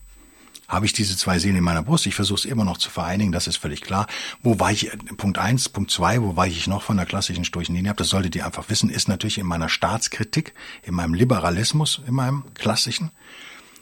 habe 0.67 0.85
ich 0.85 0.93
diese 0.93 1.17
zwei 1.17 1.39
Seelen 1.39 1.57
in 1.57 1.63
meiner 1.63 1.83
Brust. 1.83 2.05
Ich 2.05 2.15
versuche 2.15 2.39
es 2.39 2.45
immer 2.45 2.65
noch 2.65 2.77
zu 2.77 2.89
vereinigen, 2.89 3.31
das 3.31 3.47
ist 3.47 3.57
völlig 3.57 3.81
klar. 3.81 4.07
Wo 4.41 4.59
war 4.59 4.71
ich, 4.71 4.91
Punkt 5.17 5.37
eins, 5.37 5.69
Punkt 5.69 5.91
zwei, 5.91 6.21
wo 6.21 6.35
war 6.35 6.47
ich 6.47 6.67
noch 6.67 6.81
von 6.81 6.97
der 6.97 7.05
klassischen 7.05 7.45
Sturchenlinie 7.45 7.91
ab, 7.91 7.97
das 7.97 8.09
solltet 8.09 8.35
ihr 8.35 8.45
einfach 8.45 8.69
wissen, 8.69 8.89
ist 8.89 9.07
natürlich 9.07 9.37
in 9.37 9.45
meiner 9.45 9.69
Staatskritik, 9.69 10.53
in 10.83 10.93
meinem 10.95 11.13
Liberalismus, 11.13 12.01
in 12.07 12.13
meinem 12.13 12.43
klassischen, 12.55 13.11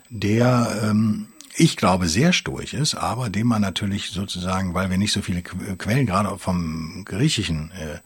der, 0.10 0.82
ähm, 0.84 1.28
ich 1.56 1.78
glaube, 1.78 2.08
sehr 2.08 2.34
stoisch 2.34 2.74
ist, 2.74 2.96
aber 2.96 3.30
dem 3.30 3.48
man 3.48 3.62
natürlich 3.62 4.10
sozusagen, 4.10 4.74
weil 4.74 4.90
wir 4.90 4.98
nicht 4.98 5.14
so 5.14 5.22
viele 5.22 5.42
Quellen 5.42 6.06
gerade 6.06 6.38
vom 6.38 7.06
griechischen 7.06 7.72
äh, 7.72 8.00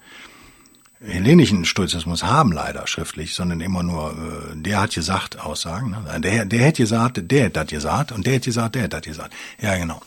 hellenischen 0.99 1.65
Stoizismus 1.65 2.23
haben 2.23 2.51
leider 2.51 2.87
schriftlich, 2.87 3.35
sondern 3.35 3.61
immer 3.61 3.83
nur, 3.83 4.11
äh, 4.11 4.55
der 4.55 4.81
hat 4.81 4.93
gesagt, 4.93 5.39
Aussagen. 5.39 5.91
Ne? 5.91 6.19
Der, 6.21 6.45
der 6.45 6.59
hätte 6.59 6.83
gesagt, 6.83 7.19
der 7.31 7.45
hat 7.45 7.55
das 7.55 7.67
gesagt 7.67 8.11
und 8.11 8.25
der 8.25 8.35
hat 8.35 8.43
gesagt, 8.43 8.75
der 8.75 8.83
hat 8.83 8.93
das 8.93 9.01
gesagt. 9.01 9.33
Ja, 9.61 9.75
genau. 9.77 10.01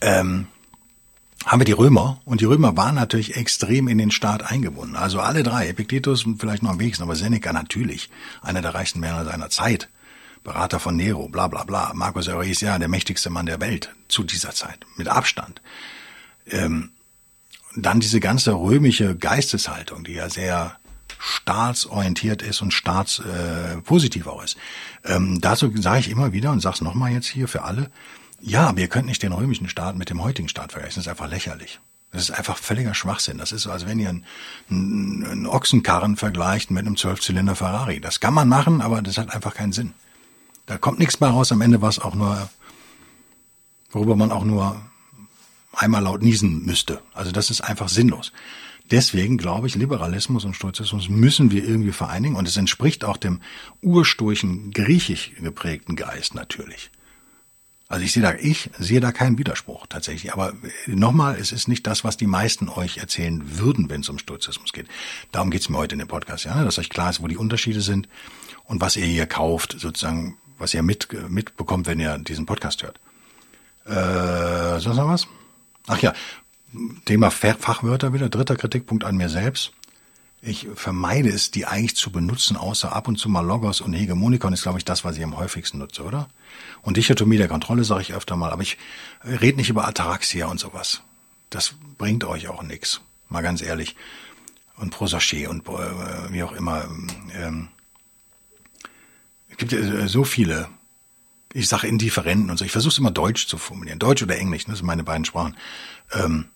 Ähm, 0.00 0.46
haben 1.44 1.60
wir 1.60 1.64
die 1.64 1.72
Römer 1.72 2.20
und 2.24 2.40
die 2.40 2.46
Römer 2.46 2.76
waren 2.76 2.94
natürlich 2.94 3.36
extrem 3.36 3.88
in 3.88 3.98
den 3.98 4.10
Staat 4.10 4.50
eingebunden. 4.50 4.96
Also 4.96 5.20
alle 5.20 5.42
drei, 5.42 5.68
Epictetus 5.68 6.26
vielleicht 6.38 6.62
noch 6.62 6.70
am 6.70 6.80
wenigsten, 6.80 7.04
aber 7.04 7.14
Seneca 7.14 7.52
natürlich, 7.52 8.10
einer 8.42 8.62
der 8.62 8.74
reichsten 8.74 9.00
Männer 9.00 9.24
seiner 9.24 9.50
Zeit, 9.50 9.88
Berater 10.44 10.80
von 10.80 10.96
Nero, 10.96 11.28
bla 11.28 11.48
bla 11.48 11.64
bla, 11.64 11.92
Marcus 11.94 12.28
Aurelius, 12.28 12.60
ja, 12.60 12.78
der 12.78 12.88
mächtigste 12.88 13.28
Mann 13.28 13.46
der 13.46 13.60
Welt 13.60 13.94
zu 14.08 14.24
dieser 14.24 14.50
Zeit, 14.50 14.78
mit 14.96 15.08
Abstand. 15.08 15.60
Ähm, 16.46 16.90
dann 17.82 18.00
diese 18.00 18.20
ganze 18.20 18.52
römische 18.52 19.16
Geisteshaltung, 19.16 20.04
die 20.04 20.14
ja 20.14 20.28
sehr 20.28 20.78
staatsorientiert 21.18 22.42
ist 22.42 22.62
und 22.62 22.72
staatspositiv 22.72 24.26
äh, 24.26 24.28
auch 24.28 24.42
ist. 24.42 24.56
Ähm, 25.04 25.40
dazu 25.40 25.72
sage 25.76 26.00
ich 26.00 26.10
immer 26.10 26.32
wieder 26.32 26.52
und 26.52 26.60
sage 26.60 26.76
es 26.76 26.80
nochmal 26.80 27.12
jetzt 27.12 27.26
hier 27.26 27.48
für 27.48 27.62
alle, 27.62 27.90
ja, 28.40 28.68
aber 28.68 28.80
ihr 28.80 28.88
könnt 28.88 29.06
nicht 29.06 29.22
den 29.22 29.32
römischen 29.32 29.68
Staat 29.68 29.96
mit 29.96 30.10
dem 30.10 30.22
heutigen 30.22 30.48
Staat 30.48 30.72
vergleichen. 30.72 31.00
Das 31.00 31.06
ist 31.06 31.10
einfach 31.10 31.28
lächerlich. 31.28 31.80
Das 32.12 32.22
ist 32.22 32.30
einfach 32.30 32.56
völliger 32.56 32.94
Schwachsinn. 32.94 33.36
Das 33.36 33.52
ist 33.52 33.62
so, 33.62 33.70
als 33.70 33.84
wenn 33.86 33.98
ihr 33.98 34.08
einen, 34.08 34.24
einen 34.70 35.46
Ochsenkarren 35.46 36.16
vergleicht 36.16 36.70
mit 36.70 36.86
einem 36.86 36.96
Zwölfzylinder 36.96 37.56
Ferrari. 37.56 38.00
Das 38.00 38.20
kann 38.20 38.32
man 38.32 38.48
machen, 38.48 38.80
aber 38.80 39.02
das 39.02 39.18
hat 39.18 39.34
einfach 39.34 39.54
keinen 39.54 39.72
Sinn. 39.72 39.92
Da 40.66 40.78
kommt 40.78 40.98
nichts 40.98 41.20
mehr 41.20 41.30
raus 41.30 41.50
am 41.52 41.60
Ende, 41.60 41.82
was 41.82 41.98
auch 41.98 42.14
nur, 42.14 42.48
worüber 43.90 44.16
man 44.16 44.30
auch 44.30 44.44
nur 44.44 44.80
einmal 45.78 46.02
laut 46.02 46.22
niesen 46.22 46.64
müsste. 46.64 47.00
Also 47.14 47.32
das 47.32 47.50
ist 47.50 47.60
einfach 47.60 47.88
sinnlos. 47.88 48.32
Deswegen 48.90 49.36
glaube 49.36 49.66
ich, 49.66 49.74
Liberalismus 49.74 50.44
und 50.44 50.54
Stoizismus 50.54 51.08
müssen 51.08 51.50
wir 51.50 51.62
irgendwie 51.62 51.92
vereinigen 51.92 52.36
und 52.36 52.48
es 52.48 52.56
entspricht 52.56 53.04
auch 53.04 53.18
dem 53.18 53.40
ursturchen 53.82 54.70
griechisch 54.70 55.32
geprägten 55.40 55.94
Geist 55.94 56.34
natürlich. 56.34 56.90
Also 57.90 58.04
ich 58.04 58.12
sehe 58.12 58.22
da, 58.22 58.34
ich 58.34 58.70
sehe 58.78 59.00
da 59.00 59.12
keinen 59.12 59.38
Widerspruch 59.38 59.86
tatsächlich. 59.86 60.32
Aber 60.32 60.52
nochmal, 60.86 61.36
es 61.36 61.52
ist 61.52 61.68
nicht 61.68 61.86
das, 61.86 62.04
was 62.04 62.18
die 62.18 62.26
meisten 62.26 62.68
euch 62.68 62.98
erzählen 62.98 63.58
würden, 63.58 63.88
wenn 63.88 64.02
es 64.02 64.08
um 64.10 64.18
Stoizismus 64.18 64.72
geht. 64.72 64.88
Darum 65.32 65.50
geht 65.50 65.62
es 65.62 65.68
mir 65.70 65.78
heute 65.78 65.94
in 65.94 65.98
dem 65.98 66.08
Podcast, 66.08 66.44
ja, 66.44 66.62
dass 66.64 66.78
euch 66.78 66.90
klar 66.90 67.10
ist, 67.10 67.22
wo 67.22 67.28
die 67.28 67.38
Unterschiede 67.38 67.80
sind 67.80 68.08
und 68.64 68.82
was 68.82 68.96
ihr 68.96 69.06
hier 69.06 69.26
kauft, 69.26 69.76
sozusagen, 69.78 70.36
was 70.58 70.74
ihr 70.74 70.82
mit, 70.82 71.08
mitbekommt, 71.30 71.86
wenn 71.86 72.00
ihr 72.00 72.18
diesen 72.18 72.44
Podcast 72.44 72.82
hört. 72.82 73.00
Äh, 73.86 74.80
sonst 74.80 74.96
noch 74.96 75.08
was? 75.08 75.26
Ach 75.88 75.98
ja, 76.00 76.12
Thema 77.06 77.30
Fachwörter 77.30 78.12
wieder, 78.12 78.28
dritter 78.28 78.56
Kritikpunkt 78.56 79.04
an 79.04 79.16
mir 79.16 79.28
selbst. 79.28 79.72
Ich 80.40 80.68
vermeide 80.74 81.30
es, 81.30 81.50
die 81.50 81.66
eigentlich 81.66 81.96
zu 81.96 82.12
benutzen, 82.12 82.56
außer 82.56 82.94
ab 82.94 83.08
und 83.08 83.18
zu 83.18 83.28
mal 83.28 83.44
Logos 83.44 83.80
und 83.80 83.92
Hegemonikon 83.92 84.52
ist, 84.52 84.62
glaube 84.62 84.78
ich, 84.78 84.84
das, 84.84 85.04
was 85.04 85.16
ich 85.16 85.24
am 85.24 85.36
häufigsten 85.36 85.78
nutze, 85.78 86.04
oder? 86.04 86.28
Und 86.82 86.96
Dichotomie 86.96 87.38
der 87.38 87.48
Kontrolle 87.48 87.82
sage 87.82 88.02
ich 88.02 88.14
öfter 88.14 88.36
mal, 88.36 88.52
aber 88.52 88.62
ich 88.62 88.78
rede 89.24 89.56
nicht 89.56 89.70
über 89.70 89.88
Ataraxia 89.88 90.46
und 90.46 90.60
sowas. 90.60 91.02
Das 91.50 91.74
bringt 91.96 92.22
euch 92.24 92.48
auch 92.48 92.62
nichts, 92.62 93.00
mal 93.28 93.42
ganz 93.42 93.62
ehrlich. 93.62 93.96
Und 94.76 94.94
Prosaché 94.94 95.48
und 95.48 95.66
äh, 95.66 96.32
wie 96.32 96.44
auch 96.44 96.52
immer. 96.52 96.84
Ähm, 97.34 97.68
es 99.50 99.56
gibt 99.56 99.72
ja 99.72 100.06
so 100.06 100.22
viele 100.22 100.68
ich 101.52 101.68
sage 101.68 101.86
Indifferenten 101.86 102.50
und 102.50 102.58
so. 102.58 102.64
Ich 102.64 102.72
versuche 102.72 102.92
es 102.92 102.98
immer 102.98 103.10
Deutsch 103.10 103.46
zu 103.46 103.58
formulieren. 103.58 103.98
Deutsch 103.98 104.22
oder 104.22 104.36
Englisch, 104.36 104.66
das 104.66 104.78
sind 104.78 104.86
meine 104.86 105.04
beiden 105.04 105.24
Sprachen. 105.24 105.56
Ähm, 106.12 106.46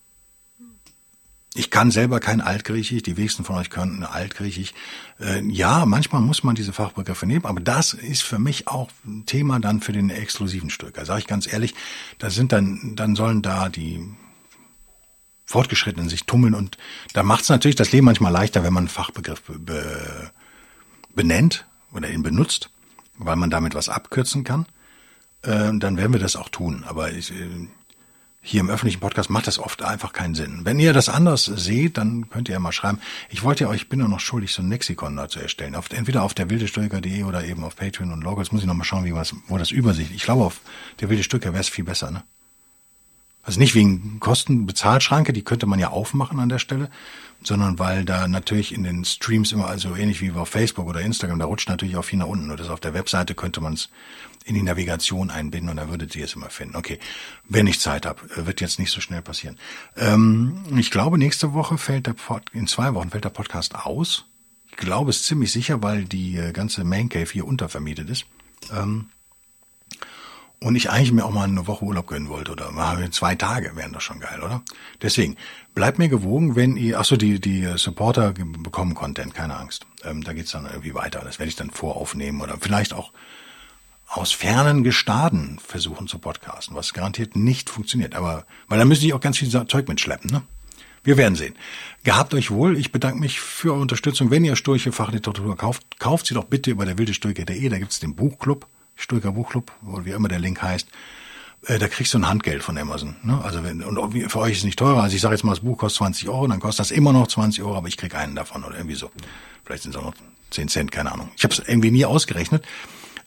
ich 1.54 1.70
kann 1.70 1.90
selber 1.90 2.18
kein 2.18 2.40
Altgriechisch, 2.40 3.02
die 3.02 3.16
wenigsten 3.18 3.44
von 3.44 3.56
euch 3.56 3.68
können 3.68 4.04
Altgriechisch. 4.04 4.72
Äh, 5.20 5.42
ja, 5.48 5.84
manchmal 5.84 6.22
muss 6.22 6.42
man 6.44 6.54
diese 6.54 6.72
Fachbegriffe 6.72 7.26
nehmen, 7.26 7.44
aber 7.44 7.60
das 7.60 7.92
ist 7.92 8.22
für 8.22 8.38
mich 8.38 8.68
auch 8.68 8.90
ein 9.04 9.26
Thema 9.26 9.60
dann 9.60 9.82
für 9.82 9.92
den 9.92 10.08
exklusiven 10.08 10.70
Stücker. 10.70 11.04
Sage 11.04 11.20
ich 11.20 11.26
ganz 11.26 11.50
ehrlich, 11.50 11.74
da 12.18 12.30
sind 12.30 12.52
dann, 12.52 12.96
dann 12.96 13.16
sollen 13.16 13.42
da 13.42 13.68
die 13.68 14.02
Fortgeschrittenen 15.44 16.08
sich 16.08 16.24
tummeln 16.24 16.54
und 16.54 16.78
da 17.12 17.22
macht 17.22 17.42
es 17.42 17.50
natürlich 17.50 17.76
das 17.76 17.92
Leben 17.92 18.06
manchmal 18.06 18.32
leichter, 18.32 18.64
wenn 18.64 18.72
man 18.72 18.82
einen 18.82 18.88
Fachbegriff 18.88 19.42
be 19.42 20.32
benennt 21.14 21.66
oder 21.92 22.08
ihn 22.08 22.22
benutzt, 22.22 22.70
weil 23.18 23.36
man 23.36 23.50
damit 23.50 23.74
was 23.74 23.90
abkürzen 23.90 24.44
kann 24.44 24.64
dann 25.42 25.96
werden 25.96 26.12
wir 26.12 26.20
das 26.20 26.36
auch 26.36 26.48
tun. 26.48 26.84
Aber 26.86 27.12
ich, 27.12 27.32
äh, 27.32 27.68
hier 28.44 28.60
im 28.60 28.70
öffentlichen 28.70 28.98
Podcast 28.98 29.30
macht 29.30 29.46
das 29.46 29.60
oft 29.60 29.82
einfach 29.82 30.12
keinen 30.12 30.34
Sinn. 30.34 30.62
Wenn 30.64 30.80
ihr 30.80 30.92
das 30.92 31.08
anders 31.08 31.44
seht, 31.44 31.96
dann 31.96 32.28
könnt 32.28 32.48
ihr 32.48 32.54
ja 32.54 32.58
mal 32.58 32.72
schreiben. 32.72 32.98
Ich 33.30 33.44
wollte 33.44 33.64
ja 33.64 33.70
euch, 33.70 33.82
ich 33.82 33.88
bin 33.88 34.00
ja 34.00 34.08
noch 34.08 34.18
schuldig, 34.20 34.52
so 34.52 34.62
ein 34.62 34.68
Lexikon 34.68 35.16
da 35.16 35.28
zu 35.28 35.38
erstellen. 35.38 35.76
Auf, 35.76 35.90
entweder 35.90 36.24
auf 36.24 36.34
der 36.34 36.50
wildestoiker.de 36.50 37.22
oder 37.22 37.44
eben 37.44 37.62
auf 37.62 37.76
Patreon 37.76 38.12
und 38.12 38.22
Logos. 38.22 38.50
Muss 38.50 38.62
ich 38.62 38.66
noch 38.66 38.74
mal 38.74 38.84
schauen, 38.84 39.04
wie 39.04 39.14
was, 39.14 39.34
wo 39.46 39.58
das 39.58 39.70
Übersicht. 39.70 40.10
Ich 40.12 40.24
glaube, 40.24 40.44
auf 40.44 40.60
der 41.00 41.08
wilde 41.08 41.22
Stücker 41.22 41.52
wäre 41.52 41.60
es 41.60 41.68
viel 41.68 41.84
besser, 41.84 42.10
ne? 42.10 42.24
Also 43.44 43.58
nicht 43.58 43.74
wegen 43.74 44.20
Kostenbezahlschranke, 44.20 45.32
die 45.32 45.42
könnte 45.42 45.66
man 45.66 45.80
ja 45.80 45.88
aufmachen 45.88 46.38
an 46.38 46.48
der 46.48 46.60
Stelle, 46.60 46.90
sondern 47.42 47.80
weil 47.80 48.04
da 48.04 48.28
natürlich 48.28 48.72
in 48.72 48.84
den 48.84 49.04
Streams 49.04 49.50
immer, 49.50 49.66
also 49.66 49.96
ähnlich 49.96 50.20
wie 50.20 50.30
auf 50.30 50.48
Facebook 50.48 50.86
oder 50.86 51.00
Instagram, 51.00 51.40
da 51.40 51.46
rutscht 51.46 51.68
natürlich 51.68 51.96
auch 51.96 52.04
viel 52.04 52.20
nach 52.20 52.26
unten. 52.26 52.52
Und 52.52 52.60
das 52.60 52.68
auf 52.68 52.78
der 52.78 52.94
Webseite 52.94 53.34
könnte 53.34 53.60
man 53.60 53.72
es 53.72 53.88
in 54.44 54.54
die 54.54 54.62
Navigation 54.62 55.30
einbinden 55.30 55.70
und 55.70 55.76
da 55.76 55.88
würdet 55.88 56.14
ihr 56.16 56.24
es 56.24 56.34
immer 56.34 56.50
finden. 56.50 56.76
Okay, 56.76 56.98
wenn 57.48 57.66
ich 57.66 57.80
Zeit 57.80 58.06
habe, 58.06 58.20
wird 58.36 58.60
jetzt 58.60 58.78
nicht 58.78 58.90
so 58.90 59.00
schnell 59.00 59.22
passieren. 59.22 59.58
Ähm, 59.96 60.64
ich 60.76 60.90
glaube, 60.90 61.18
nächste 61.18 61.52
Woche 61.52 61.78
fällt 61.78 62.06
der 62.06 62.14
Pod, 62.14 62.42
in 62.52 62.66
zwei 62.66 62.94
Wochen 62.94 63.10
fällt 63.10 63.24
der 63.24 63.30
Podcast 63.30 63.74
aus. 63.74 64.26
Ich 64.70 64.76
glaube 64.76 65.10
es 65.10 65.24
ziemlich 65.24 65.52
sicher, 65.52 65.82
weil 65.82 66.04
die 66.04 66.36
äh, 66.36 66.52
ganze 66.52 66.84
Main 66.84 67.08
Cave 67.08 67.30
hier 67.30 67.46
untervermietet 67.46 68.08
ist. 68.08 68.26
Ähm, 68.72 69.06
und 70.62 70.76
ich 70.76 70.90
eigentlich 70.90 71.12
mir 71.12 71.24
auch 71.24 71.32
mal 71.32 71.48
eine 71.48 71.66
Woche 71.66 71.84
Urlaub 71.84 72.06
gönnen 72.06 72.28
wollte 72.28 72.52
oder 72.52 72.70
zwei 73.10 73.34
Tage 73.34 73.74
wären 73.74 73.92
das 73.92 74.04
schon 74.04 74.20
geil, 74.20 74.40
oder? 74.42 74.62
Deswegen 75.00 75.36
bleibt 75.74 75.98
mir 75.98 76.08
gewogen, 76.08 76.54
wenn 76.54 76.76
ihr, 76.76 77.00
ach 77.00 77.04
so, 77.04 77.16
die 77.16 77.40
die 77.40 77.66
Supporter 77.76 78.32
bekommen 78.32 78.94
Content, 78.94 79.34
keine 79.34 79.56
Angst. 79.56 79.86
Ähm, 80.04 80.22
da 80.22 80.32
geht's 80.32 80.52
dann 80.52 80.66
irgendwie 80.66 80.94
weiter. 80.94 81.20
Das 81.24 81.40
werde 81.40 81.48
ich 81.48 81.56
dann 81.56 81.70
voraufnehmen 81.70 82.40
oder 82.40 82.58
vielleicht 82.60 82.94
auch 82.94 83.12
aus 84.12 84.32
fernen 84.32 84.84
Gestaden 84.84 85.58
versuchen 85.58 86.06
zu 86.06 86.18
podcasten, 86.18 86.76
was 86.76 86.92
garantiert 86.92 87.34
nicht 87.34 87.70
funktioniert. 87.70 88.14
Aber, 88.14 88.44
weil 88.68 88.78
da 88.78 88.84
müssen 88.84 89.02
die 89.02 89.14
auch 89.14 89.20
ganz 89.20 89.38
viel 89.38 89.48
Zeug 89.48 89.88
mitschleppen, 89.88 90.30
ne? 90.30 90.42
Wir 91.04 91.16
werden 91.16 91.34
sehen. 91.34 91.56
Gehabt 92.04 92.32
euch 92.32 92.52
wohl. 92.52 92.78
Ich 92.78 92.92
bedanke 92.92 93.18
mich 93.18 93.40
für 93.40 93.72
eure 93.72 93.80
Unterstützung. 93.80 94.30
Wenn 94.30 94.44
ihr 94.44 94.54
Sturche 94.54 94.92
Fachliteratur 94.92 95.56
kauft, 95.56 95.98
kauft 95.98 96.26
sie 96.26 96.34
doch 96.34 96.44
bitte 96.44 96.70
über 96.70 96.84
der 96.84 96.96
wildesturke.de. 96.96 97.68
Da 97.68 97.78
gibt's 97.78 97.98
den 97.98 98.14
Buchclub, 98.14 98.68
Sturker 98.94 99.32
Buchclub, 99.32 99.72
oder 99.84 100.04
wie 100.04 100.10
immer 100.10 100.28
der 100.28 100.38
Link 100.38 100.62
heißt. 100.62 100.86
Äh, 101.66 101.80
da 101.80 101.88
kriegst 101.88 102.14
du 102.14 102.18
ein 102.18 102.28
Handgeld 102.28 102.62
von 102.62 102.78
Amazon. 102.78 103.16
Ne? 103.24 103.40
Also 103.42 103.64
wenn, 103.64 103.82
und 103.82 104.30
für 104.30 104.38
euch 104.38 104.52
ist 104.52 104.58
es 104.58 104.64
nicht 104.64 104.78
teurer. 104.78 105.02
Also 105.02 105.16
ich 105.16 105.22
sage 105.22 105.34
jetzt 105.34 105.42
mal, 105.42 105.52
das 105.52 105.60
Buch 105.60 105.78
kostet 105.78 105.98
20 105.98 106.28
Euro, 106.28 106.46
dann 106.46 106.60
kostet 106.60 106.80
das 106.80 106.90
immer 106.92 107.12
noch 107.12 107.26
20 107.26 107.64
Euro, 107.64 107.76
aber 107.76 107.88
ich 107.88 107.96
krieg 107.96 108.14
einen 108.14 108.36
davon 108.36 108.62
oder 108.62 108.76
irgendwie 108.76 108.94
so. 108.94 109.10
Vielleicht 109.64 109.82
sind 109.82 109.96
es 109.96 110.00
auch 110.00 110.04
noch 110.04 110.14
10 110.50 110.68
Cent, 110.68 110.92
keine 110.92 111.10
Ahnung. 111.10 111.32
Ich 111.36 111.42
habe 111.42 111.52
es 111.52 111.58
irgendwie 111.66 111.90
nie 111.90 112.04
ausgerechnet. 112.04 112.64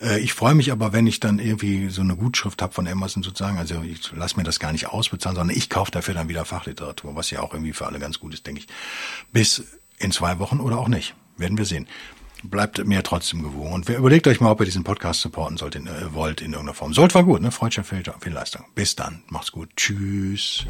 Äh, 0.02 0.20
ich 0.20 0.34
freue 0.34 0.56
mich 0.56 0.72
aber, 0.72 0.93
wenn 0.93 1.08
ich 1.08 1.20
dann 1.20 1.39
irgendwie 1.39 1.89
so 1.89 2.02
eine 2.02 2.16
Gutschrift 2.16 2.62
habe 2.62 2.74
von 2.74 2.88
Amazon 2.88 3.24
sozusagen. 3.24 3.58
Also 3.58 3.82
ich 3.84 4.12
lasse 4.14 4.38
mir 4.38 4.43
das 4.43 4.60
gar 4.60 4.72
nicht 4.72 4.88
ausbezahlen, 4.88 5.36
sondern 5.36 5.56
ich 5.56 5.70
kaufe 5.70 5.91
dafür 5.91 6.14
dann 6.14 6.30
wieder 6.30 6.46
Fachliteratur, 6.46 7.16
was 7.16 7.32
ja 7.32 7.41
auch 7.41 7.54
irgendwie 7.54 7.74
für 7.74 7.86
alle 7.86 8.00
ganz 8.00 8.20
gut 8.20 8.34
ist, 8.34 8.46
denke 8.46 8.62
ich. 8.62 8.68
Bis 9.32 9.64
in 9.98 10.12
zwei 10.12 10.39
Wochen 10.39 10.60
oder 10.60 10.78
auch 10.78 10.88
nicht. 10.88 11.16
Werden 11.38 11.58
wir 11.58 11.66
sehen. 11.66 11.88
Bleibt 12.43 12.86
mir 12.86 13.02
trotzdem 13.02 13.41
gewogen. 13.41 13.74
Und 13.74 13.89
überlegt 13.89 14.28
euch 14.28 14.39
mal, 14.39 14.52
ob 14.52 14.60
ihr 14.60 14.66
diesen 14.66 14.84
Podcast 14.84 15.22
supporten 15.22 15.58
sollt, 15.58 15.76
in, 15.76 15.88
äh, 15.88 16.14
wollt 16.14 16.41
in 16.41 16.52
irgendeiner 16.52 16.76
Form. 16.76 16.93
Sollte 16.93 17.16
war 17.16 17.24
gut, 17.24 17.41
ne? 17.41 17.52
Freundschaft, 17.52 17.89
viel, 17.89 18.04
viel 18.20 18.34
Leistung. 18.34 18.66
Bis 18.76 18.96
dann. 18.96 19.24
Macht's 19.30 19.52
gut. 19.52 19.70
Tschüss. 19.76 20.66